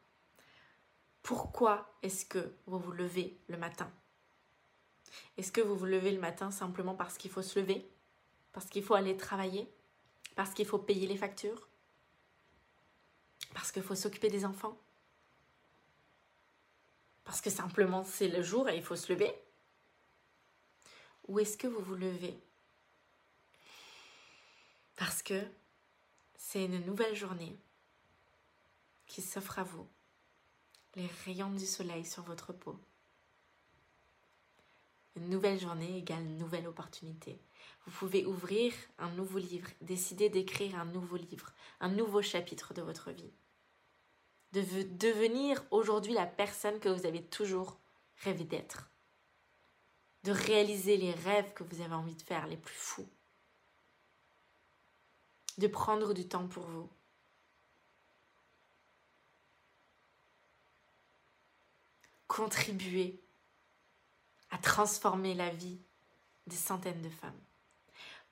Pourquoi 1.21 1.95
est-ce 2.01 2.25
que 2.25 2.55
vous 2.65 2.79
vous 2.79 2.91
levez 2.91 3.39
le 3.47 3.57
matin? 3.57 3.91
Est-ce 5.37 5.51
que 5.51 5.61
vous 5.61 5.75
vous 5.75 5.85
levez 5.85 6.11
le 6.11 6.19
matin 6.19 6.49
simplement 6.49 6.95
parce 6.95 7.19
qu'il 7.19 7.29
faut 7.29 7.43
se 7.43 7.59
lever? 7.59 7.87
Parce 8.53 8.65
qu'il 8.65 8.83
faut 8.83 8.95
aller 8.95 9.17
travailler? 9.17 9.71
Parce 10.35 10.55
qu'il 10.55 10.65
faut 10.65 10.79
payer 10.79 11.05
les 11.05 11.17
factures? 11.17 11.67
Parce 13.53 13.71
qu'il 13.71 13.83
faut 13.83 13.95
s'occuper 13.95 14.29
des 14.29 14.45
enfants 14.45 14.77
Parce 17.23 17.41
que 17.41 17.49
simplement 17.49 18.03
c'est 18.03 18.27
le 18.27 18.41
jour 18.41 18.69
et 18.69 18.75
il 18.75 18.83
faut 18.83 18.95
se 18.95 19.11
lever 19.11 19.33
Ou 21.27 21.39
est-ce 21.39 21.57
que 21.57 21.67
vous 21.67 21.81
vous 21.81 21.95
levez? 21.95 22.37
Parce 24.95 25.21
que 25.21 25.41
c'est 26.37 26.65
une 26.65 26.85
nouvelle 26.85 27.15
journée 27.15 27.55
qui 29.05 29.21
s'offre 29.21 29.59
à 29.59 29.63
vous. 29.63 29.87
Les 30.95 31.07
rayons 31.25 31.51
du 31.51 31.65
soleil 31.65 32.05
sur 32.05 32.23
votre 32.23 32.53
peau. 32.53 32.79
Une 35.15 35.29
nouvelle 35.29 35.59
journée 35.59 35.97
égale 35.97 36.23
nouvelle 36.23 36.67
opportunité. 36.67 37.39
Vous 37.87 37.93
pouvez 37.93 38.25
ouvrir 38.25 38.73
un 38.99 39.09
nouveau 39.11 39.39
livre, 39.39 39.69
décider 39.81 40.29
d'écrire 40.29 40.79
un 40.79 40.85
nouveau 40.85 41.17
livre, 41.17 41.51
un 41.79 41.89
nouveau 41.89 42.21
chapitre 42.21 42.73
de 42.73 42.81
votre 42.83 43.11
vie 43.11 43.33
de 44.53 44.83
devenir 44.97 45.63
aujourd'hui 45.71 46.13
la 46.13 46.25
personne 46.25 46.79
que 46.79 46.89
vous 46.89 47.05
avez 47.05 47.23
toujours 47.23 47.77
rêvé 48.23 48.43
d'être. 48.43 48.89
De 50.23 50.31
réaliser 50.31 50.97
les 50.97 51.13
rêves 51.13 51.53
que 51.53 51.63
vous 51.63 51.81
avez 51.81 51.93
envie 51.93 52.15
de 52.15 52.21
faire, 52.21 52.47
les 52.47 52.57
plus 52.57 52.75
fous. 52.75 53.07
De 55.57 55.67
prendre 55.67 56.13
du 56.13 56.27
temps 56.27 56.47
pour 56.47 56.63
vous. 56.63 56.89
Contribuer 62.27 63.21
à 64.51 64.57
transformer 64.57 65.33
la 65.33 65.49
vie 65.49 65.79
des 66.45 66.55
centaines 66.55 67.01
de 67.01 67.09
femmes. 67.09 67.46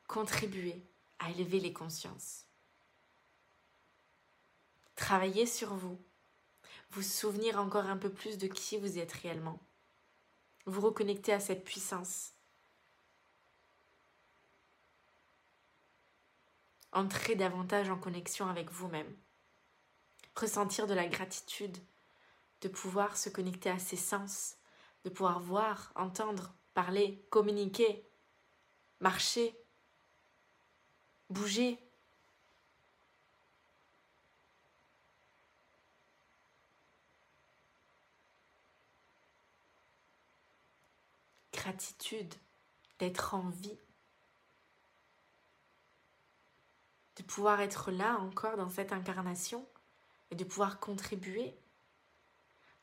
Contribuer 0.08 0.84
à 1.20 1.32
élever 1.32 1.60
les 1.60 1.74
consciences. 1.74 2.46
Travailler 4.96 5.46
sur 5.46 5.74
vous. 5.74 6.00
Vous 6.92 7.02
souvenir 7.02 7.60
encore 7.60 7.86
un 7.88 7.98
peu 7.98 8.10
plus 8.10 8.38
de 8.38 8.48
qui 8.48 8.78
vous 8.78 8.98
êtes 8.98 9.12
réellement. 9.12 9.60
Vous 10.66 10.80
reconnecter 10.80 11.34
à 11.34 11.40
cette 11.40 11.66
puissance. 11.66 12.34
Entrer 16.92 17.36
davantage 17.36 17.90
en 17.90 17.98
connexion 17.98 18.48
avec 18.48 18.72
vous-même. 18.72 19.14
Ressentir 20.36 20.88
de 20.88 20.94
la 20.94 21.08
gratitude, 21.08 21.78
de 22.62 22.70
pouvoir 22.70 23.18
se 23.18 23.30
connecter 23.30 23.70
à 23.70 23.80
ses 23.80 23.98
sens, 23.98 24.56
de 25.04 25.10
pouvoir 25.10 25.40
voir, 25.40 25.92
entendre, 25.96 26.54
parler, 26.74 27.26
communiquer, 27.30 28.08
marcher, 29.02 29.56
bouger, 31.36 31.78
gratitude 41.52 42.34
d'être 43.00 43.34
en 43.34 43.50
vie, 43.50 43.78
de 47.18 47.24
pouvoir 47.24 47.60
être 47.60 47.92
là 47.92 48.18
encore 48.20 48.56
dans 48.56 48.70
cette 48.70 48.94
incarnation 48.94 49.68
et 50.32 50.36
de 50.36 50.44
pouvoir 50.46 50.80
contribuer, 50.80 51.54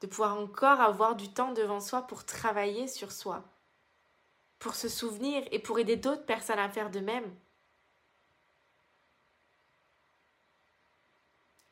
de 0.03 0.07
pouvoir 0.07 0.37
encore 0.37 0.81
avoir 0.81 1.17
du 1.17 1.33
temps 1.33 1.53
devant 1.53 1.81
soi 1.81 2.03
pour 2.03 2.27
travailler 2.27 2.87
sur 2.87 3.13
soi, 3.13 3.45
pour 4.59 4.75
se 4.75 4.91
souvenir 4.91 5.43
et 5.53 5.59
pour 5.59 5.79
aider 5.79 5.97
d'autres 5.97 6.27
personnes 6.27 6.59
à 6.59 6.69
faire 6.69 6.91
de 6.91 7.01
même. 7.01 7.35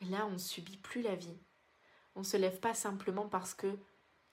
Et 0.00 0.06
Là, 0.06 0.26
on 0.26 0.32
ne 0.32 0.38
subit 0.38 0.78
plus 0.78 1.02
la 1.02 1.14
vie. 1.14 1.38
On 2.14 2.20
ne 2.20 2.24
se 2.24 2.36
lève 2.36 2.58
pas 2.60 2.74
simplement 2.74 3.28
parce 3.28 3.54
que 3.54 3.78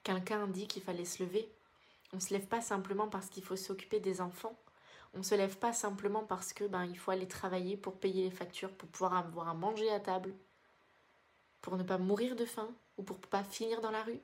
quelqu'un 0.04 0.48
dit 0.48 0.68
qu'il 0.68 0.82
fallait 0.82 1.06
se 1.06 1.24
lever. 1.24 1.52
On 2.14 2.18
ne 2.18 2.22
se 2.22 2.34
lève 2.34 2.48
pas 2.48 2.62
simplement 2.62 3.10
parce 3.10 3.30
qu'il 3.30 3.44
faut 3.44 3.56
s'occuper 3.56 4.00
des 4.00 4.22
enfants. 4.22 4.58
On 5.14 5.20
ne 5.20 5.24
se 5.24 5.36
lève 5.36 5.58
pas 5.58 5.74
simplement 5.74 6.24
parce 6.24 6.54
que 6.54 6.64
ben 6.66 6.86
il 6.86 6.98
faut 6.98 7.12
aller 7.12 7.28
travailler 7.28 7.78
pour 7.78 8.00
payer 8.00 8.24
les 8.24 8.32
factures, 8.32 8.74
pour 8.76 8.90
pouvoir 8.90 9.16
avoir 9.16 9.50
à 9.50 9.54
manger 9.54 9.90
à 9.92 10.00
table, 10.00 10.34
pour 11.62 11.78
ne 11.78 11.84
pas 11.84 11.98
mourir 11.98 12.36
de 12.36 12.46
faim 12.46 12.70
ou 12.98 13.04
pour 13.04 13.18
ne 13.18 13.26
pas 13.26 13.44
finir 13.44 13.82
dans 13.82 13.92
la 13.92 14.04
rue. 14.04 14.22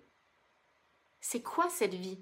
C'est 1.20 1.42
quoi 1.42 1.70
cette 1.70 1.94
vie? 1.94 2.20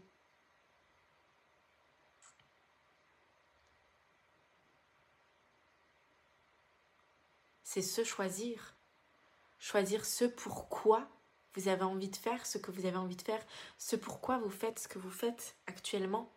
C'est 7.63 7.82
se 7.82 8.03
choisir. 8.03 8.70
Choisir 9.62 10.05
ce 10.05 10.26
pourquoi 10.26 11.07
vous 11.53 11.68
avez 11.68 11.84
envie 11.84 12.09
de 12.09 12.16
faire 12.16 12.47
ce 12.47 12.57
que 12.57 12.72
vous 12.72 12.88
avez 12.88 12.97
envie 12.97 13.16
de 13.16 13.22
faire, 13.22 13.45
ce 13.78 13.95
pourquoi 13.95 14.39
vous 14.39 14.49
faites 14.49 14.80
ce 14.80 14.88
que 14.88 14.97
vous 14.97 15.12
faites 15.12 15.55
actuellement. 15.68 16.34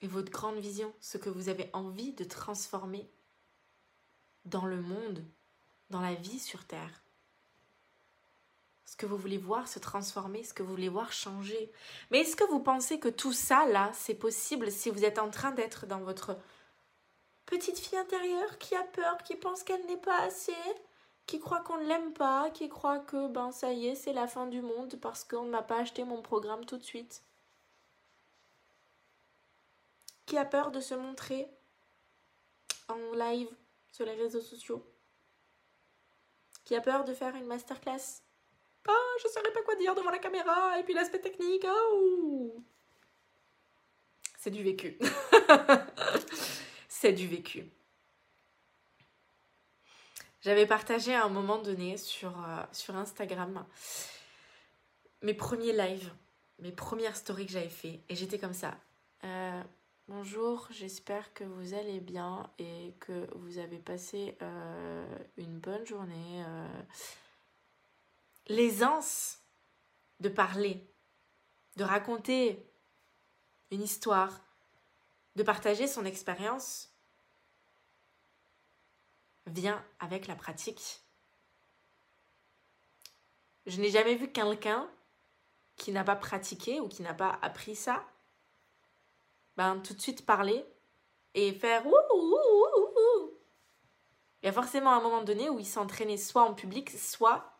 Et 0.00 0.08
votre 0.08 0.32
grande 0.32 0.58
vision, 0.58 0.92
ce 1.00 1.18
que 1.18 1.30
vous 1.30 1.48
avez 1.48 1.70
envie 1.72 2.12
de 2.12 2.24
transformer 2.24 3.08
dans 4.44 4.66
le 4.66 4.80
monde, 4.80 5.24
dans 5.88 6.00
la 6.00 6.14
vie 6.14 6.40
sur 6.40 6.64
Terre. 6.64 7.04
Ce 8.86 8.96
que 8.96 9.06
vous 9.06 9.16
voulez 9.16 9.38
voir 9.38 9.68
se 9.68 9.78
transformer, 9.78 10.42
ce 10.42 10.52
que 10.52 10.64
vous 10.64 10.70
voulez 10.70 10.88
voir 10.88 11.12
changer. 11.12 11.70
Mais 12.10 12.22
est-ce 12.22 12.34
que 12.34 12.50
vous 12.50 12.60
pensez 12.60 12.98
que 12.98 13.08
tout 13.08 13.32
ça, 13.32 13.66
là, 13.66 13.92
c'est 13.94 14.14
possible 14.14 14.72
si 14.72 14.90
vous 14.90 15.04
êtes 15.04 15.20
en 15.20 15.30
train 15.30 15.52
d'être 15.52 15.86
dans 15.86 16.00
votre 16.00 16.36
petite 17.46 17.78
fille 17.78 17.98
intérieure 17.98 18.58
qui 18.58 18.74
a 18.74 18.82
peur, 18.82 19.18
qui 19.22 19.36
pense 19.36 19.62
qu'elle 19.62 19.84
n'est 19.86 19.96
pas 19.96 20.20
assez, 20.20 20.52
qui 21.26 21.40
croit 21.40 21.60
qu'on 21.60 21.78
ne 21.78 21.86
l'aime 21.86 22.12
pas, 22.12 22.50
qui 22.50 22.68
croit 22.68 22.98
que 22.98 23.28
ben 23.28 23.50
ça 23.52 23.72
y 23.72 23.88
est, 23.88 23.94
c'est 23.94 24.12
la 24.12 24.26
fin 24.26 24.46
du 24.46 24.60
monde 24.60 24.96
parce 25.00 25.24
qu'on 25.24 25.44
ne 25.44 25.50
m'a 25.50 25.62
pas 25.62 25.78
acheté 25.78 26.04
mon 26.04 26.22
programme 26.22 26.64
tout 26.64 26.76
de 26.76 26.84
suite. 26.84 27.22
Qui 30.26 30.38
a 30.38 30.44
peur 30.44 30.70
de 30.70 30.80
se 30.80 30.94
montrer 30.94 31.48
en 32.88 33.12
live 33.14 33.48
sur 33.90 34.04
les 34.04 34.14
réseaux 34.14 34.40
sociaux. 34.40 34.84
Qui 36.64 36.74
a 36.74 36.80
peur 36.80 37.04
de 37.04 37.14
faire 37.14 37.34
une 37.36 37.46
masterclass. 37.46 38.22
Ah, 38.86 38.92
je 39.20 39.28
ne 39.28 39.32
saurais 39.32 39.52
pas 39.52 39.62
quoi 39.62 39.76
dire 39.76 39.94
devant 39.94 40.10
la 40.10 40.18
caméra 40.18 40.78
et 40.78 40.82
puis 40.82 40.94
l'aspect 40.94 41.20
technique. 41.20 41.66
Oh. 41.68 42.62
C'est 44.38 44.50
du 44.50 44.62
vécu. 44.62 44.98
C'est 47.04 47.12
du 47.12 47.26
vécu. 47.26 47.66
J'avais 50.40 50.64
partagé 50.64 51.14
à 51.14 51.26
un 51.26 51.28
moment 51.28 51.58
donné 51.58 51.98
sur, 51.98 52.30
euh, 52.30 52.62
sur 52.72 52.96
Instagram 52.96 53.66
mes 55.20 55.34
premiers 55.34 55.74
lives, 55.74 56.10
mes 56.60 56.72
premières 56.72 57.14
stories 57.14 57.44
que 57.44 57.52
j'avais 57.52 57.68
fait. 57.68 58.00
Et 58.08 58.14
j'étais 58.14 58.38
comme 58.38 58.54
ça. 58.54 58.78
Euh, 59.22 59.62
bonjour, 60.08 60.66
j'espère 60.70 61.34
que 61.34 61.44
vous 61.44 61.74
allez 61.74 62.00
bien 62.00 62.48
et 62.58 62.94
que 63.00 63.28
vous 63.34 63.58
avez 63.58 63.80
passé 63.80 64.38
euh, 64.40 65.04
une 65.36 65.58
bonne 65.58 65.86
journée. 65.86 66.42
L'aisance 68.46 69.40
de 70.20 70.30
parler, 70.30 70.82
de 71.76 71.84
raconter 71.84 72.64
une 73.70 73.82
histoire, 73.82 74.40
de 75.36 75.42
partager 75.42 75.86
son 75.86 76.06
expérience 76.06 76.93
vient 79.46 79.84
avec 80.00 80.26
la 80.26 80.36
pratique. 80.36 81.00
Je 83.66 83.80
n'ai 83.80 83.90
jamais 83.90 84.14
vu 84.14 84.30
quelqu'un 84.30 84.88
qui 85.76 85.92
n'a 85.92 86.04
pas 86.04 86.16
pratiqué 86.16 86.80
ou 86.80 86.88
qui 86.88 87.02
n'a 87.02 87.14
pas 87.14 87.38
appris 87.42 87.74
ça, 87.74 88.04
ben 89.56 89.80
tout 89.80 89.94
de 89.94 90.00
suite 90.00 90.26
parler 90.26 90.64
et 91.34 91.52
faire 91.52 91.84
Il 94.42 94.46
y 94.46 94.48
a 94.48 94.52
forcément 94.52 94.92
un 94.92 95.00
moment 95.00 95.22
donné 95.22 95.48
où 95.48 95.58
il 95.58 95.66
s'entraînait 95.66 96.16
soit 96.16 96.42
en 96.42 96.54
public, 96.54 96.90
soit 96.90 97.58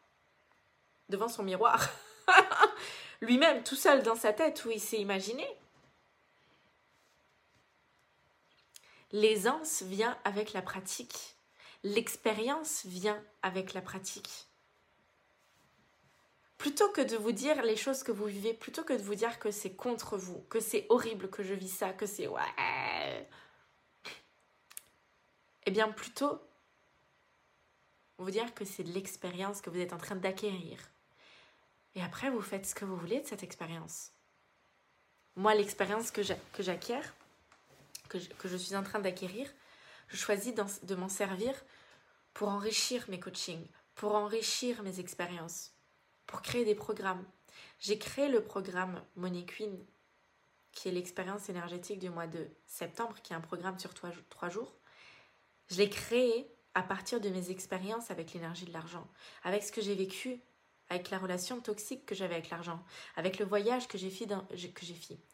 devant 1.08 1.28
son 1.28 1.42
miroir. 1.42 1.88
Lui-même, 3.20 3.62
tout 3.62 3.76
seul 3.76 4.02
dans 4.02 4.16
sa 4.16 4.32
tête, 4.32 4.64
où 4.64 4.70
il 4.70 4.80
s'est 4.80 5.00
imaginé. 5.00 5.46
L'aisance 9.12 9.82
vient 9.82 10.18
avec 10.24 10.52
la 10.52 10.62
pratique. 10.62 11.36
L'expérience 11.84 12.84
vient 12.86 13.22
avec 13.42 13.74
la 13.74 13.82
pratique. 13.82 14.48
Plutôt 16.56 16.88
que 16.90 17.02
de 17.02 17.16
vous 17.16 17.32
dire 17.32 17.62
les 17.62 17.76
choses 17.76 18.02
que 18.02 18.10
vous 18.10 18.24
vivez, 18.24 18.54
plutôt 18.54 18.84
que 18.84 18.94
de 18.94 19.02
vous 19.02 19.14
dire 19.14 19.38
que 19.38 19.50
c'est 19.50 19.74
contre 19.74 20.16
vous, 20.16 20.40
que 20.48 20.60
c'est 20.60 20.86
horrible 20.88 21.28
que 21.28 21.42
je 21.42 21.52
vis 21.52 21.68
ça, 21.68 21.92
que 21.92 22.06
c'est 22.06 22.26
ouais. 22.26 23.28
Eh 25.66 25.70
bien, 25.70 25.90
plutôt 25.92 26.40
vous 28.18 28.30
dire 28.30 28.54
que 28.54 28.64
c'est 28.64 28.84
de 28.84 28.92
l'expérience 28.92 29.60
que 29.60 29.68
vous 29.68 29.78
êtes 29.78 29.92
en 29.92 29.98
train 29.98 30.16
d'acquérir. 30.16 30.78
Et 31.94 32.02
après, 32.02 32.30
vous 32.30 32.40
faites 32.40 32.66
ce 32.66 32.74
que 32.74 32.86
vous 32.86 32.96
voulez 32.96 33.20
de 33.20 33.26
cette 33.26 33.42
expérience. 33.42 34.10
Moi, 35.36 35.54
l'expérience 35.54 36.10
que 36.10 36.22
j'acquiers, 36.22 37.00
que, 38.08 38.16
que, 38.38 38.48
je 38.48 38.56
suis 38.56 38.74
en 38.74 38.82
train 38.82 39.00
d'acquérir, 39.00 39.52
je 40.14 40.20
choisis 40.20 40.54
de 40.54 40.94
m'en 40.94 41.08
servir 41.08 41.52
pour 42.34 42.48
enrichir 42.48 43.04
mes 43.08 43.18
coachings, 43.18 43.66
pour 43.96 44.14
enrichir 44.14 44.82
mes 44.84 45.00
expériences, 45.00 45.72
pour 46.26 46.40
créer 46.40 46.64
des 46.64 46.76
programmes. 46.76 47.24
J'ai 47.80 47.98
créé 47.98 48.28
le 48.28 48.42
programme 48.42 49.02
Money 49.16 49.44
Queen, 49.44 49.76
qui 50.70 50.88
est 50.88 50.92
l'expérience 50.92 51.48
énergétique 51.48 51.98
du 51.98 52.10
mois 52.10 52.28
de 52.28 52.48
septembre, 52.66 53.16
qui 53.22 53.32
est 53.32 53.36
un 53.36 53.40
programme 53.40 53.78
sur 53.78 53.92
trois 53.92 54.50
jours. 54.50 54.72
Je 55.68 55.78
l'ai 55.78 55.90
créé 55.90 56.48
à 56.74 56.82
partir 56.82 57.20
de 57.20 57.28
mes 57.28 57.50
expériences 57.50 58.10
avec 58.10 58.34
l'énergie 58.34 58.66
de 58.66 58.72
l'argent, 58.72 59.08
avec 59.42 59.64
ce 59.64 59.72
que 59.72 59.80
j'ai 59.80 59.94
vécu, 59.94 60.40
avec 60.90 61.10
la 61.10 61.18
relation 61.18 61.60
toxique 61.60 62.06
que 62.06 62.14
j'avais 62.14 62.34
avec 62.34 62.50
l'argent, 62.50 62.84
avec 63.16 63.38
le 63.40 63.46
voyage 63.46 63.88
que 63.88 63.98
j'ai 63.98 64.10
fait, 64.10 64.28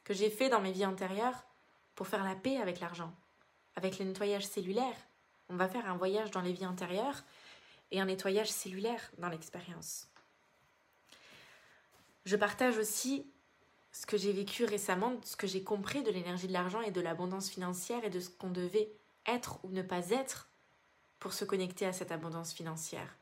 que 0.05 0.14
j'ai 0.14 0.31
fait 0.31 0.49
dans 0.49 0.61
mes 0.61 0.72
vies 0.72 0.87
antérieures 0.87 1.45
pour 1.95 2.07
faire 2.07 2.24
la 2.24 2.35
paix 2.35 2.57
avec 2.57 2.81
l'argent, 2.81 3.14
avec 3.77 3.99
le 3.99 4.05
nettoyage 4.07 4.47
cellulaire, 4.47 4.97
on 5.49 5.57
va 5.57 5.68
faire 5.68 5.87
un 5.89 5.97
voyage 5.97 6.31
dans 6.31 6.41
les 6.41 6.53
vies 6.53 6.66
antérieures 6.66 7.25
et 7.91 8.01
un 8.01 8.07
nettoyage 8.07 8.51
cellulaire 8.51 9.11
dans 9.18 9.29
l'expérience. 9.29 10.09
Je 12.25 12.37
partage 12.37 12.79
aussi 12.79 13.27
ce 13.93 14.07
que 14.07 14.16
j'ai 14.16 14.33
vécu 14.33 14.64
récemment, 14.64 15.14
ce 15.25 15.37
que 15.37 15.47
j'ai 15.47 15.64
compris 15.64 16.03
de 16.03 16.11
l'énergie 16.11 16.47
de 16.47 16.53
l'argent 16.53 16.81
et 16.81 16.91
de 16.91 17.01
l'abondance 17.01 17.51
financière 17.51 18.05
et 18.05 18.11
de 18.11 18.21
ce 18.21 18.31
qu'on 18.31 18.51
devait 18.51 18.93
être 19.27 19.59
ou 19.64 19.71
ne 19.71 19.83
pas 19.83 20.11
être 20.11 20.49
pour 21.18 21.33
se 21.33 21.45
connecter 21.45 21.87
à 21.87 21.93
cette 21.93 22.12
abondance 22.12 22.53
financière, 22.53 23.16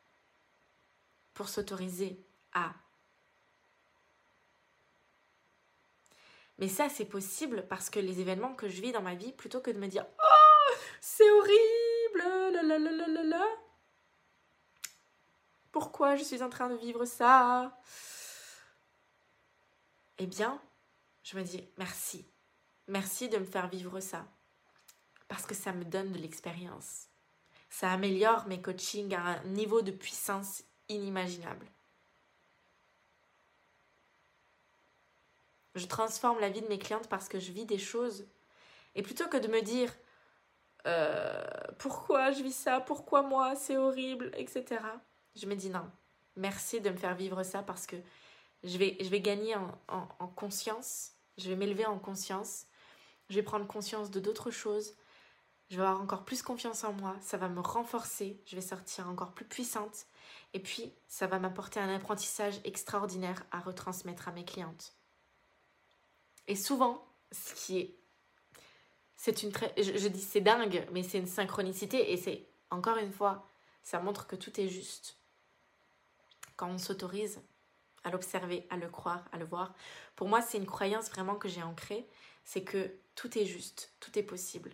pour 1.35 1.49
s'autoriser 1.49 2.21
à. 2.53 2.75
Mais 6.59 6.69
ça, 6.69 6.89
c'est 6.89 7.05
possible 7.05 7.67
parce 7.69 7.89
que 7.91 8.01
les 8.01 8.21
événements 8.21 8.55
que 8.55 8.69
je 8.69 8.81
vis 8.81 8.93
dans 8.93 9.03
ma 9.03 9.15
vie, 9.15 9.33
plutôt 9.33 9.61
que 9.61 9.71
de 9.71 9.79
me 9.79 9.87
dire 9.87 10.07
Oh, 10.19 10.75
c'est 11.01 11.31
horrible 11.31 11.69
pourquoi 15.73 16.17
je 16.17 16.25
suis 16.25 16.43
en 16.43 16.51
train 16.51 16.69
de 16.69 16.77
vivre 16.77 17.05
ça? 17.05 17.79
Eh 20.19 20.27
bien, 20.27 20.61
je 21.23 21.37
me 21.37 21.43
dis 21.45 21.65
merci. 21.77 22.27
Merci 22.89 23.29
de 23.29 23.39
me 23.39 23.45
faire 23.45 23.69
vivre 23.69 24.01
ça. 24.01 24.27
Parce 25.29 25.47
que 25.47 25.55
ça 25.55 25.73
me 25.73 25.85
donne 25.85 26.13
de 26.13 26.19
l'expérience. 26.19 27.07
Ça 27.71 27.93
améliore 27.93 28.47
mes 28.47 28.61
coachings 28.61 29.15
à 29.15 29.21
un 29.21 29.45
niveau 29.45 29.83
de 29.83 29.91
puissance 29.91 30.65
inimaginable. 30.89 31.67
Je 35.79 35.87
transforme 35.87 36.41
la 36.41 36.51
vie 36.51 36.63
de 36.63 36.69
mes 36.69 36.79
clientes 36.79 37.09
parce 37.09 37.29
que 37.29 37.39
je 37.39 37.53
vis 37.53 37.65
des 37.65 37.79
choses. 37.79 38.27
Et 38.95 39.03
plutôt 39.03 39.29
que 39.29 39.37
de 39.37 39.49
me 39.49 39.63
dire 39.63 39.93
euh, 40.87 41.45
pourquoi 41.79 42.33
je 42.33 42.43
vis 42.43 42.55
ça, 42.55 42.81
pourquoi 42.81 43.23
moi, 43.23 43.55
c'est 43.57 43.77
horrible, 43.77 44.31
etc. 44.37 44.81
Je 45.35 45.47
me 45.47 45.55
dis 45.55 45.71
non, 45.71 45.91
merci 46.37 46.81
de 46.81 46.91
me 46.91 46.97
faire 46.97 47.15
vivre 47.15 47.43
ça 47.43 47.63
parce 47.63 47.87
que 47.87 47.97
je 48.65 48.79
vais, 48.79 48.97
je 49.01 49.09
vais 49.09 49.21
gagner 49.21 49.55
en, 49.57 50.29
conscience, 50.29 51.13
je 51.37 51.49
vais 51.49 51.57
m'élever 51.57 51.87
en 51.87 51.99
conscience, 51.99 52.65
je 53.29 53.37
vais 53.37 53.43
prendre 53.43 53.67
conscience 53.67 54.11
de 54.11 54.21
d'autres 54.21 54.51
choses, 54.51 54.97
je 55.71 55.77
vais 55.77 55.83
avoir 55.83 56.01
encore 56.01 56.25
plus 56.25 56.43
confiance 56.43 56.85
en 56.85 56.93
moi, 56.93 57.17
ça 57.21 57.37
va 57.37 57.49
me 57.49 57.61
renforcer, 57.61 58.41
je 58.47 58.57
vais 58.57 58.63
sortir 58.63 59.09
encore 59.09 59.33
plus 59.33 59.45
puissante 59.45 60.07
et 60.55 60.61
puis 60.61 60.93
ça 61.07 61.27
va 61.27 61.39
m'apporter 61.39 61.79
un 61.79 61.95
apprentissage 61.95 62.61
extraordinaire 62.65 63.45
à 63.51 63.61
retransmettre 63.61 64.29
à 64.29 64.33
mes 64.33 64.45
clientes. 64.45 64.98
Et 66.49 66.57
souvent, 66.57 67.07
ce 67.31 67.55
qui 67.55 67.79
est 67.79 67.95
c'est 69.19 69.43
une 69.43 69.51
très. 69.51 69.75
Je, 69.77 70.09
dis 70.09 70.23
c'est 70.23 70.41
dingue, 70.41 70.87
mais 70.93 71.03
c'est 71.03 71.19
une 71.19 71.27
synchronicité 71.27 72.13
et 72.13 72.17
c'est, 72.17 72.47
encore 72.71 72.99
une 72.99 73.13
fois, 73.13 73.45
ça 73.83 73.99
montre 73.99 74.29
que 74.29 74.37
tout 74.37 74.61
est 74.61 74.69
juste. 74.69 75.17
Quand 76.57 76.69
on 76.69 76.79
s'autorise 76.79 77.41
à 78.05 78.11
l'observer, 78.11 78.65
à 78.71 78.77
le 78.77 78.89
croire, 78.89 79.25
à 79.33 79.39
le 79.39 79.45
voir. 79.45 79.75
Pour 80.15 80.29
moi, 80.29 80.41
c'est 80.41 80.57
une 80.57 80.67
croyance 80.67 81.11
vraiment 81.11 81.35
que 81.35 81.49
j'ai 81.49 81.63
ancrée 81.63 82.09
c'est 82.45 82.65
que 82.65 82.91
tout 83.15 83.37
est 83.39 83.45
juste, 83.45 83.93
tout 84.01 84.19
est 84.19 84.23
possible. 84.23 84.73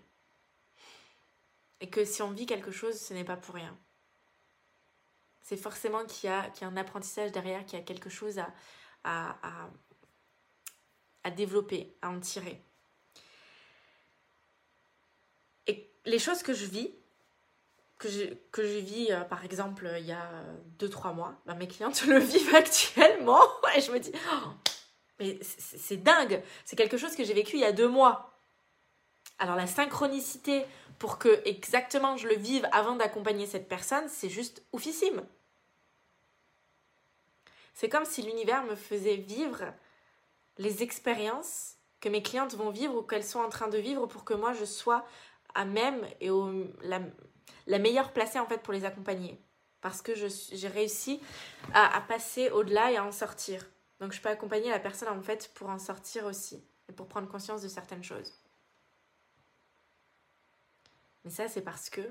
Et 1.80 1.90
que 1.90 2.04
si 2.04 2.22
on 2.22 2.30
vit 2.30 2.46
quelque 2.46 2.70
chose, 2.70 2.96
ce 3.00 3.12
n'est 3.12 3.24
pas 3.24 3.36
pour 3.36 3.56
rien. 3.56 3.76
C'est 5.42 5.56
forcément 5.56 6.04
qu'il 6.04 6.30
y, 6.30 6.32
y 6.32 6.64
a 6.64 6.68
un 6.68 6.76
apprentissage 6.76 7.32
derrière, 7.32 7.66
qu'il 7.66 7.76
y 7.76 7.82
a 7.82 7.84
quelque 7.84 8.08
chose 8.08 8.38
à 9.02 9.34
développer, 11.30 11.94
à 12.02 12.10
en 12.10 12.20
tirer. 12.20 12.62
les 16.06 16.18
choses 16.18 16.42
que 16.42 16.52
je 16.52 16.66
vis, 16.66 16.90
que 17.98 18.08
je, 18.08 18.24
que 18.52 18.62
vis 18.62 19.10
euh, 19.10 19.20
par 19.22 19.44
exemple 19.44 19.90
il 19.98 20.06
y 20.06 20.12
a 20.12 20.30
2-3 20.78 21.14
mois, 21.14 21.34
bah, 21.46 21.54
mes 21.54 21.68
clientes 21.68 22.04
le 22.06 22.18
vivent 22.18 22.54
actuellement 22.54 23.42
et 23.76 23.80
je 23.80 23.92
me 23.92 23.98
dis, 23.98 24.12
oh, 24.32 24.48
mais 25.18 25.38
c'est 25.42 26.02
dingue, 26.02 26.42
c'est 26.64 26.76
quelque 26.76 26.96
chose 26.96 27.14
que 27.16 27.24
j'ai 27.24 27.34
vécu 27.34 27.56
il 27.56 27.60
y 27.60 27.64
a 27.64 27.72
deux 27.72 27.88
mois. 27.88 28.30
Alors 29.38 29.56
la 29.56 29.66
synchronicité 29.66 30.64
pour 30.98 31.18
que 31.18 31.42
exactement 31.44 32.16
je 32.16 32.28
le 32.28 32.36
vive 32.36 32.68
avant 32.72 32.96
d'accompagner 32.96 33.46
cette 33.46 33.68
personne, 33.68 34.08
c'est 34.08 34.28
juste 34.28 34.62
oufissime. 34.72 35.24
C'est 37.74 37.88
comme 37.88 38.04
si 38.04 38.22
l'univers 38.22 38.64
me 38.64 38.76
faisait 38.76 39.16
vivre 39.16 39.64
les 40.58 40.82
expériences 40.82 41.76
que 42.00 42.08
mes 42.08 42.22
clientes 42.22 42.54
vont 42.54 42.70
vivre 42.70 42.94
ou 42.96 43.02
qu'elles 43.02 43.24
sont 43.24 43.40
en 43.40 43.48
train 43.48 43.68
de 43.68 43.78
vivre 43.78 44.06
pour 44.06 44.24
que 44.24 44.34
moi 44.34 44.52
je 44.52 44.64
sois 44.64 45.06
à 45.54 45.64
même 45.64 46.06
et 46.20 46.30
au, 46.30 46.66
la, 46.82 47.78
meilleure 47.78 48.12
placée 48.12 48.38
en 48.38 48.46
fait 48.46 48.58
pour 48.62 48.72
les 48.72 48.84
accompagner. 48.84 49.40
Parce 49.80 50.00
que 50.00 50.14
j'ai 50.14 50.68
réussi 50.68 51.20
à, 51.72 51.96
à 51.96 52.00
passer 52.00 52.50
au-delà 52.50 52.90
et 52.90 52.96
à 52.96 53.04
en 53.04 53.12
sortir. 53.12 53.64
Donc 54.00 54.12
je 54.12 54.20
peux 54.20 54.28
accompagner 54.28 54.70
la 54.70 54.80
personne 54.80 55.08
en 55.08 55.22
fait 55.22 55.50
pour 55.54 55.68
en 55.68 55.78
sortir 55.78 56.24
aussi 56.26 56.62
et 56.88 56.92
pour 56.92 57.06
prendre 57.06 57.28
conscience 57.28 57.62
de 57.62 57.68
certaines 57.68 58.04
choses. 58.04 58.32
Mais 61.24 61.30
ça 61.30 61.48
c'est 61.48 61.62
parce 61.62 61.90
que 61.90 62.02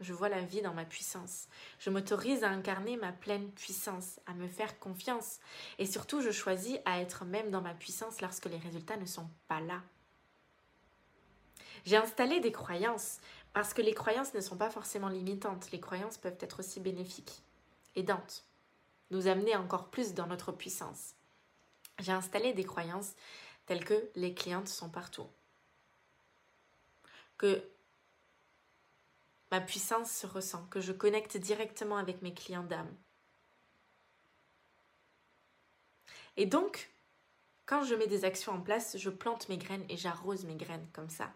je 0.00 0.12
vois 0.12 0.28
la 0.28 0.40
vie 0.40 0.62
dans 0.62 0.74
ma 0.74 0.84
puissance. 0.84 1.48
Je 1.78 1.90
m'autorise 1.90 2.44
à 2.44 2.50
incarner 2.50 2.96
ma 2.96 3.12
pleine 3.12 3.50
puissance, 3.50 4.20
à 4.26 4.34
me 4.34 4.46
faire 4.46 4.78
confiance. 4.78 5.40
Et 5.78 5.86
surtout, 5.86 6.20
je 6.20 6.30
choisis 6.30 6.78
à 6.84 7.00
être 7.00 7.24
même 7.24 7.50
dans 7.50 7.62
ma 7.62 7.74
puissance 7.74 8.20
lorsque 8.20 8.46
les 8.46 8.58
résultats 8.58 8.96
ne 8.96 9.06
sont 9.06 9.28
pas 9.48 9.60
là. 9.60 9.82
J'ai 11.84 11.96
installé 11.96 12.40
des 12.40 12.52
croyances, 12.52 13.18
parce 13.52 13.74
que 13.74 13.82
les 13.82 13.94
croyances 13.94 14.34
ne 14.34 14.40
sont 14.40 14.56
pas 14.56 14.70
forcément 14.70 15.08
limitantes. 15.08 15.70
Les 15.72 15.80
croyances 15.80 16.18
peuvent 16.18 16.36
être 16.40 16.60
aussi 16.60 16.80
bénéfiques, 16.80 17.42
aidantes, 17.96 18.44
nous 19.10 19.26
amener 19.26 19.56
encore 19.56 19.88
plus 19.88 20.14
dans 20.14 20.26
notre 20.26 20.52
puissance. 20.52 21.14
J'ai 21.98 22.12
installé 22.12 22.52
des 22.52 22.64
croyances 22.64 23.14
telles 23.66 23.84
que 23.84 24.10
les 24.14 24.34
clientes 24.34 24.68
sont 24.68 24.88
partout. 24.88 25.26
Que 27.36 27.62
ma 29.50 29.60
puissance 29.60 30.10
se 30.10 30.26
ressent, 30.26 30.66
que 30.66 30.80
je 30.80 30.92
connecte 30.92 31.36
directement 31.36 31.96
avec 31.96 32.22
mes 32.22 32.34
clients 32.34 32.64
d'âme. 32.64 32.94
Et 36.36 36.46
donc, 36.46 36.90
quand 37.66 37.84
je 37.84 37.94
mets 37.94 38.06
des 38.06 38.24
actions 38.24 38.52
en 38.52 38.60
place, 38.60 38.96
je 38.96 39.10
plante 39.10 39.48
mes 39.48 39.58
graines 39.58 39.84
et 39.88 39.96
j'arrose 39.96 40.44
mes 40.44 40.56
graines 40.56 40.88
comme 40.92 41.10
ça. 41.10 41.32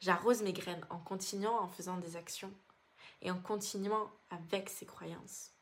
J'arrose 0.00 0.42
mes 0.42 0.52
graines 0.52 0.86
en 0.90 0.98
continuant 0.98 1.58
en 1.58 1.68
faisant 1.68 1.96
des 1.96 2.16
actions 2.16 2.52
et 3.22 3.30
en 3.30 3.40
continuant 3.40 4.10
avec 4.30 4.68
ces 4.68 4.86
croyances. 4.86 5.52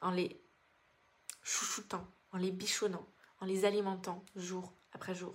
En 0.00 0.10
les 0.10 0.40
chouchoutant, 1.42 2.06
en 2.32 2.38
les 2.38 2.50
bichonnant, 2.50 3.06
en 3.40 3.46
les 3.46 3.64
alimentant 3.64 4.24
jour 4.34 4.72
après 4.92 5.14
jour. 5.14 5.34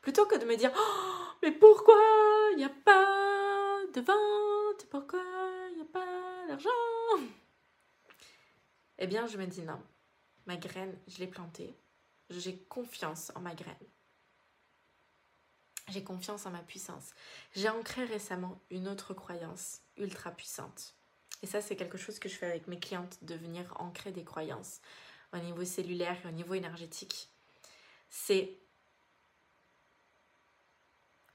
Plutôt 0.00 0.26
que 0.26 0.36
de 0.36 0.44
me 0.44 0.56
dire 0.56 0.72
oh, 0.74 1.26
mais 1.42 1.52
pourquoi 1.52 1.94
il 2.52 2.56
n'y 2.56 2.64
a 2.64 2.68
pas 2.68 3.80
de 3.94 4.00
vente? 4.00 4.86
Pourquoi 4.90 5.22
il 5.70 5.76
n'y 5.76 5.82
a 5.82 5.92
pas 5.92 6.46
d'argent? 6.48 6.70
Eh 8.98 9.06
bien, 9.06 9.26
je 9.26 9.36
me 9.38 9.46
dis 9.46 9.62
non. 9.62 9.80
Ma 10.46 10.56
graine, 10.56 10.98
je 11.06 11.18
l'ai 11.18 11.26
plantée. 11.26 11.74
J'ai 12.30 12.58
confiance 12.64 13.32
en 13.34 13.40
ma 13.40 13.54
graine. 13.54 13.74
J'ai 15.88 16.04
confiance 16.04 16.46
en 16.46 16.50
ma 16.50 16.62
puissance. 16.62 17.10
J'ai 17.54 17.68
ancré 17.68 18.04
récemment 18.04 18.60
une 18.70 18.88
autre 18.88 19.12
croyance 19.12 19.80
ultra 19.96 20.30
puissante. 20.30 20.94
Et 21.42 21.46
ça, 21.46 21.60
c'est 21.60 21.76
quelque 21.76 21.98
chose 21.98 22.18
que 22.18 22.28
je 22.28 22.36
fais 22.36 22.46
avec 22.46 22.68
mes 22.68 22.78
clientes, 22.78 23.18
de 23.22 23.34
venir 23.34 23.74
ancrer 23.78 24.12
des 24.12 24.24
croyances 24.24 24.80
au 25.32 25.38
niveau 25.38 25.64
cellulaire 25.64 26.16
et 26.24 26.28
au 26.28 26.32
niveau 26.32 26.54
énergétique. 26.54 27.30
C'est 28.08 28.58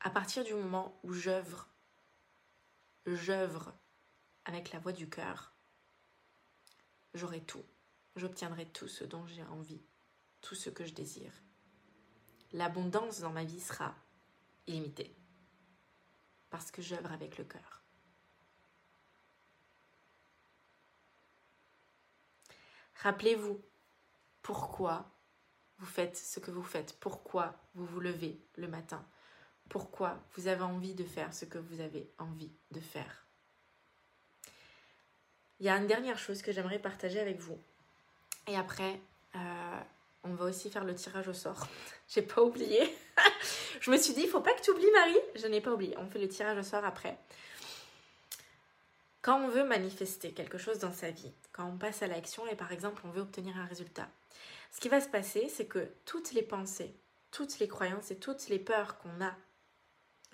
à 0.06 0.12
partir 0.12 0.44
du 0.44 0.54
moment 0.54 0.96
où 1.02 1.14
j'œuvre, 1.14 1.68
j'œuvre 3.08 3.74
avec 4.46 4.72
la 4.72 4.78
voix 4.78 4.92
du 4.92 5.10
cœur, 5.10 5.52
j'aurai 7.16 7.42
tout. 7.42 7.64
J'obtiendrai 8.16 8.68
tout 8.68 8.88
ce 8.88 9.04
dont 9.04 9.26
j'ai 9.26 9.42
envie, 9.46 9.82
tout 10.42 10.54
ce 10.54 10.70
que 10.70 10.86
je 10.86 10.94
désire. 10.94 11.34
L'abondance 12.54 13.20
dans 13.20 13.32
ma 13.32 13.44
vie 13.44 13.60
sera 13.60 13.96
illimitée 14.68 15.18
parce 16.52 16.70
que 16.70 16.84
j'œuvre 16.84 17.12
avec 17.12 17.40
le 17.40 17.44
cœur. 17.44 17.82
Rappelez-vous 23.02 23.60
pourquoi 24.44 25.12
vous 25.80 25.88
faites 25.88 26.16
ce 26.16 26.40
que 26.40 26.52
vous 26.52 26.64
faites, 26.64 26.96
pourquoi 27.00 27.60
vous 27.74 27.88
vous 27.88 28.00
levez 28.00 28.40
le 28.56 28.68
matin, 28.68 29.04
pourquoi 29.70 30.20
vous 30.36 30.48
avez 30.48 30.64
envie 30.64 30.94
de 30.94 31.04
faire 31.04 31.34
ce 31.34 31.46
que 31.46 31.58
vous 31.58 31.82
avez 31.82 32.08
envie 32.18 32.52
de 32.72 32.80
faire. 32.80 33.26
Il 35.60 35.66
y 35.66 35.70
a 35.70 35.78
une 35.78 35.88
dernière 35.88 36.20
chose 36.20 36.42
que 36.42 36.52
j'aimerais 36.52 36.80
partager 36.80 37.20
avec 37.20 37.40
vous. 37.40 37.58
Et 38.48 38.56
après, 38.58 39.00
euh, 39.36 39.80
on 40.24 40.34
va 40.34 40.46
aussi 40.46 40.70
faire 40.70 40.84
le 40.84 40.94
tirage 40.94 41.28
au 41.28 41.34
sort. 41.34 41.68
J'ai 42.08 42.22
pas 42.22 42.42
oublié. 42.42 42.82
je 43.82 43.90
me 43.92 43.98
suis 43.98 44.14
dit, 44.14 44.22
il 44.22 44.30
faut 44.30 44.42
pas 44.42 44.54
que 44.54 44.62
tu 44.62 44.72
oublies 44.72 44.92
Marie. 44.92 45.20
Je 45.36 45.48
n'ai 45.48 45.62
pas 45.62 45.72
oublié. 45.72 45.96
On 45.98 46.08
fait 46.08 46.20
le 46.20 46.28
tirage 46.28 46.58
au 46.58 46.64
sort 46.64 46.84
après. 46.84 47.18
Quand 49.22 49.42
on 49.42 49.48
veut 49.48 49.64
manifester 49.64 50.34
quelque 50.34 50.60
chose 50.60 50.78
dans 50.78 50.94
sa 50.94 51.10
vie, 51.10 51.32
quand 51.52 51.66
on 51.66 51.78
passe 51.78 52.04
à 52.04 52.08
l'action 52.08 52.46
et 52.46 52.56
par 52.56 52.72
exemple 52.72 53.02
on 53.06 53.10
veut 53.10 53.22
obtenir 53.22 53.58
un 53.58 53.66
résultat, 53.66 54.08
ce 54.72 54.80
qui 54.80 54.88
va 54.88 55.02
se 55.02 55.08
passer, 55.08 55.50
c'est 55.50 55.66
que 55.66 55.90
toutes 56.06 56.34
les 56.34 56.44
pensées, 56.44 56.94
toutes 57.32 57.58
les 57.58 57.68
croyances 57.68 58.12
et 58.12 58.20
toutes 58.20 58.50
les 58.50 58.60
peurs 58.60 59.00
qu'on 59.00 59.24
a 59.24 59.34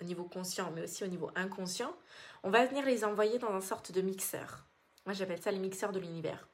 au 0.02 0.04
niveau 0.04 0.24
conscient, 0.24 0.70
mais 0.74 0.82
aussi 0.82 1.04
au 1.04 1.06
niveau 1.06 1.30
inconscient, 1.34 1.94
on 2.42 2.50
va 2.50 2.66
venir 2.66 2.84
les 2.84 3.04
envoyer 3.04 3.38
dans 3.38 3.52
une 3.54 3.62
sorte 3.62 3.92
de 3.92 4.00
mixeur. 4.00 4.64
Moi, 5.06 5.14
j'appelle 5.14 5.40
ça 5.40 5.50
les 5.50 5.58
mixeurs 5.58 5.92
de 5.92 6.00
l'univers. 6.00 6.48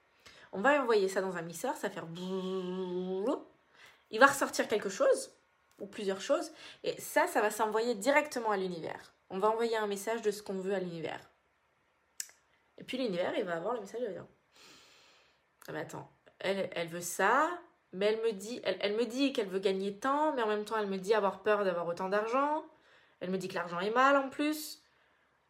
On 0.52 0.60
va 0.60 0.80
envoyer 0.82 1.08
ça 1.08 1.20
dans 1.20 1.36
un 1.36 1.42
mixeur, 1.42 1.76
ça 1.76 1.88
va 1.88 1.94
faire... 1.94 2.06
Il 4.10 4.20
va 4.20 4.26
ressortir 4.26 4.68
quelque 4.68 4.88
chose, 4.88 5.32
ou 5.78 5.86
plusieurs 5.86 6.20
choses, 6.20 6.50
et 6.84 6.98
ça, 7.00 7.26
ça 7.26 7.40
va 7.40 7.50
s'envoyer 7.50 7.94
directement 7.94 8.50
à 8.50 8.56
l'univers. 8.56 9.12
On 9.30 9.38
va 9.38 9.50
envoyer 9.50 9.76
un 9.76 9.86
message 9.86 10.22
de 10.22 10.30
ce 10.30 10.42
qu'on 10.42 10.58
veut 10.58 10.74
à 10.74 10.80
l'univers. 10.80 11.20
Et 12.78 12.84
puis 12.84 12.96
l'univers, 12.96 13.34
il 13.36 13.44
va 13.44 13.56
avoir 13.56 13.74
le 13.74 13.80
message 13.80 14.00
de 14.00 14.06
dire, 14.06 14.24
ah, 15.66 15.72
mais 15.72 15.80
attends, 15.80 16.10
elle, 16.38 16.70
elle 16.72 16.88
veut 16.88 17.02
ça, 17.02 17.50
mais 17.92 18.06
elle 18.06 18.22
me 18.22 18.32
dit, 18.32 18.60
elle 18.64 18.96
me 18.96 19.04
dit 19.04 19.32
qu'elle 19.32 19.48
veut 19.48 19.58
gagner 19.58 19.98
tant, 19.98 20.32
mais 20.34 20.42
en 20.42 20.46
même 20.46 20.64
temps, 20.64 20.78
elle 20.78 20.88
me 20.88 20.98
dit 20.98 21.12
avoir 21.12 21.42
peur 21.42 21.64
d'avoir 21.64 21.86
autant 21.86 22.08
d'argent. 22.08 22.64
Elle 23.20 23.30
me 23.30 23.38
dit 23.38 23.48
que 23.48 23.54
l'argent 23.54 23.80
est 23.80 23.90
mal 23.90 24.16
en 24.16 24.28
plus. 24.28 24.82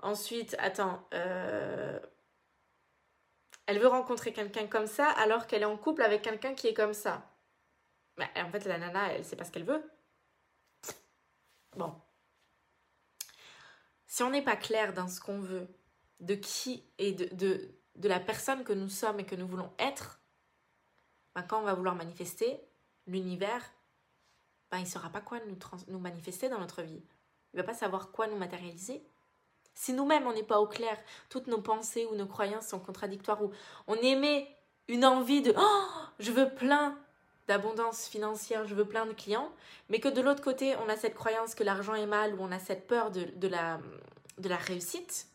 Ensuite, 0.00 0.56
attends, 0.58 1.06
euh, 1.12 1.98
elle 3.66 3.78
veut 3.78 3.88
rencontrer 3.88 4.32
quelqu'un 4.32 4.66
comme 4.66 4.86
ça 4.86 5.10
alors 5.10 5.46
qu'elle 5.46 5.62
est 5.62 5.66
en 5.66 5.76
couple 5.76 6.02
avec 6.02 6.22
quelqu'un 6.22 6.54
qui 6.54 6.68
est 6.68 6.74
comme 6.74 6.94
ça. 6.94 7.30
Mais 8.16 8.28
en 8.36 8.50
fait, 8.50 8.64
la 8.64 8.78
nana, 8.78 9.12
elle 9.12 9.24
sait 9.24 9.36
pas 9.36 9.44
ce 9.44 9.52
qu'elle 9.52 9.64
veut. 9.64 9.82
Bon. 11.76 11.94
Si 14.06 14.22
on 14.22 14.30
n'est 14.30 14.42
pas 14.42 14.56
clair 14.56 14.94
dans 14.94 15.08
ce 15.08 15.20
qu'on 15.20 15.40
veut, 15.40 15.68
de 16.20 16.34
qui 16.34 16.82
et 16.98 17.12
de, 17.12 17.28
de, 17.94 18.08
la 18.08 18.18
personne 18.18 18.64
que 18.64 18.72
nous 18.72 18.88
sommes 18.88 19.20
et 19.20 19.26
que 19.26 19.36
nous 19.36 19.46
voulons 19.46 19.72
être, 19.78 20.20
ben 21.34 21.42
quand 21.42 21.60
on 21.60 21.64
va 21.64 21.74
vouloir 21.74 21.94
manifester, 21.94 22.60
l'univers, 23.06 23.62
ben 24.70 24.78
il 24.78 24.84
ne 24.84 24.88
saura 24.88 25.10
pas 25.10 25.20
quoi 25.20 25.38
nous 25.86 25.98
manifester 25.98 26.48
dans 26.48 26.58
notre 26.58 26.82
vie 26.82 27.02
il 27.52 27.56
va 27.56 27.64
pas 27.64 27.74
savoir 27.74 28.10
quoi 28.10 28.26
nous 28.26 28.36
matérialiser. 28.36 29.02
Si 29.74 29.92
nous-mêmes 29.92 30.26
on 30.26 30.32
n'est 30.32 30.42
pas 30.42 30.60
au 30.60 30.66
clair, 30.66 30.96
toutes 31.28 31.46
nos 31.46 31.60
pensées 31.60 32.06
ou 32.10 32.16
nos 32.16 32.26
croyances 32.26 32.66
sont 32.66 32.80
contradictoires, 32.80 33.42
ou 33.42 33.52
on 33.86 33.94
émet 33.94 34.48
une 34.88 35.04
envie 35.04 35.42
de 35.42 35.54
oh, 35.56 35.86
je 36.18 36.32
veux 36.32 36.54
plein 36.54 36.98
d'abondance 37.46 38.06
financière, 38.06 38.66
je 38.66 38.74
veux 38.74 38.84
plein 38.84 39.06
de 39.06 39.12
clients, 39.12 39.50
mais 39.88 40.00
que 40.00 40.08
de 40.08 40.20
l'autre 40.20 40.42
côté 40.42 40.74
on 40.84 40.88
a 40.88 40.96
cette 40.96 41.14
croyance 41.14 41.54
que 41.54 41.64
l'argent 41.64 41.94
est 41.94 42.06
mal, 42.06 42.34
ou 42.34 42.38
on 42.40 42.52
a 42.52 42.58
cette 42.58 42.86
peur 42.86 43.10
de, 43.10 43.48
la, 43.48 43.78
de 44.38 44.48
la 44.48 44.56
réussite, 44.56 45.28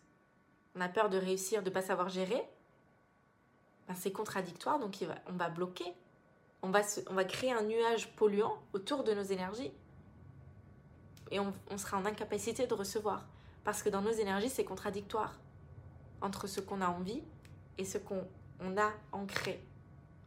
on 0.76 0.82
a 0.82 0.90
peur 0.90 1.10
de 1.10 1.18
réussir, 1.18 1.64
de 1.64 1.70
ne 1.70 1.74
pas 1.74 1.82
savoir 1.82 2.10
gérer, 2.10 2.44
ben 3.88 3.96
c'est 3.96 4.12
contradictoire, 4.12 4.80
donc 4.80 4.98
on 5.28 5.34
va 5.34 5.50
bloquer. 5.50 5.94
On 6.66 6.70
va 6.70 7.26
créer 7.26 7.52
un 7.52 7.64
nuage 7.64 8.16
polluant 8.16 8.58
autour 8.72 9.04
de 9.04 9.14
nos 9.14 9.24
énergies 9.24 9.74
et 11.34 11.40
on, 11.40 11.78
sera 11.78 11.98
en 11.98 12.06
incapacité 12.06 12.68
de 12.68 12.74
recevoir. 12.74 13.26
Parce 13.64 13.82
que 13.82 13.90
dans 13.90 14.02
nos 14.02 14.12
énergies, 14.12 14.50
c'est 14.50 14.64
contradictoire 14.64 15.34
entre 16.22 16.48
ce 16.48 16.62
qu'on 16.62 16.80
a 16.82 16.88
envie 16.88 17.24
et 17.78 17.86
ce 17.86 17.98
qu'on 17.98 18.24
a 18.78 18.92
ancré 19.12 19.60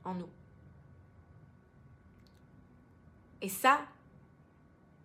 en 0.04 0.14
nous. 0.14 0.28
Et 3.40 3.48
ça, 3.48 3.80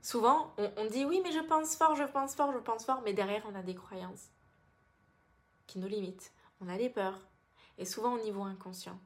Souvent, 0.01 0.55
on, 0.57 0.85
dit 0.85 1.05
oui, 1.05 1.21
mais 1.23 1.31
je 1.31 1.39
pense 1.39 1.75
fort, 1.75 1.95
je 1.95 2.03
pense 2.03 2.33
fort, 2.33 2.51
je 2.51 2.57
pense 2.57 2.85
fort, 2.85 3.01
mais 3.05 3.13
derrière, 3.13 3.43
on 3.47 3.53
a 3.53 3.61
des 3.61 3.75
croyances 3.75 4.31
qui 5.67 5.77
nous 5.77 5.87
limitent. 5.87 6.31
On 6.59 6.67
a 6.67 6.77
des 6.77 6.89
peurs. 6.89 7.19
Et 7.77 7.85
souvent 7.85 8.15
au 8.15 8.19
niveau 8.19 8.41
inconscient. 8.41 8.99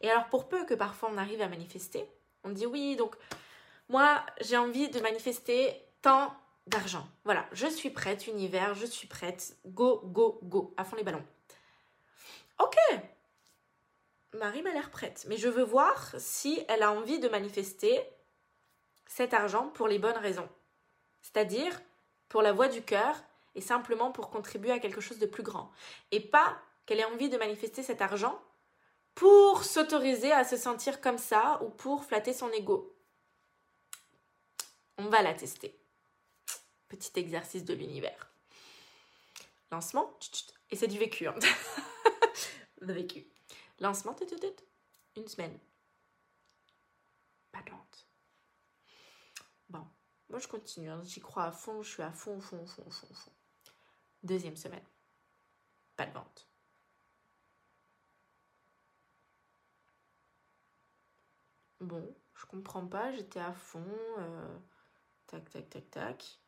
Et 0.00 0.10
alors, 0.10 0.28
pour 0.28 0.48
peu 0.48 0.66
que 0.66 0.74
parfois 0.74 1.08
on 1.12 1.18
arrive 1.18 1.40
à 1.40 1.48
manifester, 1.48 2.08
on 2.42 2.50
dit 2.50 2.66
oui, 2.66 2.96
donc 2.96 3.16
moi, 3.88 4.24
j'ai 4.40 4.56
envie 4.56 4.88
de 4.88 5.00
manifester 5.00 5.74
tant 6.02 6.34
d'argent. 6.66 7.06
Voilà, 7.24 7.46
je 7.52 7.66
suis 7.66 7.90
prête, 7.90 8.26
univers, 8.26 8.74
je 8.74 8.86
suis 8.86 9.06
prête. 9.06 9.56
Go, 9.66 10.00
go, 10.04 10.38
go, 10.42 10.74
à 10.76 10.84
fond 10.84 10.96
les 10.96 11.02
ballons. 11.02 11.24
Ok, 12.58 12.76
Marie 14.34 14.62
m'a 14.62 14.72
l'air 14.72 14.90
prête, 14.90 15.26
mais 15.28 15.36
je 15.36 15.48
veux 15.48 15.64
voir 15.64 16.14
si 16.18 16.64
elle 16.68 16.82
a 16.82 16.92
envie 16.92 17.18
de 17.18 17.28
manifester 17.28 18.00
cet 19.06 19.34
argent 19.34 19.68
pour 19.68 19.86
les 19.86 19.98
bonnes 19.98 20.16
raisons. 20.16 20.48
C'est-à-dire 21.22 21.80
pour 22.28 22.42
la 22.42 22.52
voix 22.52 22.68
du 22.68 22.82
cœur 22.82 23.16
et 23.54 23.60
simplement 23.60 24.10
pour 24.10 24.30
contribuer 24.30 24.72
à 24.72 24.78
quelque 24.78 25.00
chose 25.00 25.18
de 25.18 25.26
plus 25.26 25.42
grand. 25.42 25.70
Et 26.10 26.20
pas 26.20 26.56
qu'elle 26.86 27.00
ait 27.00 27.04
envie 27.04 27.28
de 27.28 27.38
manifester 27.38 27.82
cet 27.82 28.02
argent 28.02 28.40
pour 29.14 29.62
s'autoriser 29.62 30.32
à 30.32 30.44
se 30.44 30.56
sentir 30.56 31.00
comme 31.00 31.18
ça 31.18 31.60
ou 31.62 31.70
pour 31.70 32.04
flatter 32.04 32.32
son 32.32 32.50
ego. 32.50 32.93
On 34.98 35.08
va 35.08 35.22
la 35.22 35.34
tester. 35.34 35.78
Petit 36.88 37.18
exercice 37.18 37.64
de 37.64 37.74
l'univers. 37.74 38.32
Lancement. 39.70 40.18
Et 40.70 40.76
c'est 40.76 40.88
du 40.88 40.98
vécu. 40.98 41.26
Hein. 41.26 41.34
vécu. 42.80 43.26
Lancement. 43.80 44.16
Une 45.16 45.28
semaine. 45.28 45.58
Pas 47.52 47.62
de 47.62 47.70
vente. 47.70 48.06
Bon. 49.68 49.86
Moi, 50.28 50.38
je 50.38 50.48
continue. 50.48 50.90
Hein. 50.90 51.02
J'y 51.04 51.20
crois 51.20 51.44
à 51.44 51.52
fond. 51.52 51.82
Je 51.82 51.90
suis 51.90 52.02
à 52.02 52.12
fond, 52.12 52.40
fond, 52.40 52.64
fond, 52.66 52.88
fond, 52.90 53.14
fond. 53.14 53.32
Deuxième 54.22 54.56
semaine. 54.56 54.84
Pas 55.96 56.06
de 56.06 56.12
vente. 56.12 56.48
Bon, 61.80 62.16
je 62.34 62.46
comprends 62.46 62.86
pas, 62.86 63.12
j'étais 63.12 63.40
à 63.40 63.52
fond. 63.52 63.84
Euh, 64.18 64.58
tac, 65.34 65.50
tac, 65.50 65.68
tac, 65.70 65.90
tac. 65.90 66.40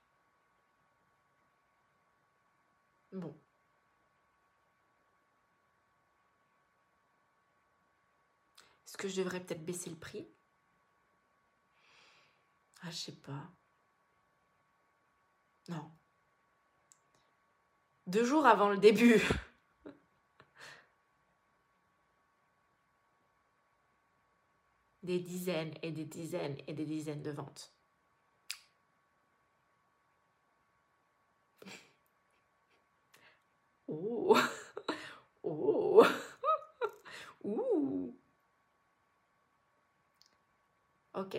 Bon. 3.13 3.35
Est-ce 8.87 8.97
que 8.97 9.09
je 9.09 9.17
devrais 9.23 9.41
peut-être 9.41 9.65
baisser 9.65 9.91
le 9.91 9.97
prix? 9.97 10.29
Ah, 12.83 12.91
je 12.91 12.97
sais 12.97 13.13
pas. 13.13 13.51
Non. 15.69 15.91
Deux 18.07 18.25
jours 18.25 18.47
avant 18.47 18.69
le 18.69 18.79
début. 18.79 19.21
des 25.03 25.19
dizaines 25.19 25.75
et 25.83 25.91
des 25.91 26.05
dizaines 26.05 26.57
et 26.69 26.73
des 26.75 26.87
dizaines 26.87 27.23
de 27.23 27.31
ventes. 27.31 27.76
Oh 33.89 34.37
Oh 35.43 36.05
Ouh 37.45 38.19
Ok, 41.15 41.37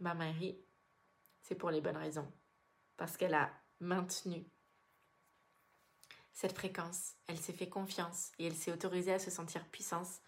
ma 0.00 0.14
Marie, 0.14 0.58
c'est 1.42 1.56
pour 1.56 1.70
les 1.70 1.80
bonnes 1.82 1.96
raisons. 1.96 2.32
Parce 2.96 3.16
qu'elle 3.16 3.34
a 3.34 3.52
maintenu 3.80 4.46
cette 6.32 6.54
fréquence. 6.54 7.14
Elle 7.26 7.38
s'est 7.38 7.52
fait 7.52 7.68
confiance 7.68 8.32
et 8.38 8.46
elle 8.46 8.56
s'est 8.56 8.72
autorisée 8.72 9.12
à 9.12 9.18
se 9.18 9.30
sentir 9.30 9.66
puissance 9.68 10.20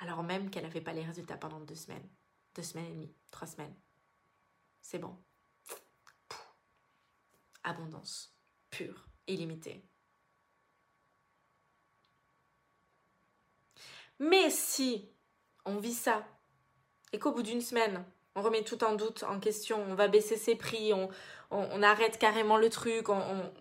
alors 0.00 0.22
même 0.22 0.50
qu'elle 0.50 0.64
n'avait 0.64 0.80
pas 0.80 0.92
les 0.92 1.04
résultats 1.04 1.36
pendant 1.36 1.60
deux 1.60 1.74
semaines, 1.74 2.08
deux 2.54 2.62
semaines 2.62 2.86
et 2.86 2.94
demie, 2.94 3.14
trois 3.30 3.46
semaines. 3.46 3.74
C'est 4.82 4.98
bon. 4.98 5.16
Abondance, 7.62 8.36
pure, 8.70 9.08
illimitée. 9.26 9.88
Mais 14.24 14.48
si 14.48 15.06
on 15.66 15.76
vit 15.76 15.92
ça 15.92 16.26
et 17.12 17.18
qu'au 17.18 17.32
bout 17.32 17.42
d'une 17.42 17.60
semaine, 17.60 18.02
on 18.34 18.40
remet 18.40 18.64
tout 18.64 18.82
en 18.82 18.94
doute, 18.94 19.22
en 19.24 19.38
question, 19.38 19.84
on 19.86 19.94
va 19.94 20.08
baisser 20.08 20.38
ses 20.38 20.56
prix, 20.56 20.92
on, 21.50 21.82
arrête 21.82 22.18
carrément 22.18 22.56
le 22.56 22.70
truc, 22.70 23.10
on, 23.10 23.52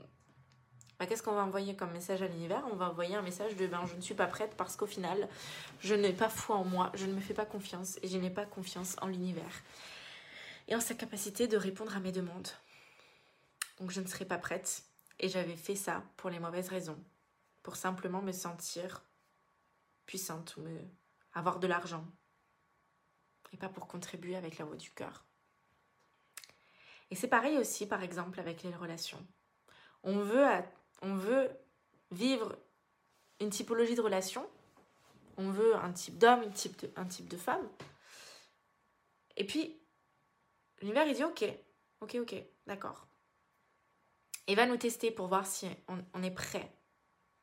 bah, 0.97 1.05
qu'est-ce 1.05 1.21
qu'on 1.21 1.33
va 1.33 1.43
envoyer 1.43 1.75
comme 1.75 1.91
message 1.91 2.21
à 2.21 2.27
l'univers? 2.27 2.63
On 2.71 2.77
va 2.77 2.89
envoyer 2.89 3.15
un 3.15 3.21
message 3.21 3.57
de 3.57 3.67
ben, 3.67 3.85
je 3.85 3.95
ne 3.95 3.99
suis 3.99 4.13
pas 4.13 4.25
prête 4.25 4.55
parce 4.55 4.77
qu'au 4.77 4.85
final, 4.85 5.27
je 5.81 5.95
n'ai 5.95 6.13
pas 6.13 6.29
foi 6.29 6.55
en 6.55 6.63
moi, 6.63 6.93
je 6.93 7.07
ne 7.07 7.13
me 7.13 7.19
fais 7.19 7.33
pas 7.33 7.45
confiance 7.45 7.99
et 8.01 8.07
je 8.07 8.17
n'ai 8.17 8.29
pas 8.29 8.45
confiance 8.45 8.95
en 9.01 9.07
l'univers. 9.07 9.63
Et 10.69 10.75
en 10.75 10.79
sa 10.79 10.93
capacité 10.93 11.47
de 11.47 11.57
répondre 11.57 11.93
à 11.93 11.99
mes 11.99 12.13
demandes. 12.13 12.47
Donc 13.81 13.91
je 13.91 13.99
ne 13.99 14.07
serai 14.07 14.23
pas 14.23 14.37
prête 14.37 14.83
et 15.19 15.27
j'avais 15.27 15.57
fait 15.57 15.75
ça 15.75 16.03
pour 16.15 16.29
les 16.29 16.39
mauvaises 16.39 16.69
raisons, 16.69 16.97
pour 17.63 17.75
simplement 17.75 18.21
me 18.21 18.31
sentir 18.31 19.03
puissante 20.05 20.55
ou 20.57 20.65
avoir 21.33 21.59
de 21.59 21.67
l'argent 21.67 22.05
et 23.51 23.57
pas 23.57 23.69
pour 23.69 23.87
contribuer 23.87 24.35
avec 24.35 24.57
la 24.57 24.65
voix 24.65 24.75
du 24.75 24.91
cœur. 24.91 25.25
Et 27.11 27.15
c'est 27.15 27.27
pareil 27.27 27.57
aussi 27.57 27.87
par 27.87 28.03
exemple 28.03 28.39
avec 28.39 28.63
les 28.63 28.75
relations. 28.75 29.25
On 30.03 30.19
veut 30.19 30.45
on 31.01 31.15
veut 31.15 31.49
vivre 32.11 32.57
une 33.39 33.49
typologie 33.49 33.95
de 33.95 34.01
relation, 34.01 34.49
on 35.37 35.49
veut 35.49 35.75
un 35.75 35.91
type 35.91 36.17
d'homme, 36.17 36.43
un 36.95 37.05
type 37.05 37.27
de, 37.27 37.37
femme. 37.37 37.67
Et 39.35 39.45
puis, 39.45 39.81
l'univers, 40.81 41.05
il 41.07 41.15
dit 41.15 41.23
ok, 41.23 41.45
ok, 42.01 42.17
ok, 42.21 42.35
d'accord. 42.67 43.07
Il 44.47 44.55
va 44.55 44.65
nous 44.65 44.77
tester 44.77 45.11
pour 45.11 45.27
voir 45.27 45.45
si 45.45 45.67
on, 45.87 46.23
est 46.23 46.31
prêt. 46.31 46.71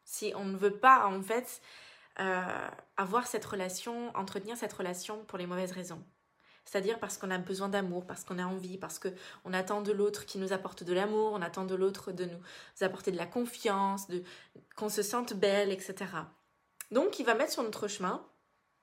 Si 0.04 0.32
on 0.36 0.44
ne 0.44 0.56
veut 0.56 0.78
pas, 0.78 1.06
en 1.06 1.22
fait, 1.22 1.61
avoir 2.96 3.26
cette 3.26 3.44
relation, 3.44 4.14
entretenir 4.16 4.56
cette 4.56 4.72
relation 4.72 5.24
pour 5.24 5.38
les 5.38 5.46
mauvaises 5.46 5.72
raisons. 5.72 6.02
C'est-à-dire 6.64 6.98
parce 6.98 7.18
qu'on 7.18 7.30
a 7.30 7.38
besoin 7.38 7.68
d'amour, 7.68 8.06
parce 8.06 8.24
qu'on 8.24 8.38
a 8.38 8.44
envie, 8.44 8.78
parce 8.78 8.98
qu'on 8.98 9.52
attend 9.52 9.80
de 9.80 9.92
l'autre 9.92 10.26
qui 10.26 10.38
nous 10.38 10.52
apporte 10.52 10.84
de 10.84 10.92
l'amour, 10.92 11.32
on 11.32 11.42
attend 11.42 11.64
de 11.64 11.74
l'autre 11.74 12.12
de 12.12 12.26
nous 12.26 12.38
apporter 12.82 13.10
de 13.10 13.16
la 13.16 13.26
confiance, 13.26 14.08
de, 14.08 14.22
qu'on 14.76 14.88
se 14.88 15.02
sente 15.02 15.34
belle, 15.34 15.72
etc. 15.72 15.94
Donc 16.90 17.18
il 17.18 17.26
va 17.26 17.34
mettre 17.34 17.52
sur 17.52 17.62
notre 17.62 17.88
chemin 17.88 18.24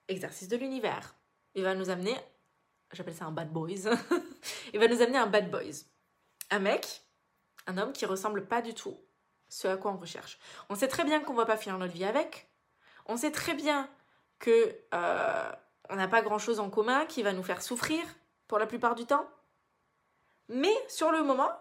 exercice 0.08 0.48
de 0.48 0.58
l'univers. 0.58 1.16
Il 1.56 1.64
va 1.64 1.76
nous 1.76 1.90
amener, 1.90 2.16
j'appelle 2.92 3.16
ça 3.16 3.26
un 3.26 3.32
bad 3.32 3.52
boys, 3.52 3.70
il 4.74 4.80
va 4.80 4.88
nous 4.88 5.02
amener 5.02 5.18
un 5.18 5.28
bad 5.28 5.50
boys. 5.52 5.86
Un 6.50 6.60
mec, 6.60 7.04
un 7.68 7.78
homme 7.78 7.94
qui 7.94 8.06
ressemble 8.06 8.48
pas 8.48 8.62
du 8.62 8.74
tout 8.74 8.98
ce 9.50 9.68
à 9.68 9.78
quoi 9.78 9.92
on 9.92 9.98
recherche. 9.98 10.40
On 10.70 10.76
sait 10.76 10.88
très 10.88 11.06
bien 11.06 11.22
qu'on 11.22 11.34
va 11.34 11.46
pas 11.46 11.58
finir 11.58 11.78
notre 11.78 11.94
vie 11.94 12.04
avec. 12.04 12.50
On 13.08 13.18
sait 13.18 13.32
très 13.32 13.54
bien 13.54 13.90
que 14.40 14.76
euh, 14.94 15.52
on 15.90 15.96
n'a 15.96 16.08
pas 16.08 16.22
grand-chose 16.22 16.60
en 16.60 16.70
commun 16.70 17.06
qui 17.06 17.24
va 17.24 17.34
nous 17.34 17.44
faire 17.44 17.62
souffrir 17.62 18.04
pour 18.48 18.60
la 18.60 18.68
plupart 18.68 18.96
du 18.96 19.06
temps. 19.06 19.28
Mais 20.50 20.74
sur 20.88 21.12
le 21.12 21.24
moment, 21.24 21.52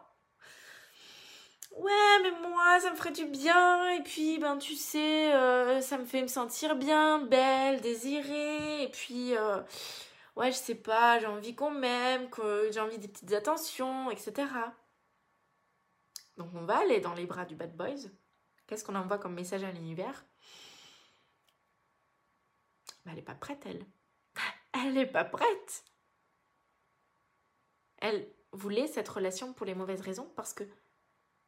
ouais, 1.76 2.22
mais 2.22 2.30
moi, 2.48 2.80
ça 2.80 2.90
me 2.90 2.96
ferait 2.96 3.12
du 3.12 3.26
bien. 3.26 3.90
Et 3.90 4.02
puis, 4.02 4.38
ben, 4.38 4.58
tu 4.58 4.74
sais, 4.74 5.32
euh, 5.34 5.80
ça 5.80 5.98
me 5.98 6.04
fait 6.04 6.22
me 6.22 6.28
sentir 6.28 6.76
bien, 6.76 7.20
belle, 7.20 7.80
désirée. 7.80 8.84
Et 8.84 8.88
puis, 8.88 9.36
euh, 9.36 9.60
ouais, 10.36 10.52
je 10.52 10.56
sais 10.56 10.74
pas, 10.74 11.18
j'ai 11.18 11.26
envie 11.26 11.54
qu'on 11.54 11.70
m'aime, 11.70 12.28
que 12.30 12.70
j'ai 12.72 12.80
envie 12.80 12.98
des 12.98 13.08
petites 13.08 13.32
attentions, 13.32 14.10
etc. 14.10 14.48
Donc, 16.36 16.50
on 16.54 16.64
va 16.64 16.78
aller 16.78 17.00
dans 17.00 17.14
les 17.14 17.26
bras 17.26 17.44
du 17.44 17.54
bad 17.54 17.74
boys. 17.76 18.08
Qu'est-ce 18.66 18.84
qu'on 18.84 18.96
envoie 18.96 19.18
comme 19.18 19.34
message 19.34 19.64
à 19.64 19.70
l'univers? 19.70 20.24
Elle 23.06 23.14
n'est 23.14 23.22
pas 23.22 23.34
prête, 23.34 23.64
elle 23.66 23.86
elle 24.72 24.94
n'est 24.94 25.06
pas 25.06 25.24
prête. 25.24 25.84
Elle 27.98 28.28
voulait 28.52 28.86
cette 28.86 29.08
relation 29.08 29.52
pour 29.52 29.66
les 29.66 29.74
mauvaises 29.74 30.00
raisons 30.00 30.30
parce 30.36 30.52
que 30.52 30.64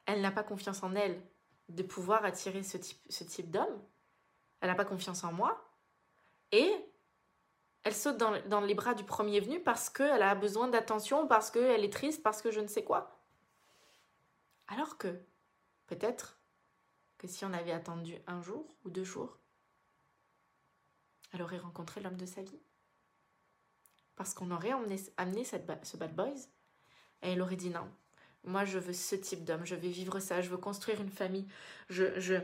elle 0.07 0.21
n'a 0.23 0.31
pas 0.31 0.43
confiance 0.43 0.83
en 0.83 0.95
elle 0.95 1.21
de 1.69 1.83
pouvoir 1.83 2.25
attirer 2.25 2.63
ce 2.63 2.79
type, 2.79 2.99
ce 3.11 3.25
type 3.25 3.51
d'homme. 3.51 3.83
Elle 4.61 4.71
n'a 4.71 4.75
pas 4.75 4.87
confiance 4.87 5.23
en 5.25 5.33
moi. 5.33 5.63
Et 6.53 6.73
elle 7.85 7.95
saute 7.95 8.17
dans, 8.17 8.41
dans 8.49 8.63
les 8.63 8.75
bras 8.75 8.95
du 8.95 9.05
premier 9.05 9.41
venu 9.41 9.61
parce 9.63 9.91
qu'elle 9.91 10.23
a 10.23 10.35
besoin 10.35 10.69
d'attention, 10.69 11.27
parce 11.27 11.51
qu'elle 11.51 11.85
est 11.85 11.93
triste, 11.93 12.23
parce 12.23 12.41
que 12.41 12.51
je 12.51 12.61
ne 12.61 12.67
sais 12.67 12.85
quoi. 12.85 13.21
Alors 14.67 14.97
que 14.97 15.21
peut-être 15.87 16.39
que 17.19 17.27
si 17.27 17.45
on 17.45 17.53
avait 17.53 17.73
attendu 17.73 18.17
un 18.27 18.41
jour 18.41 18.67
ou 18.85 18.91
deux 18.91 19.05
jours, 19.05 19.39
elle 21.33 21.43
aurait 21.43 21.59
rencontré 21.59 22.01
l'homme 22.01 22.17
de 22.17 22.27
sa 22.27 22.43
vie 22.43 22.61
parce 24.19 24.35
qu'on 24.35 24.51
aurait 24.51 24.73
amené 25.17 25.45
cette, 25.45 25.71
ce 25.85 25.97
bad 25.97 26.15
boys 26.15 26.35
Et 27.23 27.31
elle 27.31 27.41
aurait 27.41 27.57
dit 27.57 27.71
non. 27.71 27.89
Moi, 28.45 28.65
je 28.65 28.79
veux 28.79 28.93
ce 28.93 29.15
type 29.15 29.45
d'homme, 29.45 29.65
je 29.65 29.77
vais 29.77 29.89
vivre 29.89 30.19
ça, 30.19 30.43
je 30.43 30.51
veux 30.51 30.57
construire 30.57 31.01
une 31.01 31.11
famille. 31.11 31.47
Je, 31.89 32.19
je, 32.19 32.35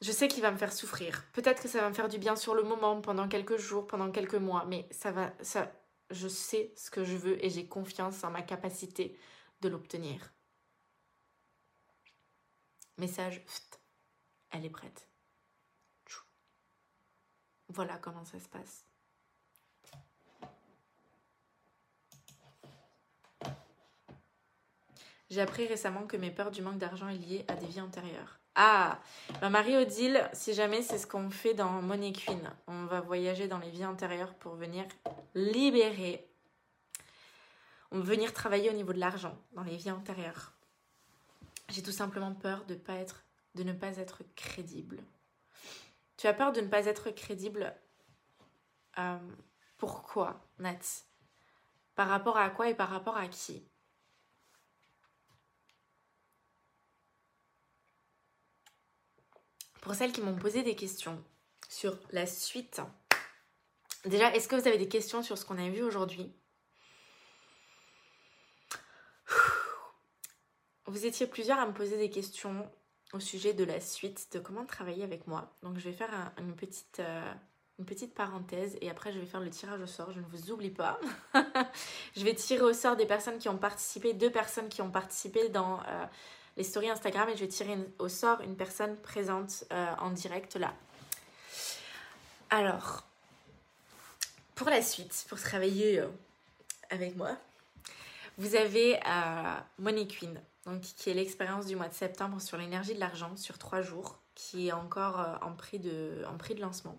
je 0.00 0.12
sais 0.12 0.26
qu'il 0.26 0.42
va 0.42 0.50
me 0.50 0.56
faire 0.56 0.72
souffrir. 0.72 1.24
Peut-être 1.32 1.62
que 1.62 1.68
ça 1.68 1.80
va 1.80 1.88
me 1.88 1.94
faire 1.94 2.08
du 2.08 2.18
bien 2.18 2.34
sur 2.34 2.54
le 2.54 2.64
moment, 2.64 3.00
pendant 3.00 3.28
quelques 3.28 3.56
jours, 3.56 3.86
pendant 3.86 4.10
quelques 4.10 4.34
mois, 4.34 4.64
mais 4.66 4.88
ça 4.90 5.12
va, 5.12 5.32
ça, 5.42 5.70
je 6.10 6.26
sais 6.26 6.72
ce 6.76 6.90
que 6.90 7.04
je 7.04 7.16
veux 7.16 7.44
et 7.44 7.50
j'ai 7.50 7.66
confiance 7.66 8.24
en 8.24 8.30
ma 8.30 8.42
capacité 8.42 9.16
de 9.60 9.68
l'obtenir. 9.68 10.32
Message, 12.96 13.44
elle 14.50 14.64
est 14.64 14.70
prête. 14.70 15.08
Voilà 17.68 17.98
comment 17.98 18.24
ça 18.24 18.38
se 18.40 18.48
passe. 18.48 18.84
J'ai 25.30 25.42
appris 25.42 25.66
récemment 25.66 26.06
que 26.06 26.16
mes 26.16 26.30
peurs 26.30 26.50
du 26.50 26.62
manque 26.62 26.78
d'argent 26.78 27.08
est 27.08 27.18
liées 27.18 27.44
à 27.48 27.54
des 27.54 27.66
vies 27.66 27.82
antérieures. 27.82 28.38
Ah 28.54 28.98
Marie-Odile, 29.42 30.28
si 30.32 30.54
jamais 30.54 30.82
c'est 30.82 30.98
ce 30.98 31.06
qu'on 31.06 31.30
fait 31.30 31.54
dans 31.54 31.82
Money 31.82 32.12
Queen, 32.12 32.50
on 32.66 32.86
va 32.86 33.00
voyager 33.00 33.46
dans 33.46 33.58
les 33.58 33.70
vies 33.70 33.84
antérieures 33.84 34.34
pour 34.34 34.54
venir 34.54 34.84
libérer. 35.34 36.26
On 37.92 37.98
va 37.98 38.04
venir 38.04 38.32
travailler 38.32 38.70
au 38.70 38.72
niveau 38.72 38.92
de 38.92 38.98
l'argent 38.98 39.36
dans 39.52 39.62
les 39.62 39.76
vies 39.76 39.90
antérieures. 39.90 40.52
J'ai 41.68 41.82
tout 41.82 41.92
simplement 41.92 42.32
peur 42.32 42.64
de 42.64 42.74
ne 43.62 43.72
pas 43.72 43.98
être 43.98 44.22
crédible. 44.34 44.98
Tu 46.18 46.26
as 46.26 46.34
peur 46.34 46.52
de 46.52 46.60
ne 46.60 46.66
pas 46.66 46.84
être 46.86 47.10
crédible 47.12 47.72
euh, 48.98 49.18
Pourquoi, 49.78 50.44
Nat? 50.58 51.04
Par 51.94 52.08
rapport 52.08 52.36
à 52.36 52.50
quoi 52.50 52.68
et 52.68 52.74
par 52.74 52.90
rapport 52.90 53.16
à 53.16 53.28
qui? 53.28 53.64
Pour 59.80 59.94
celles 59.94 60.12
qui 60.12 60.20
m'ont 60.20 60.36
posé 60.36 60.64
des 60.64 60.74
questions 60.74 61.24
sur 61.68 61.96
la 62.10 62.26
suite, 62.26 62.82
déjà, 64.04 64.34
est-ce 64.34 64.48
que 64.48 64.56
vous 64.56 64.66
avez 64.66 64.76
des 64.76 64.88
questions 64.88 65.22
sur 65.22 65.38
ce 65.38 65.44
qu'on 65.44 65.56
a 65.56 65.68
vu 65.68 65.82
aujourd'hui? 65.82 66.34
Vous 70.86 71.06
étiez 71.06 71.28
plusieurs 71.28 71.60
à 71.60 71.66
me 71.66 71.72
poser 71.72 71.96
des 71.96 72.10
questions 72.10 72.68
au 73.12 73.20
sujet 73.20 73.54
de 73.54 73.64
la 73.64 73.80
suite, 73.80 74.28
de 74.32 74.38
comment 74.38 74.64
travailler 74.64 75.04
avec 75.04 75.26
moi. 75.26 75.50
Donc 75.62 75.78
je 75.78 75.84
vais 75.84 75.92
faire 75.92 76.10
une, 76.38 76.54
petite, 76.54 77.00
euh, 77.00 77.32
une 77.78 77.86
petite 77.86 78.14
parenthèse 78.14 78.76
et 78.80 78.90
après 78.90 79.12
je 79.12 79.18
vais 79.18 79.26
faire 79.26 79.40
le 79.40 79.50
tirage 79.50 79.80
au 79.80 79.86
sort, 79.86 80.12
je 80.12 80.20
ne 80.20 80.26
vous 80.26 80.50
oublie 80.50 80.70
pas. 80.70 81.00
je 82.16 82.24
vais 82.24 82.34
tirer 82.34 82.62
au 82.62 82.72
sort 82.72 82.96
des 82.96 83.06
personnes 83.06 83.38
qui 83.38 83.48
ont 83.48 83.56
participé, 83.56 84.12
deux 84.12 84.30
personnes 84.30 84.68
qui 84.68 84.82
ont 84.82 84.90
participé 84.90 85.48
dans 85.48 85.80
euh, 85.80 86.04
les 86.56 86.64
stories 86.64 86.90
Instagram 86.90 87.28
et 87.30 87.36
je 87.36 87.40
vais 87.40 87.48
tirer 87.48 87.78
au 87.98 88.08
sort 88.08 88.40
une 88.42 88.56
personne 88.56 88.96
présente 88.96 89.64
euh, 89.72 89.94
en 89.98 90.10
direct 90.10 90.56
là. 90.56 90.74
Alors, 92.50 93.04
pour 94.54 94.70
la 94.70 94.82
suite, 94.82 95.26
pour 95.28 95.38
travailler 95.38 96.02
avec 96.90 97.14
moi, 97.14 97.36
vous 98.38 98.54
avez 98.54 98.98
Money 99.78 100.06
Queen, 100.06 100.40
qui 100.76 101.10
est 101.10 101.14
l'expérience 101.14 101.66
du 101.66 101.76
mois 101.76 101.88
de 101.88 101.94
septembre 101.94 102.40
sur 102.40 102.56
l'énergie 102.56 102.94
de 102.94 103.00
l'argent 103.00 103.36
sur 103.36 103.58
trois 103.58 103.80
jours, 103.80 104.18
qui 104.34 104.68
est 104.68 104.72
encore 104.72 105.20
euh, 105.20 105.36
en, 105.42 105.52
prix 105.54 105.78
de, 105.78 106.24
lancement, 106.60 106.98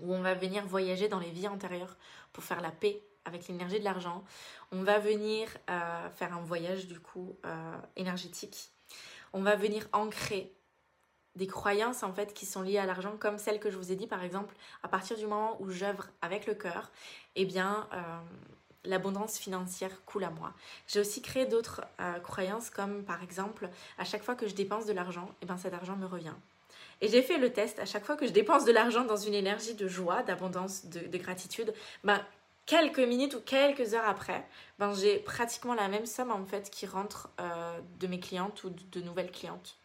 où 0.00 0.14
on 0.14 0.20
va 0.20 0.34
venir 0.34 0.66
voyager 0.66 1.08
dans 1.08 1.18
les 1.18 1.30
vies 1.30 1.48
antérieures 1.48 1.96
pour 2.32 2.44
faire 2.44 2.60
la 2.60 2.70
paix 2.70 3.02
avec 3.24 3.46
l'énergie 3.48 3.78
de 3.78 3.84
l'argent. 3.84 4.24
On 4.72 4.82
va 4.82 4.98
venir 4.98 5.48
euh, 5.70 6.10
faire 6.10 6.34
un 6.34 6.40
voyage 6.40 6.86
du 6.86 6.98
coup 6.98 7.36
euh, 7.44 7.76
énergétique. 7.96 8.70
On 9.32 9.42
va 9.42 9.56
venir 9.56 9.86
ancrer 9.92 10.52
des 11.36 11.46
croyances 11.46 12.02
en 12.02 12.12
fait 12.12 12.34
qui 12.34 12.46
sont 12.46 12.62
liées 12.62 12.78
à 12.78 12.86
l'argent 12.86 13.16
comme 13.16 13.38
celle 13.38 13.60
que 13.60 13.70
je 13.70 13.76
vous 13.76 13.92
ai 13.92 13.96
dit 13.96 14.08
par 14.08 14.24
exemple 14.24 14.56
à 14.82 14.88
partir 14.88 15.16
du 15.16 15.24
moment 15.24 15.56
où 15.60 15.70
j'œuvre 15.70 16.08
avec 16.20 16.46
le 16.46 16.54
cœur 16.54 16.90
eh 17.36 17.44
bien 17.44 17.86
l'abondance 18.88 19.38
financière 19.38 20.04
coule 20.04 20.24
à 20.24 20.30
moi 20.30 20.52
j'ai 20.86 21.00
aussi 21.00 21.22
créé 21.22 21.46
d'autres 21.46 21.82
croyances 22.22 22.70
comme 22.70 23.04
par 23.04 23.22
exemple 23.22 23.68
à 23.98 24.04
chaque 24.04 24.22
fois 24.22 24.34
que 24.34 24.48
je 24.48 24.54
dépense 24.54 24.86
de 24.86 24.92
l'argent 24.92 25.30
eh 25.42 25.46
bien 25.46 25.56
cet 25.56 25.74
argent 25.74 25.96
me 25.96 26.06
revient 26.06 26.34
et 27.00 27.08
j'ai 27.08 27.22
fait 27.22 27.38
le 27.38 27.52
test 27.52 27.78
à 27.78 27.84
chaque 27.84 28.04
fois 28.04 28.16
que 28.16 28.26
je 28.26 28.32
dépense 28.32 28.64
de 28.64 28.72
l'argent 28.72 29.04
dans 29.04 29.16
une 29.16 29.34
énergie 29.34 29.74
de 29.74 29.86
joie 29.86 30.22
d'abondance 30.22 30.86
de, 30.86 31.00
de 31.06 31.18
gratitude 31.18 31.72
ben 32.02 32.20
quelques 32.68 33.00
minutes 33.00 33.34
ou 33.34 33.40
quelques 33.40 33.94
heures 33.94 34.06
après, 34.06 34.46
ben, 34.78 34.94
j'ai 34.94 35.18
pratiquement 35.18 35.74
la 35.74 35.88
même 35.88 36.06
somme 36.06 36.30
en 36.30 36.44
fait 36.44 36.70
qui 36.70 36.86
rentre 36.86 37.30
euh, 37.40 37.80
de 37.98 38.06
mes 38.06 38.20
clientes 38.20 38.62
ou 38.62 38.70
de, 38.70 39.00
nouvelles 39.00 39.32
clientes. 39.32 39.76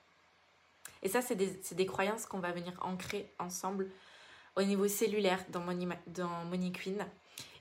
Et 1.02 1.08
ça, 1.08 1.22
c'est 1.22 1.36
des, 1.36 1.60
des, 1.72 1.86
croyances 1.86 2.26
qu'on 2.26 2.40
va 2.40 2.52
venir 2.52 2.74
ancrer 2.82 3.32
ensemble 3.40 3.90
au 4.58 4.64
niveau 4.64 4.88
cellulaire 4.88 5.44
dans 5.50 5.62
Money, 5.62 5.88
dans 6.08 6.46
Money 6.46 6.72
Queen. 6.72 7.06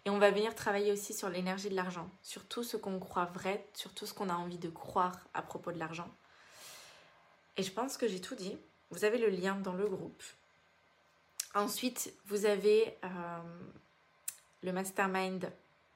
Et 0.05 0.11
on 0.11 0.19
va 0.19 0.31
venir 0.31 0.55
travailler 0.55 0.93
aussi 0.93 1.15
sur 1.15 1.29
l'énergie 1.29 1.69
de 1.69 1.77
l'argent, 1.77 2.11
sur 2.23 2.45
tout 2.45 2.65
ce 2.65 2.77
qu'on 2.77 2.99
croit 2.99 3.27
vrai, 3.27 3.65
sur 3.75 3.93
tout 3.95 4.07
ce 4.07 4.15
qu'on 4.15 4.29
a 4.29 4.35
envie 4.35 4.59
de 4.59 4.69
croire 4.69 5.21
à 5.33 5.43
propos 5.43 5.71
de 5.71 5.79
l'argent. 5.79 6.09
Et 7.57 7.63
je 7.63 7.71
pense 7.71 7.97
que 7.97 8.09
j'ai 8.09 8.21
tout 8.21 8.35
dit. 8.35 8.57
Vous 8.91 9.05
avez 9.05 9.19
le 9.19 9.29
lien 9.29 9.55
dans 9.55 9.75
le 9.75 9.87
groupe. 9.87 10.23
Ensuite, 11.55 12.13
vous 12.27 12.47
avez 12.47 12.97
euh, 13.05 13.09
le 14.63 14.73
mastermind 14.73 15.53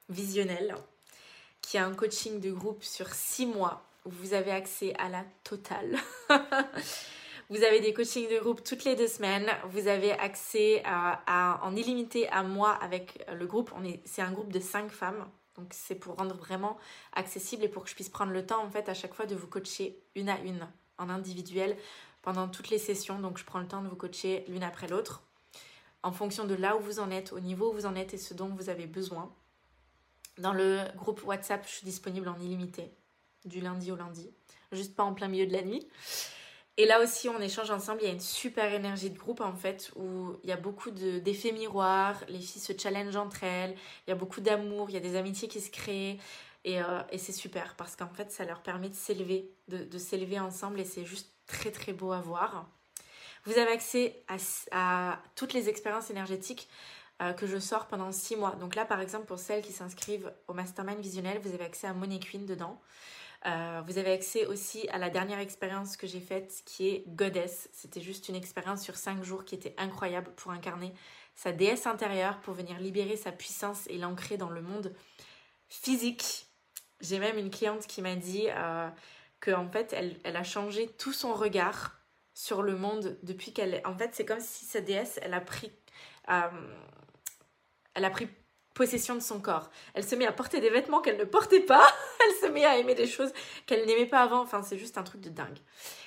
visionnel, 0.09 0.75
qui 1.61 1.77
est 1.77 1.81
un 1.81 1.93
coaching 1.93 2.39
de 2.39 2.51
groupe 2.51 2.83
sur 2.83 3.13
six 3.13 3.45
mois 3.45 3.83
où 4.05 4.09
vous 4.09 4.33
avez 4.33 4.51
accès 4.51 4.93
à 4.97 5.09
la 5.09 5.25
totale. 5.43 5.97
vous 7.49 7.63
avez 7.63 7.79
des 7.79 7.93
coachings 7.93 8.29
de 8.29 8.39
groupe 8.39 8.63
toutes 8.63 8.83
les 8.83 8.95
deux 8.95 9.07
semaines. 9.07 9.49
Vous 9.69 9.87
avez 9.87 10.11
accès 10.11 10.83
en 10.85 11.75
illimité 11.75 12.27
à 12.29 12.43
moi 12.43 12.71
avec 12.71 13.25
le 13.33 13.45
groupe. 13.45 13.71
C'est 14.03 14.21
un 14.21 14.31
groupe 14.31 14.51
de 14.51 14.59
cinq 14.59 14.91
femmes. 14.91 15.25
Donc 15.55 15.69
c'est 15.71 15.95
pour 15.95 16.15
rendre 16.15 16.35
vraiment 16.35 16.77
accessible 17.13 17.63
et 17.63 17.69
pour 17.69 17.83
que 17.83 17.89
je 17.89 17.95
puisse 17.95 18.09
prendre 18.09 18.31
le 18.31 18.45
temps 18.45 18.63
en 18.63 18.69
fait 18.69 18.89
à 18.89 18.93
chaque 18.93 19.13
fois 19.13 19.25
de 19.25 19.35
vous 19.35 19.47
coacher 19.47 19.97
une 20.15 20.29
à 20.29 20.39
une 20.41 20.67
en 20.97 21.09
individuel 21.09 21.77
pendant 22.21 22.47
toutes 22.47 22.69
les 22.69 22.77
sessions. 22.77 23.19
Donc 23.19 23.37
je 23.37 23.45
prends 23.45 23.59
le 23.59 23.67
temps 23.67 23.81
de 23.81 23.87
vous 23.87 23.95
coacher 23.95 24.43
l'une 24.49 24.63
après 24.63 24.87
l'autre 24.87 25.23
en 26.03 26.11
fonction 26.11 26.45
de 26.45 26.53
là 26.53 26.77
où 26.77 26.79
vous 26.79 26.99
en 26.99 27.09
êtes, 27.09 27.33
au 27.33 27.39
niveau 27.39 27.71
où 27.71 27.73
vous 27.73 27.85
en 27.85 27.95
êtes 27.95 28.13
et 28.13 28.17
ce 28.17 28.33
dont 28.33 28.49
vous 28.49 28.69
avez 28.69 28.85
besoin. 28.85 29.33
Dans 30.37 30.53
le 30.53 30.81
groupe 30.95 31.23
WhatsApp, 31.25 31.65
je 31.65 31.71
suis 31.71 31.85
disponible 31.85 32.27
en 32.27 32.39
illimité, 32.39 32.91
du 33.45 33.59
lundi 33.59 33.91
au 33.91 33.95
lundi, 33.95 34.29
juste 34.71 34.95
pas 34.95 35.03
en 35.03 35.13
plein 35.13 35.27
milieu 35.27 35.47
de 35.47 35.53
la 35.53 35.63
nuit. 35.63 35.87
Et 36.79 36.85
là 36.85 37.01
aussi, 37.01 37.27
on 37.27 37.41
échange 37.41 37.71
ensemble. 37.71 38.01
Il 38.03 38.07
y 38.07 38.09
a 38.09 38.13
une 38.13 38.19
super 38.19 38.71
énergie 38.71 39.09
de 39.09 39.17
groupe 39.17 39.41
en 39.41 39.55
fait, 39.55 39.91
où 39.95 40.35
il 40.43 40.49
y 40.49 40.53
a 40.53 40.57
beaucoup 40.57 40.91
d'effets 40.91 41.51
miroirs. 41.51 42.23
Les 42.27 42.39
filles 42.39 42.61
se 42.61 42.73
challengent 42.77 43.15
entre 43.15 43.43
elles. 43.43 43.75
Il 44.05 44.11
y 44.11 44.13
a 44.13 44.15
beaucoup 44.15 44.41
d'amour. 44.41 44.89
Il 44.89 44.93
y 44.93 44.97
a 44.97 45.01
des 45.01 45.15
amitiés 45.15 45.47
qui 45.47 45.59
se 45.59 45.71
créent. 45.71 46.19
Et, 46.63 46.79
euh, 46.81 47.01
c'est 47.17 47.31
super 47.31 47.75
parce 47.75 47.95
qu'en 47.95 48.09
fait, 48.09 48.31
ça 48.31 48.45
leur 48.45 48.61
permet 48.61 48.89
de 48.89 48.93
s'élever, 48.93 49.49
de, 49.69 49.97
s'élever 49.97 50.39
ensemble. 50.39 50.79
Et 50.79 50.85
c'est 50.85 51.05
juste 51.05 51.31
très 51.47 51.71
très 51.71 51.93
beau 51.93 52.11
à 52.11 52.19
voir. 52.19 52.67
Vous 53.45 53.57
avez 53.57 53.71
accès 53.71 54.23
à, 54.71 55.19
toutes 55.35 55.53
les 55.53 55.69
expériences 55.69 56.11
énergétiques 56.11 56.67
euh, 57.23 57.33
que 57.33 57.47
je 57.47 57.57
sors 57.57 57.87
pendant 57.87 58.11
six 58.11 58.35
mois. 58.35 58.55
Donc 58.59 58.75
là, 58.75 58.85
par 58.85 59.01
exemple, 59.01 59.25
pour 59.25 59.39
celles 59.39 59.63
qui 59.63 59.71
s'inscrivent 59.71 60.31
au 60.47 60.53
Mastermind 60.53 60.99
Visionnel, 60.99 61.39
vous 61.39 61.55
avez 61.55 61.65
accès 61.65 61.87
à 61.87 61.93
Money 61.93 62.19
Queen 62.19 62.45
dedans. 62.45 62.79
Euh, 63.45 63.81
vous 63.85 63.97
avez 63.97 64.11
accès 64.11 64.45
aussi 64.45 64.87
à 64.89 64.97
la 64.97 65.09
dernière 65.09 65.39
expérience 65.39 65.95
que 65.95 66.07
j'ai 66.07 66.19
faite 66.19 66.63
qui 66.65 66.89
est 66.89 67.03
Goddess. 67.07 67.69
C'était 67.71 68.01
juste 68.01 68.29
une 68.29 68.35
expérience 68.35 68.81
sur 68.81 68.95
cinq 68.95 69.23
jours 69.23 69.45
qui 69.45 69.55
était 69.55 69.75
incroyable 69.77 70.31
pour 70.35 70.51
incarner 70.51 70.93
sa 71.35 71.51
déesse 71.51 71.85
intérieure, 71.85 72.39
pour 72.41 72.55
venir 72.55 72.79
libérer 72.79 73.15
sa 73.15 73.31
puissance 73.31 73.85
et 73.87 73.97
l'ancrer 73.97 74.37
dans 74.37 74.49
le 74.49 74.61
monde 74.61 74.93
physique. 75.69 76.47
J'ai 76.99 77.19
même 77.19 77.37
une 77.37 77.51
cliente 77.51 77.85
qui 77.85 78.01
m'a 78.01 78.15
dit 78.15 78.47
euh, 78.49 78.89
qu'en 79.39 79.69
fait, 79.69 79.93
elle, 79.93 80.35
a 80.35 80.43
changé 80.43 80.87
tout 80.97 81.13
son 81.13 81.33
regard 81.33 82.01
sur 82.33 82.63
le 82.63 82.75
monde 82.75 83.17
depuis 83.23 83.53
qu'elle 83.53 83.81
en 83.83 83.97
fait 83.97 84.13
c'est 84.13 84.25
comme 84.25 84.39
si 84.39 84.65
sa 84.65 84.79
déesse 84.79 85.19
elle 85.23 85.33
a 85.33 85.41
pris 85.41 85.71
euh, 86.29 86.75
elle 87.95 88.05
a 88.05 88.11
pris 88.11 88.29
possession 88.77 89.15
de 89.15 89.19
son 89.19 89.39
corps. 89.39 89.69
Elle 89.95 90.03
se 90.03 90.15
met 90.15 90.27
à 90.27 90.31
porter 90.31 90.61
des 90.61 90.69
vêtements 90.69 91.01
qu'elle 91.01 91.17
ne 91.17 91.23
portait 91.23 91.59
pas. 91.59 91.85
Elle 92.23 92.35
se 92.35 92.53
met 92.53 92.63
à 92.63 92.77
aimer 92.77 92.93
des 92.93 93.07
choses 93.07 93.33
qu'elle 93.65 93.85
n'aimait 93.85 94.05
pas 94.05 94.21
avant. 94.21 94.39
Enfin 94.39 94.61
c'est 94.61 94.77
juste 94.77 94.97
un 94.97 95.03
truc 95.03 95.19
de 95.19 95.29
dingue. 95.29 95.57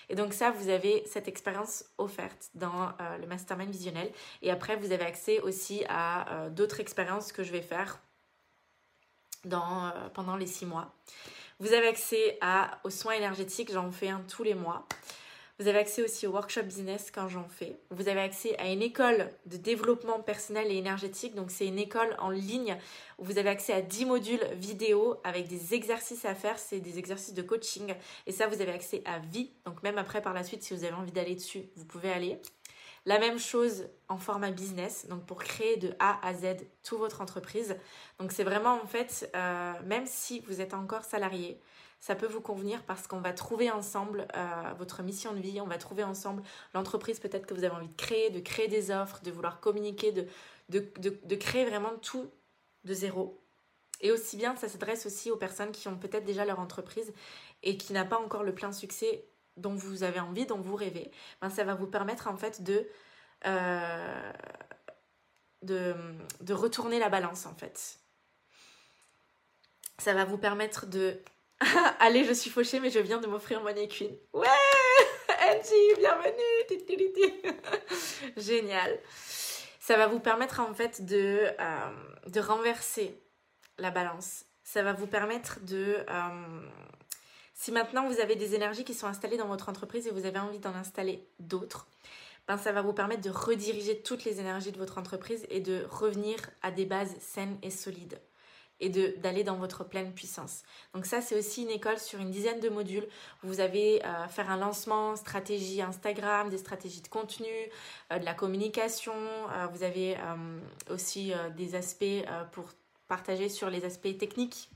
Et 0.08 0.14
donc 0.14 0.32
ça 0.32 0.50
vous 0.52 0.68
avez 0.68 1.02
cette 1.06 1.26
expérience 1.26 1.84
offerte 1.98 2.50
dans 2.54 2.92
euh, 3.00 3.18
le 3.18 3.26
mastermind 3.26 3.70
visionnel. 3.70 4.10
Et 4.42 4.50
après 4.50 4.76
vous 4.76 4.92
avez 4.92 5.04
accès 5.04 5.40
aussi 5.40 5.84
à 5.88 6.32
euh, 6.32 6.50
d'autres 6.50 6.80
expériences 6.80 7.32
que 7.32 7.42
je 7.42 7.50
vais 7.50 7.62
faire 7.62 8.00
dans, 9.44 9.92
pendant 10.14 10.36
les 10.36 10.46
six 10.46 10.66
mois. 10.66 10.94
Vous 11.58 11.72
avez 11.72 11.88
accès 11.88 12.38
aux 12.84 12.90
soins 12.90 13.14
énergétiques. 13.14 13.72
J'en 13.72 13.90
fais 13.90 14.08
un 14.08 14.20
tous 14.20 14.42
les 14.42 14.54
mois 14.54 14.86
Vous 15.60 15.68
avez 15.68 15.78
accès 15.80 16.02
aussi 16.02 16.26
au 16.26 16.30
workshop 16.30 16.62
business 16.62 17.10
quand 17.14 17.28
j'en 17.28 17.46
fais. 17.46 17.76
Vous 17.90 18.08
avez 18.08 18.22
accès 18.22 18.56
à 18.56 18.72
une 18.72 18.80
école 18.80 19.28
de 19.44 19.58
développement 19.58 20.18
personnel 20.18 20.72
et 20.72 20.76
énergétique. 20.76 21.34
Donc 21.34 21.50
c'est 21.50 21.66
une 21.66 21.78
école 21.78 22.16
en 22.18 22.30
ligne 22.30 22.78
où 23.18 23.24
vous 23.24 23.36
avez 23.36 23.50
accès 23.50 23.74
à 23.74 23.82
10 23.82 24.06
modules 24.06 24.42
vidéo 24.54 25.20
avec 25.22 25.48
des 25.48 25.74
exercices 25.74 26.24
à 26.24 26.34
faire. 26.34 26.58
C'est 26.58 26.80
des 26.80 26.98
exercices 26.98 27.34
de 27.34 27.42
coaching. 27.42 27.94
Et 28.26 28.32
ça, 28.32 28.46
vous 28.46 28.62
avez 28.62 28.72
accès 28.72 29.02
à 29.04 29.18
vie. 29.18 29.50
Donc 29.66 29.82
même 29.82 29.98
après, 29.98 30.22
par 30.22 30.32
la 30.32 30.44
suite, 30.44 30.62
si 30.62 30.72
vous 30.72 30.84
avez 30.84 30.94
envie 30.94 31.12
d'aller 31.12 31.34
dessus, 31.34 31.68
vous 31.76 31.84
pouvez 31.84 32.10
aller. 32.10 32.40
La 33.04 33.18
même 33.18 33.38
chose 33.38 33.86
en 34.08 34.16
format 34.16 34.52
business, 34.52 35.08
donc 35.08 35.26
pour 35.26 35.40
créer 35.40 35.76
de 35.76 35.92
A 35.98 36.26
à 36.26 36.32
Z 36.32 36.56
toute 36.82 36.98
votre 36.98 37.20
entreprise. 37.20 37.76
Donc 38.18 38.32
c'est 38.32 38.44
vraiment 38.44 38.80
en 38.82 38.86
fait, 38.86 39.30
euh, 39.36 39.74
même 39.84 40.06
si 40.06 40.40
vous 40.40 40.62
êtes 40.62 40.72
encore 40.72 41.04
salarié, 41.04 41.60
ça 42.00 42.14
peut 42.14 42.26
vous 42.26 42.40
convenir 42.40 42.82
parce 42.84 43.06
qu'on 43.06 43.20
va 43.20 43.32
trouver 43.32 43.70
ensemble 43.70 44.26
euh, 44.34 44.72
votre 44.78 45.02
mission 45.02 45.34
de 45.34 45.38
vie, 45.40 45.60
on 45.60 45.66
va 45.66 45.76
trouver 45.76 46.02
ensemble 46.02 46.42
l'entreprise 46.72 47.20
peut-être 47.20 47.46
que 47.46 47.52
vous 47.52 47.64
avez 47.64 47.74
envie 47.74 47.88
de 47.88 47.96
créer, 47.96 48.30
de 48.30 48.40
créer 48.40 48.68
des 48.68 48.90
offres, 48.90 49.20
de 49.22 49.30
vouloir 49.30 49.60
communiquer, 49.60 50.10
de, 50.10 50.26
de, 50.70 51.34
créer 51.36 51.66
vraiment 51.66 51.94
tout 52.00 52.30
de 52.84 52.94
zéro. 52.94 53.38
Et 54.00 54.10
aussi 54.10 54.38
bien, 54.38 54.56
ça 54.56 54.68
s'adresse 54.68 55.04
aussi 55.04 55.30
aux 55.30 55.36
personnes 55.36 55.72
qui 55.72 55.88
ont 55.88 55.98
peut-être 55.98 56.24
déjà 56.24 56.46
leur 56.46 56.58
entreprise 56.58 57.12
et 57.62 57.76
qui 57.76 57.92
n'a 57.92 58.06
pas 58.06 58.18
encore 58.18 58.44
le 58.44 58.54
plein 58.54 58.72
succès 58.72 59.26
dont 59.58 59.74
vous 59.74 60.02
avez 60.02 60.20
envie, 60.20 60.46
dont 60.46 60.60
vous 60.60 60.76
rêvez. 60.76 61.10
Ben, 61.42 61.50
ça 61.50 61.64
va 61.64 61.74
vous 61.74 61.86
permettre 61.86 62.28
en 62.28 62.36
fait 62.38 62.62
de, 62.62 62.88
euh, 63.44 64.32
de, 65.60 65.94
de 66.40 66.54
retourner 66.54 66.98
la 66.98 67.10
balance 67.10 67.44
en 67.44 67.54
fait. 67.54 67.98
Ça 69.98 70.14
va 70.14 70.24
vous 70.24 70.38
permettre 70.38 70.86
de 70.86 71.20
Allez, 72.00 72.24
je 72.24 72.32
suis 72.32 72.50
fauchée, 72.50 72.80
mais 72.80 72.90
je 72.90 72.98
viens 72.98 73.20
de 73.20 73.26
m'offrir 73.26 73.60
mon 73.62 73.68
équine. 73.68 74.16
Ouais 74.32 74.46
Angie, 75.48 75.94
bienvenue 75.98 76.32
Génial. 78.36 78.98
Ça 79.78 79.96
va 79.96 80.06
vous 80.06 80.20
permettre 80.20 80.60
en 80.60 80.72
fait 80.74 81.04
de, 81.04 81.46
euh, 81.58 81.90
de 82.26 82.40
renverser 82.40 83.20
la 83.78 83.90
balance. 83.90 84.44
Ça 84.62 84.82
va 84.82 84.92
vous 84.92 85.06
permettre 85.06 85.60
de... 85.60 86.04
Euh, 86.08 86.68
si 87.54 87.72
maintenant 87.72 88.08
vous 88.08 88.20
avez 88.20 88.36
des 88.36 88.54
énergies 88.54 88.84
qui 88.84 88.94
sont 88.94 89.06
installées 89.06 89.36
dans 89.36 89.48
votre 89.48 89.68
entreprise 89.68 90.06
et 90.06 90.10
vous 90.10 90.24
avez 90.24 90.38
envie 90.38 90.60
d'en 90.60 90.74
installer 90.74 91.28
d'autres, 91.38 91.86
ben 92.48 92.56
ça 92.56 92.72
va 92.72 92.80
vous 92.80 92.94
permettre 92.94 93.22
de 93.22 93.30
rediriger 93.30 94.00
toutes 94.00 94.24
les 94.24 94.40
énergies 94.40 94.72
de 94.72 94.78
votre 94.78 94.96
entreprise 94.96 95.46
et 95.50 95.60
de 95.60 95.84
revenir 95.90 96.38
à 96.62 96.70
des 96.70 96.86
bases 96.86 97.14
saines 97.20 97.58
et 97.62 97.70
solides 97.70 98.18
et 98.80 98.88
d'aller 98.88 99.44
dans 99.44 99.56
votre 99.56 99.84
pleine 99.84 100.12
puissance. 100.12 100.62
Donc 100.94 101.06
ça, 101.06 101.20
c'est 101.20 101.38
aussi 101.38 101.62
une 101.62 101.70
école 101.70 101.98
sur 101.98 102.18
une 102.18 102.30
dizaine 102.30 102.60
de 102.60 102.68
modules. 102.68 103.06
Vous 103.42 103.60
avez 103.60 104.04
euh, 104.04 104.26
faire 104.28 104.50
un 104.50 104.56
lancement, 104.56 105.16
stratégie 105.16 105.82
Instagram, 105.82 106.48
des 106.48 106.58
stratégies 106.58 107.02
de 107.02 107.08
contenu, 107.08 107.48
euh, 108.12 108.18
de 108.18 108.24
la 108.24 108.34
communication. 108.34 109.14
Euh, 109.14 109.66
vous 109.72 109.82
avez 109.82 110.16
aussi 110.90 111.32
des 111.56 111.74
aspects 111.74 112.04
pour 112.52 112.68
partager 113.08 113.48
sur 113.48 113.70
les 113.70 113.84
aspects 113.84 114.16
techniques. 114.18 114.70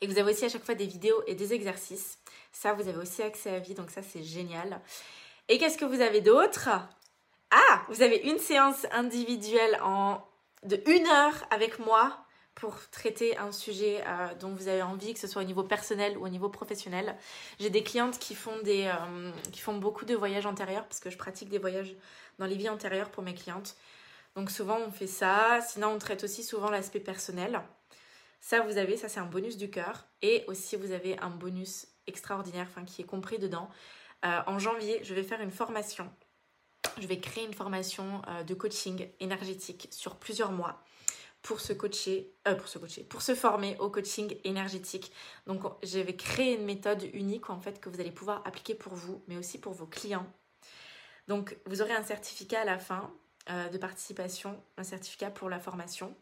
Et 0.00 0.06
vous 0.06 0.18
avez 0.18 0.32
aussi 0.32 0.44
à 0.44 0.48
chaque 0.48 0.64
fois 0.64 0.74
des 0.74 0.86
vidéos 0.86 1.22
et 1.26 1.34
des 1.34 1.52
exercices. 1.52 2.18
Ça, 2.52 2.74
vous 2.74 2.88
avez 2.88 2.98
aussi 2.98 3.22
accès 3.22 3.50
à 3.50 3.58
vie, 3.58 3.74
donc 3.74 3.90
ça, 3.90 4.02
c'est 4.02 4.22
génial. 4.22 4.80
Et 5.48 5.58
qu'est-ce 5.58 5.78
que 5.78 5.84
vous 5.84 6.00
avez 6.00 6.20
d'autre? 6.20 6.68
Ah, 7.50 7.82
vous 7.88 8.02
avez 8.02 8.16
une 8.18 8.38
séance 8.38 8.86
individuelle 8.92 9.78
en 9.82 10.20
de 10.64 10.82
une 10.86 11.06
heure 11.06 11.46
avec 11.50 11.78
moi 11.78 12.25
pour 12.56 12.74
traiter 12.90 13.36
un 13.36 13.52
sujet 13.52 14.02
euh, 14.06 14.34
dont 14.40 14.48
vous 14.48 14.66
avez 14.66 14.82
envie, 14.82 15.12
que 15.12 15.20
ce 15.20 15.26
soit 15.26 15.42
au 15.42 15.44
niveau 15.44 15.62
personnel 15.62 16.16
ou 16.16 16.24
au 16.24 16.28
niveau 16.28 16.48
professionnel. 16.48 17.14
J'ai 17.60 17.68
des 17.68 17.84
clientes 17.84 18.18
qui 18.18 18.34
font, 18.34 18.58
des, 18.62 18.86
euh, 18.86 19.30
qui 19.52 19.60
font 19.60 19.76
beaucoup 19.76 20.06
de 20.06 20.14
voyages 20.14 20.46
antérieurs 20.46 20.86
parce 20.86 20.98
que 20.98 21.10
je 21.10 21.18
pratique 21.18 21.50
des 21.50 21.58
voyages 21.58 21.94
dans 22.38 22.46
les 22.46 22.56
vies 22.56 22.70
antérieures 22.70 23.10
pour 23.10 23.22
mes 23.22 23.34
clientes. 23.34 23.76
Donc 24.36 24.50
souvent 24.50 24.78
on 24.78 24.90
fait 24.90 25.06
ça. 25.06 25.60
Sinon 25.68 25.88
on 25.88 25.98
traite 25.98 26.24
aussi 26.24 26.42
souvent 26.42 26.70
l'aspect 26.70 26.98
personnel. 26.98 27.60
Ça 28.40 28.60
vous 28.60 28.78
avez, 28.78 28.96
ça 28.96 29.10
c'est 29.10 29.20
un 29.20 29.26
bonus 29.26 29.58
du 29.58 29.70
cœur. 29.70 30.06
Et 30.22 30.44
aussi 30.46 30.76
vous 30.76 30.92
avez 30.92 31.18
un 31.18 31.30
bonus 31.30 31.86
extraordinaire, 32.06 32.68
enfin 32.70 32.86
qui 32.86 33.02
est 33.02 33.06
compris 33.06 33.38
dedans. 33.38 33.68
Euh, 34.24 34.40
en 34.46 34.58
janvier, 34.58 35.00
je 35.04 35.12
vais 35.12 35.24
faire 35.24 35.42
une 35.42 35.50
formation. 35.50 36.10
Je 36.98 37.06
vais 37.06 37.18
créer 37.18 37.44
une 37.44 37.52
formation 37.52 38.22
de 38.46 38.54
coaching 38.54 39.10
énergétique 39.20 39.88
sur 39.90 40.16
plusieurs 40.16 40.52
mois 40.52 40.82
pour 41.46 41.60
se 41.60 41.72
coacher, 41.72 42.34
euh, 42.48 42.56
pour 42.56 42.66
se 42.66 42.76
coacher, 42.76 43.04
pour 43.04 43.22
se 43.22 43.36
former 43.36 43.76
au 43.78 43.88
coaching 43.88 44.36
énergétique. 44.42 45.12
Donc, 45.46 45.62
je 45.84 46.00
vais 46.00 46.16
créer 46.16 46.56
une 46.56 46.64
méthode 46.64 47.04
unique 47.14 47.50
en 47.50 47.60
fait 47.60 47.80
que 47.80 47.88
vous 47.88 48.00
allez 48.00 48.10
pouvoir 48.10 48.42
appliquer 48.44 48.74
pour 48.74 48.94
vous, 48.94 49.22
mais 49.28 49.36
aussi 49.36 49.60
pour 49.60 49.72
vos 49.72 49.86
clients. 49.86 50.26
Donc, 51.28 51.56
vous 51.66 51.82
aurez 51.82 51.92
un 51.92 52.02
certificat 52.02 52.62
à 52.62 52.64
la 52.64 52.78
fin 52.78 53.12
euh, 53.48 53.68
de 53.68 53.78
participation, 53.78 54.60
un 54.76 54.82
certificat 54.82 55.30
pour 55.30 55.48
la 55.48 55.60
formation. 55.60 56.16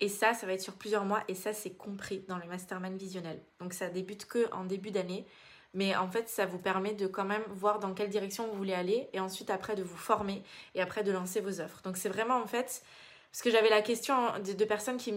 Et 0.00 0.10
ça, 0.10 0.34
ça 0.34 0.46
va 0.46 0.52
être 0.52 0.60
sur 0.60 0.74
plusieurs 0.74 1.06
mois 1.06 1.24
et 1.28 1.34
ça, 1.34 1.54
c'est 1.54 1.72
compris 1.72 2.26
dans 2.28 2.36
le 2.36 2.46
mastermind 2.46 2.98
visionnel. 2.98 3.40
Donc, 3.60 3.72
ça 3.72 3.88
débute 3.88 4.26
que 4.26 4.52
en 4.52 4.64
début 4.64 4.90
d'année. 4.90 5.24
Mais 5.72 5.96
en 5.96 6.10
fait, 6.10 6.28
ça 6.28 6.44
vous 6.44 6.58
permet 6.58 6.92
de 6.92 7.06
quand 7.06 7.24
même 7.24 7.42
voir 7.48 7.78
dans 7.78 7.94
quelle 7.94 8.10
direction 8.10 8.46
vous 8.48 8.56
voulez 8.56 8.74
aller 8.74 9.08
et 9.14 9.20
ensuite 9.20 9.48
après 9.48 9.76
de 9.76 9.82
vous 9.82 9.96
former 9.96 10.42
et 10.74 10.82
après 10.82 11.04
de 11.04 11.12
lancer 11.12 11.40
vos 11.40 11.60
offres. 11.60 11.80
Donc 11.82 11.96
c'est 11.96 12.08
vraiment 12.08 12.36
en 12.36 12.46
fait 12.46 12.82
parce 13.30 13.42
que 13.42 13.50
j'avais 13.50 13.70
la 13.70 13.82
question 13.82 14.16
de, 14.38 14.64
personnes 14.64 14.96
qui. 14.96 15.14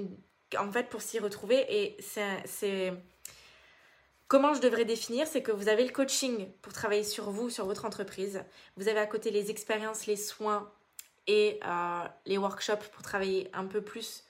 En 0.59 0.72
fait, 0.72 0.89
pour 0.89 1.01
s'y 1.01 1.20
retrouver, 1.20 1.66
et 1.70 1.97
c'est. 2.01 2.93
Comment 4.28 4.53
je 4.53 4.62
devrais 4.62 4.86
définir 4.86 5.28
C'est 5.28 5.43
que 5.43 5.51
vous 5.51 5.68
avez 5.68 5.84
le 5.84 5.91
coaching 5.91 6.47
pour 6.62 6.72
travailler 6.72 7.03
sur 7.03 7.32
vous, 7.32 7.49
sur 7.49 7.66
votre 7.66 7.84
entreprise. 7.84 8.45
Vous 8.78 8.88
avez 8.88 8.99
à 8.99 9.05
côté 9.05 9.30
les 9.30 9.51
expériences, 9.51 10.05
les 10.05 10.16
soins 10.16 10.72
et 11.28 11.59
euh, 11.66 12.03
les 12.26 12.38
workshops 12.38 12.88
pour 12.93 13.03
travailler 13.03 13.49
un 13.51 13.66
peu 13.66 13.82
plus 13.82 14.24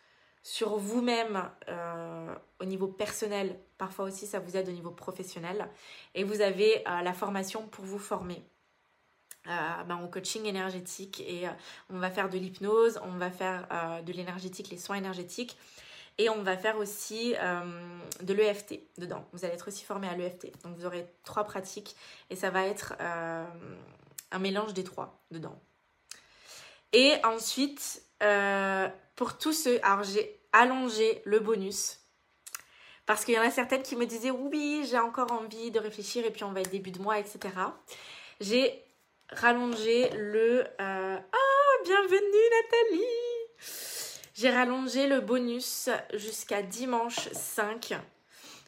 sur 0.44 0.78
vous-même 0.78 1.48
euh, 1.70 2.34
au 2.60 2.66
niveau 2.66 2.88
personnel. 2.88 3.60
Parfois 3.78 4.06
aussi, 4.06 4.26
ça 4.26 4.40
vous 4.40 4.58
aide 4.58 4.70
au 4.70 4.72
niveau 4.72 4.90
professionnel. 4.90 5.70
Et 6.16 6.24
vous 6.24 6.42
avez 6.42 6.80
euh, 6.88 7.02
la 7.02 7.14
formation 7.14 7.68
pour 7.68 7.86
vous 7.86 8.00
former. 8.00 8.44
Euh, 9.48 9.84
ben, 9.88 10.00
au 10.04 10.08
coaching 10.08 10.46
énergétique 10.46 11.24
et 11.26 11.48
euh, 11.48 11.52
on 11.90 11.98
va 11.98 12.12
faire 12.12 12.30
de 12.30 12.38
l'hypnose, 12.38 13.00
on 13.04 13.18
va 13.18 13.32
faire 13.32 13.68
euh, 13.72 14.02
de 14.04 14.14
l'énergétique, 14.14 14.70
les 14.70 14.78
soins 14.78 14.98
énergétiques 14.98 15.58
et 16.20 16.30
on 16.30 16.44
va 16.44 16.58
faire 16.58 16.78
aussi 16.78 17.34
de 18.22 18.34
l'EFT 18.34 18.82
dedans. 19.00 19.26
Vous 19.34 19.44
allez 19.44 19.56
être 19.56 19.70
aussi 19.70 19.84
formé 19.84 20.08
à 20.08 20.16
l'EFT. 20.16 20.52
Donc 20.64 20.76
vous 20.76 20.86
aurez 20.86 21.08
trois 21.24 21.46
pratiques 21.46 21.96
et 22.30 22.36
ça 22.36 22.52
va 22.52 22.68
être 22.68 22.94
un 23.00 24.40
mélange 24.40 24.74
des 24.74 24.84
trois 24.84 25.24
dedans. 25.32 25.58
Et 26.94 27.16
ensuite, 27.24 28.04
pour 29.16 29.38
tous 29.40 29.54
ceux, 29.54 29.80
alors 29.84 30.04
j'ai 30.04 30.40
allongé 30.52 31.24
le 31.26 31.40
bonus 31.40 32.02
parce 33.08 33.26
qu'il 33.26 33.34
y 33.34 33.40
en 33.40 33.44
a 33.44 33.50
certaines 33.50 33.82
qui 33.82 33.96
me 33.96 34.06
disaient 34.06 34.32
oui, 34.32 34.86
j'ai 34.88 35.00
encore 35.00 35.32
envie 35.32 35.72
de 35.72 35.80
réfléchir 35.80 36.26
et 36.26 36.30
puis 36.30 36.44
on 36.44 36.52
va 36.52 36.60
être 36.60 36.72
début 36.72 36.92
de 36.92 37.02
mois, 37.02 37.18
etc. 37.18 37.40
J'ai 38.42 38.84
rallongé 39.32 40.10
le... 40.18 40.62
Euh, 40.82 41.18
ah, 41.18 41.84
bienvenue 41.86 42.18
Nathalie 42.62 43.06
J'ai 44.34 44.50
rallongé 44.50 45.08
le 45.08 45.22
bonus 45.22 45.90
jusqu'à 46.14 46.62
dimanche 46.62 47.30
5 47.32 47.94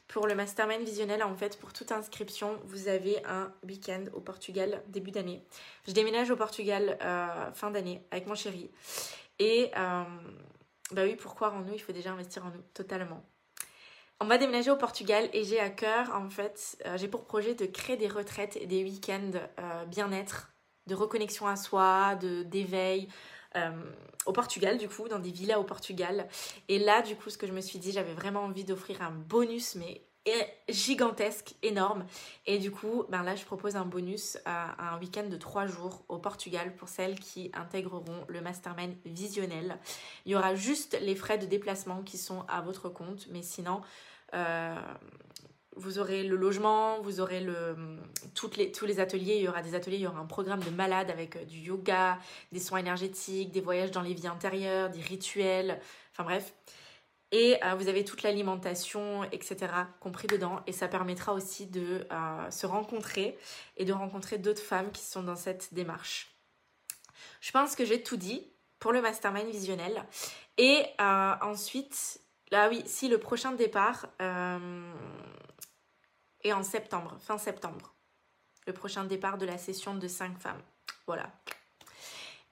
pour 0.07 0.28
le 0.28 0.36
mastermind 0.36 0.84
visionnel. 0.84 1.24
En 1.24 1.36
fait, 1.36 1.59
pour 1.59 1.74
toute 1.74 1.91
inscription, 1.91 2.59
vous 2.66 2.88
avez 2.88 3.24
un 3.26 3.51
week-end 3.68 4.05
au 4.14 4.22
Portugal 4.22 4.82
début 4.88 5.11
d'année. 5.11 5.43
Je 5.88 5.91
déménage 5.91 6.32
au 6.32 6.36
Portugal 6.36 6.97
euh, 7.01 7.51
fin 7.53 7.72
d'année 7.72 8.01
avec 8.11 8.28
mon 8.28 8.36
chéri. 8.36 8.72
Et 9.39 9.72
euh, 9.76 10.03
bah 10.91 11.03
oui, 11.03 11.16
pour 11.16 11.36
croire 11.36 11.55
en 11.55 11.61
nous, 11.61 11.74
il 11.74 11.82
faut 11.82 11.93
déjà 11.93 12.11
investir 12.11 12.45
en 12.45 12.51
nous 12.51 12.64
totalement. 12.74 13.24
On 14.22 14.26
va 14.26 14.38
déménager 14.38 14.72
au 14.72 14.78
Portugal 14.78 15.30
et 15.34 15.43
j'ai 15.43 15.59
à 15.59 15.70
cœur, 15.70 16.16
en 16.16 16.30
fait, 16.30 16.78
j'ai 16.95 17.09
pour 17.09 17.26
projet 17.26 17.55
de 17.55 17.66
créer 17.66 17.97
des 17.97 18.07
retraites 18.07 18.55
et 18.55 18.68
des 18.68 18.84
week-ends 18.84 19.32
bien-être 19.88 20.53
de 20.88 20.96
reconnexion 20.96 21.48
à 21.48 21.56
soi, 21.56 22.16
de 22.16 22.44
d'éveil. 22.44 23.08
Euh, 23.56 23.72
au 24.26 24.32
Portugal 24.32 24.78
du 24.78 24.88
coup, 24.88 25.08
dans 25.08 25.20
des 25.20 25.30
villas 25.30 25.60
au 25.60 25.64
Portugal. 25.64 26.28
Et 26.70 26.80
là 26.80 27.02
du 27.02 27.16
coup 27.16 27.30
ce 27.30 27.38
que 27.38 27.46
je 27.46 27.52
me 27.52 27.62
suis 27.62 27.78
dit, 27.78 27.92
j'avais 27.92 28.14
vraiment 28.14 28.42
envie 28.42 28.64
d'offrir 28.64 29.02
un 29.02 29.12
bonus 29.12 29.76
mais 29.76 30.02
gigantesque, 30.70 31.56
énorme. 31.62 32.06
Et 32.46 32.58
du 32.58 32.72
coup, 32.72 33.04
ben 33.10 33.24
là 33.24 33.36
je 33.36 33.44
propose 33.44 33.76
un 33.76 33.86
bonus 33.86 34.38
à 34.46 34.94
un 34.94 35.00
week-end 35.00 35.28
de 35.28 35.38
3 35.38 35.68
jours 35.68 36.04
au 36.08 36.18
Portugal 36.18 36.76
pour 36.76 36.90
celles 36.90 37.20
qui 37.20 37.52
intégreront 37.54 38.26
le 38.28 38.42
mastermind 38.42 38.96
visionnel. 39.06 39.78
Il 40.26 40.32
y 40.32 40.36
aura 40.36 40.56
juste 40.56 40.98
les 41.02 41.16
frais 41.16 41.38
de 41.38 41.46
déplacement 41.46 42.02
qui 42.04 42.18
sont 42.18 42.46
à 42.48 42.62
votre 42.62 42.90
compte, 42.90 43.28
mais 43.32 43.42
sinon... 43.42 43.82
Euh, 44.34 44.76
vous 45.76 45.99
aurez 45.99 46.24
le 46.24 46.36
logement, 46.36 47.01
vous 47.01 47.19
aurez 47.19 47.39
le, 47.39 47.76
les, 48.57 48.71
tous 48.71 48.86
les 48.86 48.99
ateliers. 48.99 49.36
Il 49.36 49.43
y 49.43 49.47
aura 49.47 49.61
des 49.61 49.76
ateliers, 49.76 49.97
il 49.97 50.03
y 50.03 50.07
aura 50.07 50.19
un 50.19 50.26
programme 50.26 50.61
de 50.61 50.69
malade 50.69 51.09
avec 51.09 51.36
euh, 51.36 51.45
du 51.45 51.57
yoga, 51.59 52.19
des 52.51 52.59
soins 52.59 52.80
énergétiques, 52.80 53.51
des 53.51 53.61
voyages 53.61 53.91
dans 53.91 54.01
les 54.01 54.13
vies 54.13 54.28
intérieures, 54.28 54.89
des 54.89 55.01
rituels, 55.01 55.80
enfin 56.11 56.24
bref. 56.24 56.53
Et 57.36 57.57
vous 57.80 57.88
avez 57.88 58.05
toute 58.05 58.21
l'alimentation, 58.21 59.24
etc. 59.32 59.74
compris 59.99 60.28
dedans. 60.28 60.59
Et 60.67 60.71
ça 60.71 60.88
permettra 60.88 61.34
aussi 61.34 61.65
de 61.65 62.05
se 62.51 62.67
rencontrer 62.67 63.39
et 63.76 63.86
de 63.86 63.91
rencontrer 63.91 64.38
d'autres 64.38 64.61
femmes 64.61 64.91
qui 64.91 65.01
sont 65.01 65.24
dans 65.24 65.36
cette 65.36 65.74
démarche. 65.74 66.38
Je 67.41 67.51
pense 67.51 67.76
que 67.76 67.86
j'ai 67.86 68.03
tout 68.03 68.17
dit 68.17 68.47
pour 68.78 68.91
le 68.91 69.01
mastermind 69.01 69.49
visionnel. 69.49 70.05
Et 70.59 70.84
ensuite, 70.99 72.21
là 72.51 72.69
oui, 72.69 72.84
si 72.86 73.07
le 73.09 73.17
prochain 73.17 73.53
départ 73.53 74.05
est 76.44 76.54
en 76.54 76.64
septembre, 76.64 77.18
fin 77.20 77.38
septembre. 77.38 77.94
Le 78.68 78.74
prochain 78.74 79.04
départ 79.04 79.38
de 79.38 79.46
la 79.46 79.58
session 79.58 79.96
de 79.96 80.08
5 80.08 80.38
femmes. 80.39 80.62
Voilà. 81.08 81.32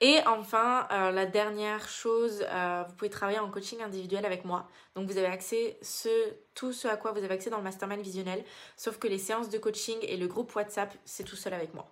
Et 0.00 0.18
enfin, 0.26 0.88
euh, 0.90 1.12
la 1.12 1.26
dernière 1.26 1.88
chose, 1.88 2.44
euh, 2.50 2.82
vous 2.88 2.94
pouvez 2.96 3.08
travailler 3.08 3.38
en 3.38 3.48
coaching 3.48 3.80
individuel 3.82 4.26
avec 4.26 4.44
moi. 4.44 4.68
Donc 4.96 5.08
vous 5.08 5.16
avez 5.16 5.28
accès 5.28 5.78
ce, 5.80 6.08
tout 6.54 6.72
ce 6.72 6.88
à 6.88 6.96
quoi 6.96 7.12
vous 7.12 7.22
avez 7.22 7.34
accès 7.34 7.50
dans 7.50 7.58
le 7.58 7.62
mastermind 7.62 8.02
visionnel, 8.02 8.44
sauf 8.76 8.98
que 8.98 9.06
les 9.06 9.18
séances 9.18 9.48
de 9.48 9.58
coaching 9.58 9.98
et 10.02 10.16
le 10.16 10.26
groupe 10.26 10.52
WhatsApp, 10.56 10.92
c'est 11.04 11.22
tout 11.22 11.36
seul 11.36 11.54
avec 11.54 11.72
moi. 11.72 11.86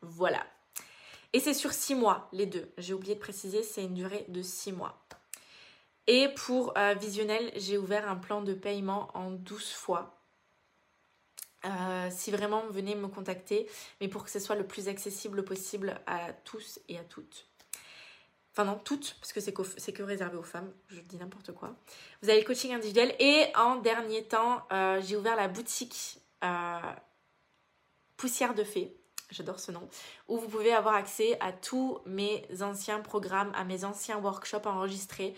Voilà. 0.00 0.46
Et 1.34 1.40
c'est 1.40 1.52
sur 1.52 1.74
6 1.74 1.96
mois, 1.96 2.30
les 2.32 2.46
deux. 2.46 2.72
J'ai 2.78 2.94
oublié 2.94 3.14
de 3.14 3.20
préciser, 3.20 3.62
c'est 3.62 3.84
une 3.84 3.92
durée 3.92 4.24
de 4.28 4.40
6 4.40 4.72
mois. 4.72 4.98
Et 6.06 6.28
pour 6.28 6.72
euh, 6.78 6.94
visionnel, 6.94 7.52
j'ai 7.56 7.76
ouvert 7.76 8.08
un 8.08 8.16
plan 8.16 8.40
de 8.40 8.54
paiement 8.54 9.10
en 9.12 9.30
12 9.30 9.72
fois 9.72 10.17
euh, 11.64 12.08
si 12.10 12.30
vraiment 12.30 12.62
venez 12.68 12.94
me 12.94 13.08
contacter, 13.08 13.68
mais 14.00 14.08
pour 14.08 14.24
que 14.24 14.30
ce 14.30 14.38
soit 14.38 14.54
le 14.54 14.66
plus 14.66 14.88
accessible 14.88 15.44
possible 15.44 16.00
à 16.06 16.32
tous 16.44 16.78
et 16.88 16.98
à 16.98 17.04
toutes. 17.04 17.48
Enfin 18.52 18.64
non, 18.64 18.80
toutes, 18.84 19.16
parce 19.20 19.32
que 19.32 19.40
c'est 19.40 19.52
que, 19.52 20.02
réservé 20.02 20.36
aux 20.36 20.42
femmes, 20.42 20.72
je 20.88 21.00
dis 21.00 21.16
n'importe 21.16 21.52
quoi. 21.52 21.76
Vous 22.22 22.30
avez 22.30 22.40
le 22.40 22.46
coaching 22.46 22.74
individuel 22.74 23.14
et 23.18 23.46
en 23.56 23.76
dernier 23.76 24.24
temps, 24.24 24.66
euh, 24.72 25.00
j'ai 25.00 25.16
ouvert 25.16 25.36
la 25.36 25.48
boutique 25.48 26.20
euh, 26.44 26.80
Poussière 28.16 28.54
de 28.54 28.64
Fée 28.64 28.98
j'adore 29.30 29.60
ce 29.60 29.70
nom, 29.72 29.86
où 30.28 30.38
vous 30.38 30.48
pouvez 30.48 30.72
avoir 30.72 30.94
accès 30.94 31.36
à 31.40 31.52
tous 31.52 31.98
mes 32.06 32.46
anciens 32.62 33.00
programmes, 33.00 33.52
à 33.54 33.64
mes 33.64 33.84
anciens 33.84 34.18
workshops 34.18 34.66
enregistrés. 34.66 35.34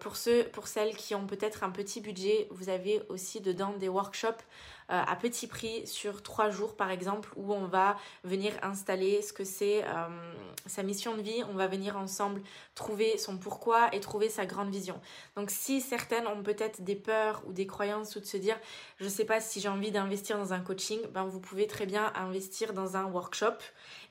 Pour 0.00 0.16
ceux, 0.16 0.44
pour 0.52 0.68
celles 0.68 0.94
qui 0.96 1.14
ont 1.14 1.26
peut-être 1.26 1.64
un 1.64 1.70
petit 1.70 2.00
budget, 2.00 2.48
vous 2.50 2.68
avez 2.68 3.02
aussi 3.08 3.40
dedans 3.40 3.72
des 3.72 3.88
workshops 3.88 4.44
euh, 4.90 5.02
à 5.06 5.16
petit 5.16 5.46
prix 5.46 5.86
sur 5.86 6.22
trois 6.22 6.50
jours 6.50 6.76
par 6.76 6.90
exemple, 6.90 7.30
où 7.36 7.52
on 7.52 7.66
va 7.66 7.96
venir 8.24 8.52
installer 8.62 9.20
ce 9.22 9.32
que 9.32 9.44
c'est 9.44 9.84
euh, 9.84 10.32
sa 10.66 10.82
mission 10.82 11.16
de 11.16 11.22
vie, 11.22 11.42
on 11.50 11.54
va 11.54 11.66
venir 11.66 11.96
ensemble 11.96 12.40
trouver 12.74 13.18
son 13.18 13.36
pourquoi 13.36 13.94
et 13.94 14.00
trouver 14.00 14.28
sa 14.28 14.46
grande 14.46 14.70
vision. 14.70 15.00
Donc 15.36 15.50
si 15.50 15.80
certaines 15.80 16.26
ont 16.26 16.42
peut-être 16.42 16.82
des 16.82 16.96
peurs 16.96 17.42
ou 17.46 17.52
des 17.52 17.66
croyances 17.66 18.16
ou 18.16 18.20
de 18.20 18.24
se 18.24 18.36
dire 18.36 18.58
je 18.98 19.04
ne 19.04 19.10
sais 19.10 19.24
pas 19.24 19.40
si 19.40 19.60
j'ai 19.60 19.68
envie 19.68 19.90
d'investir 19.90 20.38
dans 20.38 20.52
un 20.52 20.60
coaching, 20.60 21.00
ben 21.12 21.24
vous 21.24 21.40
pouvez 21.40 21.66
très 21.66 21.86
bien 21.86 22.12
investir 22.14 22.72
dans 22.72 22.96
un 22.96 23.04
workshop 23.04 23.58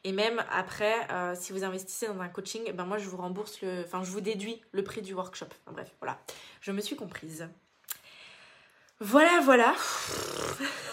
et 0.03 0.11
même 0.11 0.43
après 0.51 0.95
euh, 1.11 1.35
si 1.35 1.53
vous 1.53 1.63
investissez 1.63 2.07
dans 2.07 2.19
un 2.19 2.29
coaching, 2.29 2.71
ben 2.73 2.85
moi 2.85 2.97
je 2.97 3.09
vous 3.09 3.17
rembourse 3.17 3.61
le 3.61 3.81
enfin 3.83 4.03
je 4.03 4.11
vous 4.11 4.21
déduis 4.21 4.61
le 4.71 4.83
prix 4.83 5.01
du 5.01 5.13
workshop. 5.13 5.47
bref, 5.71 5.91
voilà. 5.99 6.19
Je 6.61 6.71
me 6.71 6.81
suis 6.81 6.95
comprise. 6.95 7.47
Voilà, 8.99 9.41
voilà. 9.41 9.75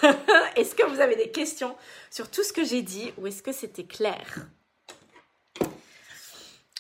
est-ce 0.57 0.75
que 0.75 0.85
vous 0.87 1.01
avez 1.01 1.17
des 1.17 1.31
questions 1.31 1.75
sur 2.11 2.31
tout 2.31 2.43
ce 2.43 2.53
que 2.53 2.65
j'ai 2.65 2.83
dit 2.83 3.13
ou 3.17 3.27
est-ce 3.27 3.43
que 3.43 3.53
c'était 3.53 3.87
clair? 3.87 4.47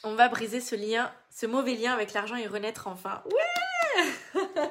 On 0.02 0.14
va 0.14 0.28
briser 0.28 0.60
ce 0.60 0.74
lien, 0.74 1.10
ce 1.30 1.46
mauvais 1.46 1.74
lien 1.74 1.94
avec 1.94 2.12
l'argent 2.12 2.36
et 2.36 2.46
renaître 2.46 2.88
enfin. 2.88 3.22
Ouais! 3.24 4.42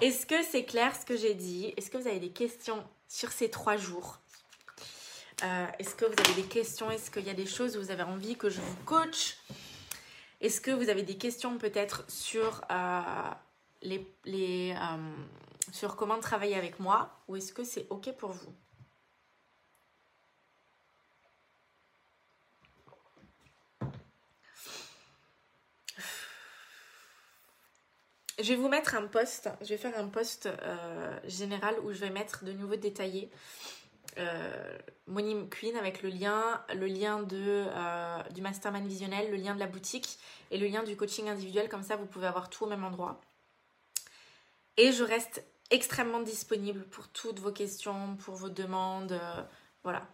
Est-ce 0.00 0.24
que 0.24 0.42
c'est 0.42 0.64
clair 0.64 0.94
ce 0.98 1.04
que 1.04 1.16
j'ai 1.16 1.34
dit? 1.34 1.74
Est-ce 1.76 1.90
que 1.90 1.98
vous 1.98 2.06
avez 2.06 2.20
des 2.20 2.30
questions 2.30 2.82
sur 3.06 3.32
ces 3.32 3.50
trois 3.50 3.76
jours? 3.76 4.18
Euh, 5.42 5.66
Est-ce 5.78 5.94
que 5.94 6.06
vous 6.06 6.14
avez 6.24 6.40
des 6.40 6.48
questions? 6.48 6.90
Est-ce 6.90 7.10
qu'il 7.10 7.26
y 7.26 7.30
a 7.30 7.34
des 7.34 7.46
choses 7.46 7.76
où 7.76 7.80
vous 7.80 7.90
avez 7.90 8.04
envie 8.04 8.36
que 8.36 8.48
je 8.48 8.60
vous 8.60 8.76
coach? 8.86 9.36
Est-ce 10.40 10.60
que 10.60 10.70
vous 10.70 10.88
avez 10.88 11.02
des 11.02 11.18
questions 11.18 11.58
peut-être 11.58 12.04
sur 12.08 12.62
euh, 12.70 13.02
les, 13.82 14.06
les 14.24 14.74
euh, 14.76 15.14
sur 15.72 15.96
comment 15.96 16.18
travailler 16.20 16.56
avec 16.56 16.80
moi 16.80 17.10
ou 17.28 17.36
est-ce 17.36 17.52
que 17.52 17.64
c'est 17.64 17.86
OK 17.90 18.12
pour 18.16 18.32
vous? 18.32 18.54
Je 28.42 28.54
vais 28.54 28.56
vous 28.56 28.68
mettre 28.68 28.94
un 28.94 29.06
post, 29.06 29.50
je 29.60 29.68
vais 29.68 29.76
faire 29.76 29.98
un 29.98 30.08
post 30.08 30.46
euh, 30.46 31.20
général 31.24 31.74
où 31.84 31.92
je 31.92 31.98
vais 31.98 32.08
mettre 32.08 32.42
de 32.42 32.52
nouveau 32.52 32.76
détaillé 32.76 33.30
euh, 34.18 34.78
Queen 35.50 35.76
avec 35.76 36.02
le 36.02 36.08
lien, 36.08 36.64
le 36.74 36.86
lien 36.86 37.22
euh, 37.30 38.22
du 38.30 38.40
mastermind 38.40 38.86
visionnel, 38.86 39.30
le 39.30 39.36
lien 39.36 39.54
de 39.54 39.60
la 39.60 39.66
boutique 39.66 40.18
et 40.50 40.56
le 40.56 40.66
lien 40.68 40.82
du 40.82 40.96
coaching 40.96 41.28
individuel. 41.28 41.68
Comme 41.68 41.82
ça, 41.82 41.96
vous 41.96 42.06
pouvez 42.06 42.26
avoir 42.26 42.48
tout 42.48 42.64
au 42.64 42.66
même 42.66 42.82
endroit. 42.82 43.20
Et 44.76 44.92
je 44.92 45.04
reste 45.04 45.44
extrêmement 45.70 46.20
disponible 46.20 46.84
pour 46.84 47.08
toutes 47.08 47.38
vos 47.38 47.52
questions, 47.52 48.16
pour 48.24 48.34
vos 48.34 48.48
demandes. 48.48 49.12
Euh, 49.12 49.42
voilà. 49.82 50.06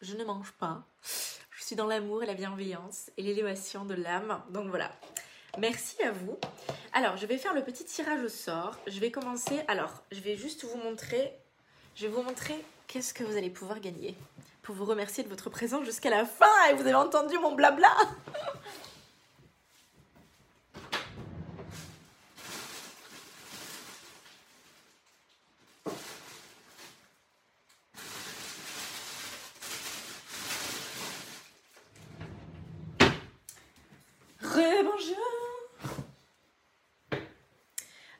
Je 0.00 0.14
ne 0.14 0.24
mange 0.24 0.52
pas. 0.52 0.84
Je 1.50 1.64
suis 1.64 1.76
dans 1.76 1.86
l'amour 1.86 2.22
et 2.22 2.26
la 2.26 2.34
bienveillance 2.34 3.10
et 3.16 3.22
l'élévation 3.22 3.84
de 3.84 3.94
l'âme. 3.94 4.42
Donc 4.50 4.68
voilà. 4.68 4.92
Merci 5.58 6.02
à 6.02 6.12
vous. 6.12 6.38
Alors, 6.92 7.16
je 7.16 7.26
vais 7.26 7.38
faire 7.38 7.54
le 7.54 7.64
petit 7.64 7.84
tirage 7.84 8.22
au 8.22 8.28
sort. 8.28 8.76
Je 8.86 9.00
vais 9.00 9.10
commencer. 9.10 9.62
Alors, 9.68 10.02
je 10.12 10.20
vais 10.20 10.36
juste 10.36 10.64
vous 10.64 10.76
montrer. 10.76 11.34
Je 11.94 12.06
vais 12.06 12.12
vous 12.12 12.22
montrer 12.22 12.62
qu'est-ce 12.86 13.14
que 13.14 13.24
vous 13.24 13.36
allez 13.36 13.50
pouvoir 13.50 13.80
gagner. 13.80 14.14
Pour 14.62 14.74
vous 14.74 14.84
remercier 14.84 15.24
de 15.24 15.28
votre 15.28 15.48
présence 15.48 15.86
jusqu'à 15.86 16.10
la 16.10 16.26
fin. 16.26 16.52
Et 16.70 16.74
vous 16.74 16.82
avez 16.82 16.94
entendu 16.94 17.38
mon 17.38 17.54
blabla? 17.54 17.90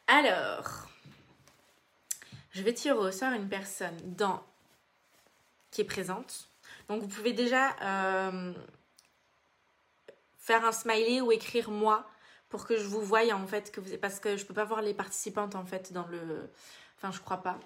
Alors, 0.09 0.89
tirer 2.77 2.99
au 2.99 3.11
une 3.11 3.49
personne 3.49 3.97
dans 4.05 4.43
qui 5.71 5.81
est 5.81 5.85
présente. 5.85 6.49
Donc 6.89 7.03
vous 7.03 7.09
pouvez 7.09 7.33
déjà 7.33 7.77
euh, 7.83 8.53
faire 10.39 10.65
un 10.65 10.73
smiley 10.73 11.21
ou 11.21 11.33
écrire 11.33 11.71
moi 11.71 12.09
pour 12.49 12.67
que 12.67 12.77
je 12.77 12.85
vous 12.85 13.03
voie 13.03 13.33
en 13.33 13.47
fait 13.47 13.73
que 13.73 13.81
vous 13.81 13.97
parce 13.99 14.21
que 14.21 14.37
je 14.37 14.47
peux 14.47 14.55
pas 14.55 14.65
voir 14.65 14.83
les 14.83 14.95
participantes 14.95 15.57
en 15.57 15.65
fait 15.65 15.93
dans 15.93 16.07
le 16.07 16.51
enfin 16.97 17.11
je 17.11 17.21
crois 17.21 17.43
pas. 17.43 17.59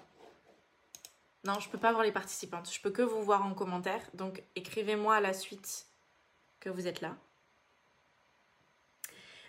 Non, 1.43 1.59
je 1.59 1.69
peux 1.69 1.77
pas 1.79 1.91
voir 1.91 2.03
les 2.03 2.11
participantes. 2.11 2.71
Je 2.71 2.79
peux 2.81 2.91
que 2.91 3.01
vous 3.01 3.23
voir 3.23 3.45
en 3.45 3.53
commentaire. 3.53 4.01
Donc 4.13 4.43
écrivez-moi 4.55 5.15
à 5.15 5.21
la 5.21 5.33
suite 5.33 5.87
que 6.59 6.69
vous 6.69 6.87
êtes 6.87 7.01
là. 7.01 7.15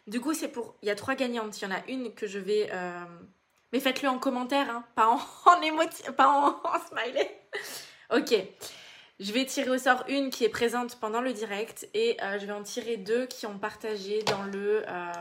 Du 0.06 0.20
coup, 0.20 0.34
c'est 0.34 0.48
pour. 0.48 0.74
Il 0.82 0.88
y 0.88 0.90
a 0.90 0.94
trois 0.94 1.14
gagnantes. 1.14 1.60
Il 1.60 1.64
y 1.64 1.66
en 1.66 1.74
a 1.74 1.86
une 1.88 2.14
que 2.14 2.26
je 2.26 2.38
vais. 2.38 2.70
Euh, 2.72 3.04
mais 3.72 3.80
faites-le 3.80 4.08
en 4.08 4.18
commentaire, 4.18 4.68
hein, 4.70 4.84
pas 4.94 5.08
en, 5.08 5.18
pas 6.16 6.28
en, 6.64 6.78
smiley. 6.88 7.40
ok. 8.10 8.34
Je 9.20 9.32
vais 9.32 9.44
tirer 9.44 9.70
au 9.70 9.78
sort 9.78 10.04
une 10.08 10.30
qui 10.30 10.44
est 10.44 10.48
présente 10.48 10.98
pendant 10.98 11.20
le 11.20 11.32
direct 11.32 11.88
et 11.94 12.16
euh, 12.22 12.38
je 12.40 12.46
vais 12.46 12.52
en 12.52 12.62
tirer 12.62 12.96
deux 12.96 13.26
qui 13.26 13.46
ont 13.46 13.58
partagé 13.58 14.22
dans 14.24 14.42
le. 14.42 14.82
Euh... 14.88 15.12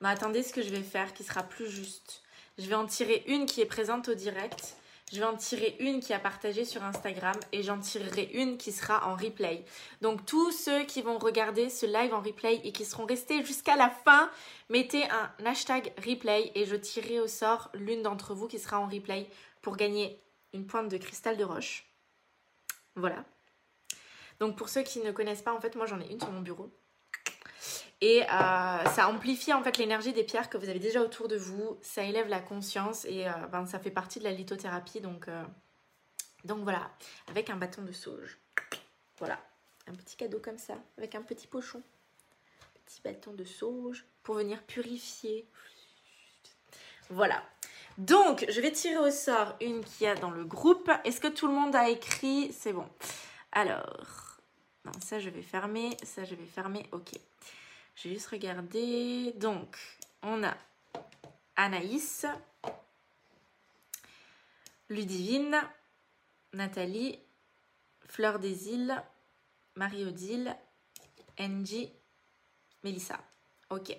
Non, 0.00 0.10
attendez 0.10 0.42
ce 0.42 0.52
que 0.52 0.62
je 0.62 0.68
vais 0.68 0.82
faire 0.82 1.12
qui 1.12 1.24
sera 1.24 1.42
plus 1.42 1.68
juste. 1.68 2.22
Je 2.58 2.66
vais 2.66 2.74
en 2.74 2.86
tirer 2.86 3.24
une 3.26 3.46
qui 3.46 3.62
est 3.62 3.66
présente 3.66 4.08
au 4.08 4.14
direct 4.14 4.76
je 5.12 5.20
vais 5.20 5.24
en 5.24 5.36
tirer 5.36 5.76
une 5.78 6.00
qui 6.00 6.12
a 6.12 6.18
partagé 6.18 6.64
sur 6.64 6.82
Instagram 6.82 7.36
et 7.52 7.62
j'en 7.62 7.78
tirerai 7.78 8.28
une 8.34 8.58
qui 8.58 8.72
sera 8.72 9.06
en 9.08 9.14
replay. 9.14 9.64
Donc 10.00 10.26
tous 10.26 10.50
ceux 10.50 10.84
qui 10.84 11.00
vont 11.00 11.18
regarder 11.18 11.70
ce 11.70 11.86
live 11.86 12.12
en 12.12 12.20
replay 12.20 12.60
et 12.64 12.72
qui 12.72 12.84
seront 12.84 13.06
restés 13.06 13.44
jusqu'à 13.44 13.76
la 13.76 13.88
fin, 13.88 14.30
mettez 14.68 15.04
un 15.10 15.30
hashtag 15.44 15.92
replay 16.04 16.50
et 16.54 16.66
je 16.66 16.74
tirerai 16.74 17.20
au 17.20 17.28
sort 17.28 17.70
l'une 17.74 18.02
d'entre 18.02 18.34
vous 18.34 18.48
qui 18.48 18.58
sera 18.58 18.80
en 18.80 18.88
replay 18.88 19.28
pour 19.62 19.76
gagner 19.76 20.20
une 20.52 20.66
pointe 20.66 20.88
de 20.88 20.96
cristal 20.96 21.36
de 21.36 21.44
roche. 21.44 21.86
Voilà. 22.96 23.24
Donc 24.40 24.56
pour 24.56 24.68
ceux 24.68 24.82
qui 24.82 25.00
ne 25.00 25.12
connaissent 25.12 25.42
pas, 25.42 25.54
en 25.54 25.60
fait, 25.60 25.76
moi 25.76 25.86
j'en 25.86 26.00
ai 26.00 26.10
une 26.10 26.20
sur 26.20 26.32
mon 26.32 26.40
bureau. 26.40 26.70
Et 28.00 28.22
euh, 28.22 28.26
ça 28.84 29.08
amplifie 29.08 29.52
en 29.54 29.62
fait 29.62 29.78
l'énergie 29.78 30.12
des 30.12 30.24
pierres 30.24 30.50
que 30.50 30.58
vous 30.58 30.68
avez 30.68 30.78
déjà 30.78 31.00
autour 31.00 31.28
de 31.28 31.36
vous. 31.36 31.78
Ça 31.80 32.02
élève 32.02 32.28
la 32.28 32.40
conscience 32.40 33.06
et 33.06 33.26
euh, 33.26 33.32
ben, 33.50 33.66
ça 33.66 33.78
fait 33.78 33.90
partie 33.90 34.18
de 34.18 34.24
la 34.24 34.32
lithothérapie. 34.32 35.00
Donc, 35.00 35.28
euh, 35.28 35.44
donc 36.44 36.62
voilà, 36.62 36.90
avec 37.28 37.48
un 37.48 37.56
bâton 37.56 37.82
de 37.82 37.92
sauge. 37.92 38.38
Voilà, 39.18 39.38
un 39.86 39.94
petit 39.94 40.16
cadeau 40.16 40.40
comme 40.40 40.58
ça, 40.58 40.74
avec 40.98 41.14
un 41.14 41.22
petit 41.22 41.46
pochon. 41.46 41.82
petit 42.84 43.00
bâton 43.02 43.32
de 43.32 43.44
sauge 43.44 44.04
pour 44.22 44.34
venir 44.34 44.62
purifier. 44.64 45.48
Voilà. 47.08 47.42
Donc, 47.96 48.44
je 48.50 48.60
vais 48.60 48.72
tirer 48.72 48.98
au 48.98 49.10
sort 49.10 49.56
une 49.62 49.82
qui 49.82 50.04
y 50.04 50.06
a 50.06 50.14
dans 50.14 50.30
le 50.30 50.44
groupe. 50.44 50.90
Est-ce 51.04 51.18
que 51.18 51.28
tout 51.28 51.46
le 51.46 51.54
monde 51.54 51.74
a 51.74 51.88
écrit? 51.88 52.52
C'est 52.52 52.74
bon. 52.74 52.86
Alors, 53.52 53.96
ça 55.00 55.18
je 55.18 55.30
vais 55.30 55.40
fermer, 55.40 55.96
ça 56.02 56.24
je 56.24 56.34
vais 56.34 56.44
fermer, 56.44 56.86
ok. 56.92 57.12
Je 57.96 58.08
vais 58.08 58.14
juste 58.14 58.28
regarder. 58.28 59.32
Donc, 59.36 59.76
on 60.22 60.44
a 60.44 60.54
Anaïs, 61.56 62.26
Ludivine, 64.90 65.60
Nathalie, 66.52 67.18
Fleur 68.06 68.38
des 68.38 68.68
îles, 68.68 68.94
Marie-Odile, 69.74 70.54
Angie, 71.40 71.90
Mélissa. 72.84 73.18
Ok. 73.70 73.96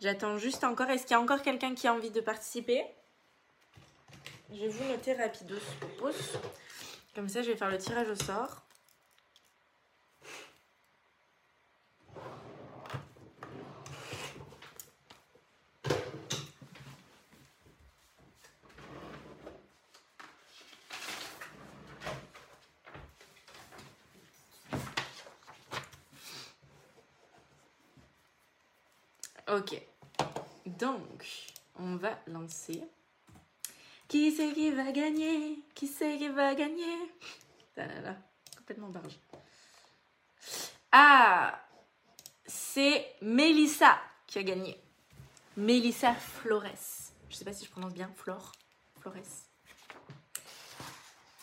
J'attends 0.00 0.38
juste 0.38 0.64
encore. 0.64 0.90
Est-ce 0.90 1.02
qu'il 1.02 1.12
y 1.12 1.14
a 1.14 1.20
encore 1.20 1.42
quelqu'un 1.42 1.74
qui 1.74 1.86
a 1.86 1.94
envie 1.94 2.10
de 2.10 2.20
participer? 2.20 2.84
Je 4.52 4.60
vais 4.60 4.68
vous 4.68 4.84
noter 4.84 5.14
rapidos. 5.14 5.60
Comme 7.14 7.28
ça, 7.28 7.42
je 7.42 7.50
vais 7.50 7.56
faire 7.56 7.70
le 7.70 7.78
tirage 7.78 8.08
au 8.08 8.16
sort. 8.16 8.61
Ok. 29.52 29.82
Donc, 30.64 31.26
on 31.78 31.96
va 31.96 32.18
lancer. 32.26 32.82
Qui 34.08 34.32
c'est 34.32 34.50
qui 34.54 34.70
va 34.70 34.90
gagner? 34.92 35.62
Qui 35.74 35.88
c'est 35.88 36.16
qui 36.16 36.28
va 36.28 36.54
gagner? 36.54 36.96
Complètement 38.56 38.88
barge. 38.88 39.18
Ah 40.90 41.60
C'est 42.46 43.14
Mélissa 43.20 43.98
qui 44.26 44.38
a 44.38 44.42
gagné. 44.42 44.80
Mélissa 45.58 46.14
Flores. 46.14 47.12
Je 47.28 47.36
sais 47.36 47.44
pas 47.44 47.52
si 47.52 47.66
je 47.66 47.70
prononce 47.70 47.92
bien. 47.92 48.10
Flore. 48.16 48.52
Flores. 49.00 49.16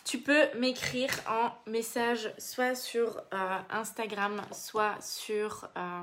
Tu 0.04 0.18
peux 0.18 0.52
m'écrire 0.58 1.12
en 1.28 1.52
message 1.70 2.34
soit 2.38 2.74
sur 2.74 3.22
euh, 3.32 3.58
Instagram, 3.70 4.42
soit 4.50 5.00
sur 5.00 5.68
euh, 5.76 6.02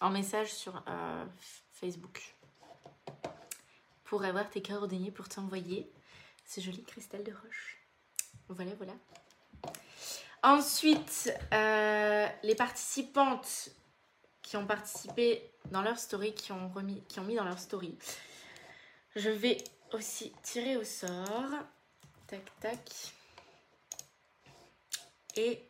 en 0.00 0.10
message 0.10 0.52
sur 0.52 0.82
euh, 0.88 1.24
Facebook 1.72 2.34
pour 4.04 4.24
avoir 4.24 4.48
tes 4.48 4.62
coordonnées 4.62 5.10
pour 5.10 5.28
t'envoyer 5.28 5.90
ce 6.46 6.60
joli 6.60 6.82
cristal 6.84 7.22
de 7.24 7.32
roche. 7.32 7.78
Voilà, 8.48 8.74
voilà. 8.76 8.94
Ensuite, 10.42 11.32
euh, 11.52 12.26
les 12.42 12.54
participantes 12.54 13.70
qui 14.40 14.56
ont 14.56 14.66
participé 14.66 15.50
dans 15.70 15.82
leur 15.82 15.98
story, 15.98 16.34
qui 16.34 16.52
ont, 16.52 16.72
qui 17.08 17.20
ont 17.20 17.24
mis 17.24 17.34
dans 17.34 17.44
leur 17.44 17.58
story, 17.58 17.98
je 19.16 19.28
vais 19.28 19.58
aussi 19.92 20.32
tirer 20.42 20.76
au 20.76 20.84
sort. 20.84 21.50
Tac, 22.26 22.42
tac. 22.60 23.12
Et 25.36 25.62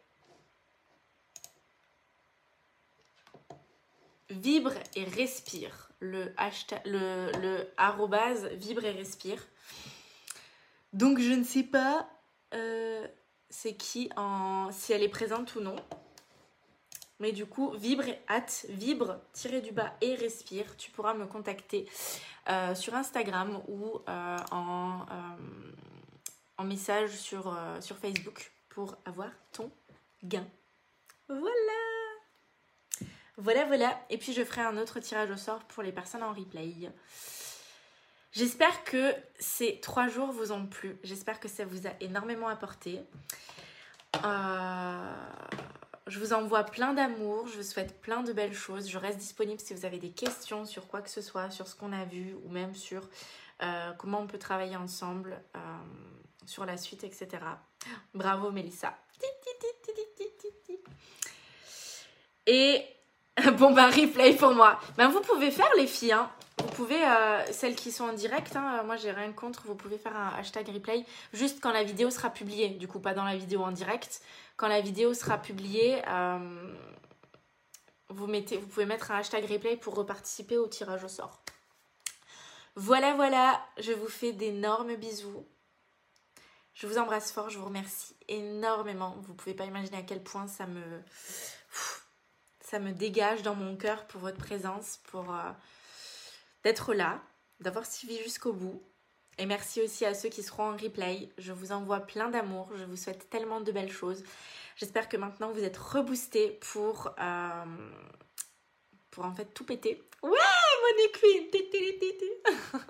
vibre 4.31 4.73
et 4.95 5.05
respire. 5.05 5.91
Le 6.01 6.33
hashtag, 6.37 6.81
le, 6.85 7.67
arrobase 7.77 8.47
vibre 8.53 8.85
et 8.85 8.93
respire. 8.93 9.45
Donc 10.93 11.19
je 11.19 11.33
ne 11.33 11.45
sais 11.45 11.65
pas 11.65 12.09
euh, 12.55 13.07
c'est 13.51 13.75
qui 13.75 14.11
en 14.17 14.71
si 14.71 14.93
elle 14.93 15.03
est 15.03 15.09
présente 15.09 15.55
ou 15.57 15.61
non. 15.61 15.77
Mais 17.21 17.33
du 17.33 17.47
coup, 17.47 17.73
vibre 17.73 18.05
hâte, 18.29 18.67
vibre, 18.69 19.19
tirer 19.33 19.61
du 19.61 19.73
bas 19.73 19.93
et 20.01 20.15
respire. 20.15 20.77
Tu 20.77 20.93
pourras 20.93 21.15
me 21.15 21.27
contacter 21.27 21.89
euh, 22.49 22.77
sur 22.77 22.95
Instagram 22.95 23.61
ou 23.67 23.99
euh, 24.09 24.37
en, 24.53 25.05
message 26.65 27.11
sur 27.11 27.57
Facebook 28.01 28.53
pour 28.69 28.97
avoir 29.05 29.31
ton 29.53 29.71
gain. 30.23 30.47
Voilà 31.29 31.88
voilà, 33.39 33.65
voilà. 33.65 33.99
Et 34.11 34.19
puis 34.19 34.33
je 34.33 34.45
ferai 34.45 34.63
un 34.63 34.77
autre 34.77 34.99
tirage 34.99 35.31
au 35.31 35.37
sort 35.37 35.61
pour 35.65 35.85
les 35.85 35.93
personnes 35.93 36.25
en 36.25 36.33
replay. 36.33 36.91
J'espère 38.33 38.85
que 38.85 39.15
ces 39.39 39.81
trois 39.81 40.09
jours 40.09 40.33
vous 40.33 40.53
ont 40.53 40.67
plu. 40.67 40.99
J'espère 41.05 41.39
que 41.39 41.49
ça 41.49 41.65
vous 41.65 41.87
a 41.87 41.91
énormément 42.01 42.49
apporté. 42.49 43.01
Euh, 44.25 45.13
je 46.09 46.19
vous 46.19 46.33
envoie 46.33 46.65
plein 46.65 46.95
d'amour. 46.95 47.47
Je 47.47 47.59
vous 47.59 47.63
souhaite 47.63 48.01
plein 48.01 48.23
de 48.23 48.33
belles 48.33 48.55
choses. 48.55 48.89
Je 48.89 48.99
reste 48.99 49.19
disponible 49.19 49.61
si 49.61 49.73
vous 49.73 49.85
avez 49.85 49.99
des 49.99 50.11
questions 50.11 50.65
sur 50.65 50.89
quoi 50.89 51.01
que 51.01 51.11
ce 51.11 51.23
soit, 51.23 51.51
sur 51.51 51.69
ce 51.69 51.77
qu'on 51.77 51.93
a 51.93 52.05
vu 52.05 52.35
ou 52.45 52.49
même 52.49 52.75
sur 52.75 53.09
euh, 53.63 53.93
comment 53.99 54.21
on 54.21 54.27
peut 54.27 54.39
travailler 54.39 54.77
ensemble, 54.77 55.41
euh, 55.57 55.61
sur 56.45 56.67
la 56.67 56.77
suite, 56.77 57.05
etc. 57.05 57.29
Bravo 58.15 58.51
Mélissa. 58.51 58.99
Et 62.47 62.83
bon 63.59 63.73
bah 63.73 63.89
replay 63.89 64.35
pour 64.35 64.53
moi. 64.53 64.81
Ben 64.97 65.09
vous 65.09 65.21
pouvez 65.21 65.51
faire 65.51 65.71
les 65.77 65.87
filles, 65.87 66.13
hein. 66.13 66.31
Vous 66.59 66.71
pouvez, 66.71 67.05
euh, 67.05 67.53
celles 67.53 67.77
qui 67.77 67.93
sont 67.93 68.05
en 68.05 68.13
direct, 68.13 68.57
hein, 68.57 68.83
moi 68.83 68.97
j'ai 68.97 69.13
rien 69.13 69.33
contre, 69.33 69.63
vous 69.67 69.77
pouvez 69.77 69.97
faire 69.97 70.17
un 70.17 70.31
hashtag 70.39 70.69
replay 70.69 71.05
juste 71.33 71.61
quand 71.61 71.71
la 71.71 71.85
vidéo 71.85 72.11
sera 72.11 72.31
publiée. 72.31 72.71
Du 72.71 72.89
coup, 72.89 72.99
pas 72.99 73.15
dans 73.15 73.25
la 73.25 73.37
vidéo 73.37 73.63
en 73.63 73.71
direct. 73.71 74.23
Quand 74.57 74.67
la 74.67 74.81
vidéo 74.81 75.15
sera 75.15 75.39
publiée, 75.39 76.03
euh, 76.09 76.75
vous, 78.09 78.27
mettez, 78.27 78.57
vous 78.57 78.67
pouvez 78.67 78.87
mettre 78.87 79.13
un 79.13 79.19
hashtag 79.19 79.45
replay 79.49 79.77
pour 79.77 79.95
reparticiper 79.95 80.59
au 80.59 80.67
tirage 80.67 81.05
au 81.05 81.09
sort. 81.09 81.43
Voilà, 82.75 83.15
voilà, 83.15 83.61
je 83.79 83.93
vous 83.93 84.09
fais 84.09 84.33
d'énormes 84.33 84.97
bisous. 84.97 85.47
Je 86.75 86.87
vous 86.87 86.99
embrasse 86.99 87.31
fort, 87.33 87.51
je 87.51 87.59
vous 87.59 87.67
remercie 87.67 88.17
énormément. 88.29 89.17
Vous 89.23 89.35
pouvez 89.35 89.55
pas 89.55 89.65
imaginer 89.65 89.99
à 89.99 90.03
quel 90.03 90.23
point 90.23 90.49
ça 90.49 90.67
me 90.67 91.03
ça 92.69 92.79
me 92.79 92.93
dégage 92.93 93.43
dans 93.43 93.55
mon 93.55 93.77
cœur 93.77 94.07
pour 94.07 94.21
votre 94.21 94.37
présence, 94.37 95.01
pour 95.05 95.35
euh, 95.35 95.51
d'être 96.65 96.93
là, 96.93 97.23
d'avoir 97.61 97.87
suivi 97.87 98.19
jusqu'au 98.23 98.53
bout. 98.53 98.83
Et 99.39 99.47
merci 99.47 99.81
aussi 99.81 100.05
à 100.05 100.13
ceux 100.13 100.29
qui 100.29 100.43
seront 100.43 100.73
en 100.73 100.77
replay. 100.77 101.31
Je 101.39 101.53
vous 101.53 101.73
envoie 101.73 102.01
plein 102.01 102.29
d'amour. 102.29 102.69
Je 102.75 102.85
vous 102.85 102.97
souhaite 102.97 103.31
tellement 103.31 103.63
de 103.63 103.73
belles 103.73 103.93
choses. 103.93 104.23
J'espère 104.77 105.09
que 105.09 105.17
maintenant 105.17 105.51
vous 105.51 105.65
êtes 105.65 105.79
reboostés 105.79 106.59
pour, 106.73 107.15
euh, 107.19 107.91
pour 109.11 109.25
en 109.25 109.33
fait 109.33 109.47
tout 109.55 109.65
péter. 109.65 110.03
Ouais, 110.23 110.31
mon 110.31 111.09
Queen 111.13 111.47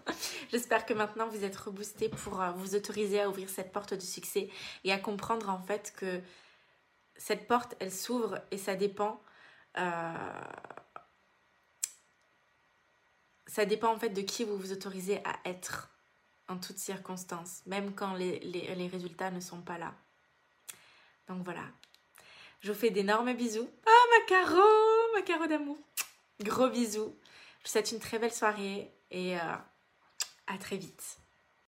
J'espère 0.50 0.86
que 0.86 0.94
maintenant 0.94 1.28
vous 1.28 1.44
êtes 1.44 1.56
reboostés 1.56 2.08
pour 2.08 2.42
euh, 2.42 2.50
vous 2.52 2.74
autoriser 2.74 3.20
à 3.20 3.28
ouvrir 3.28 3.48
cette 3.48 3.70
porte 3.70 3.94
du 3.94 4.06
succès 4.06 4.48
et 4.82 4.92
à 4.92 4.98
comprendre 4.98 5.50
en 5.50 5.60
fait 5.60 5.92
que 5.96 6.20
cette 7.16 7.46
porte, 7.46 7.76
elle 7.78 7.92
s'ouvre 7.92 8.40
et 8.50 8.58
ça 8.58 8.74
dépend 8.74 9.20
ça 13.46 13.64
dépend 13.64 13.92
en 13.92 13.98
fait 13.98 14.10
de 14.10 14.22
qui 14.22 14.44
vous 14.44 14.56
vous 14.56 14.72
autorisez 14.72 15.20
à 15.24 15.38
être 15.44 15.90
en 16.48 16.58
toutes 16.58 16.78
circonstances, 16.78 17.62
même 17.66 17.94
quand 17.94 18.14
les, 18.14 18.88
résultats 18.90 19.30
ne 19.30 19.40
sont 19.40 19.60
pas 19.60 19.78
là. 19.78 19.94
Donc 21.28 21.42
voilà. 21.44 21.64
Je 22.60 22.72
vous 22.72 22.78
fais 22.78 22.90
d'énormes 22.90 23.34
bisous. 23.34 23.68
Oh 23.86 24.18
ma 24.18 24.26
caro, 24.26 24.62
ma 25.14 25.22
caro 25.22 25.46
d'amour. 25.46 25.78
Gros 26.40 26.68
bisous. 26.68 27.16
Je 27.60 27.64
vous 27.64 27.72
souhaite 27.72 27.92
une 27.92 28.00
très 28.00 28.18
belle 28.18 28.32
soirée 28.32 28.92
et 29.10 29.36
euh, 29.36 29.54
à 30.46 30.58
très 30.58 30.76
vite. 30.76 31.18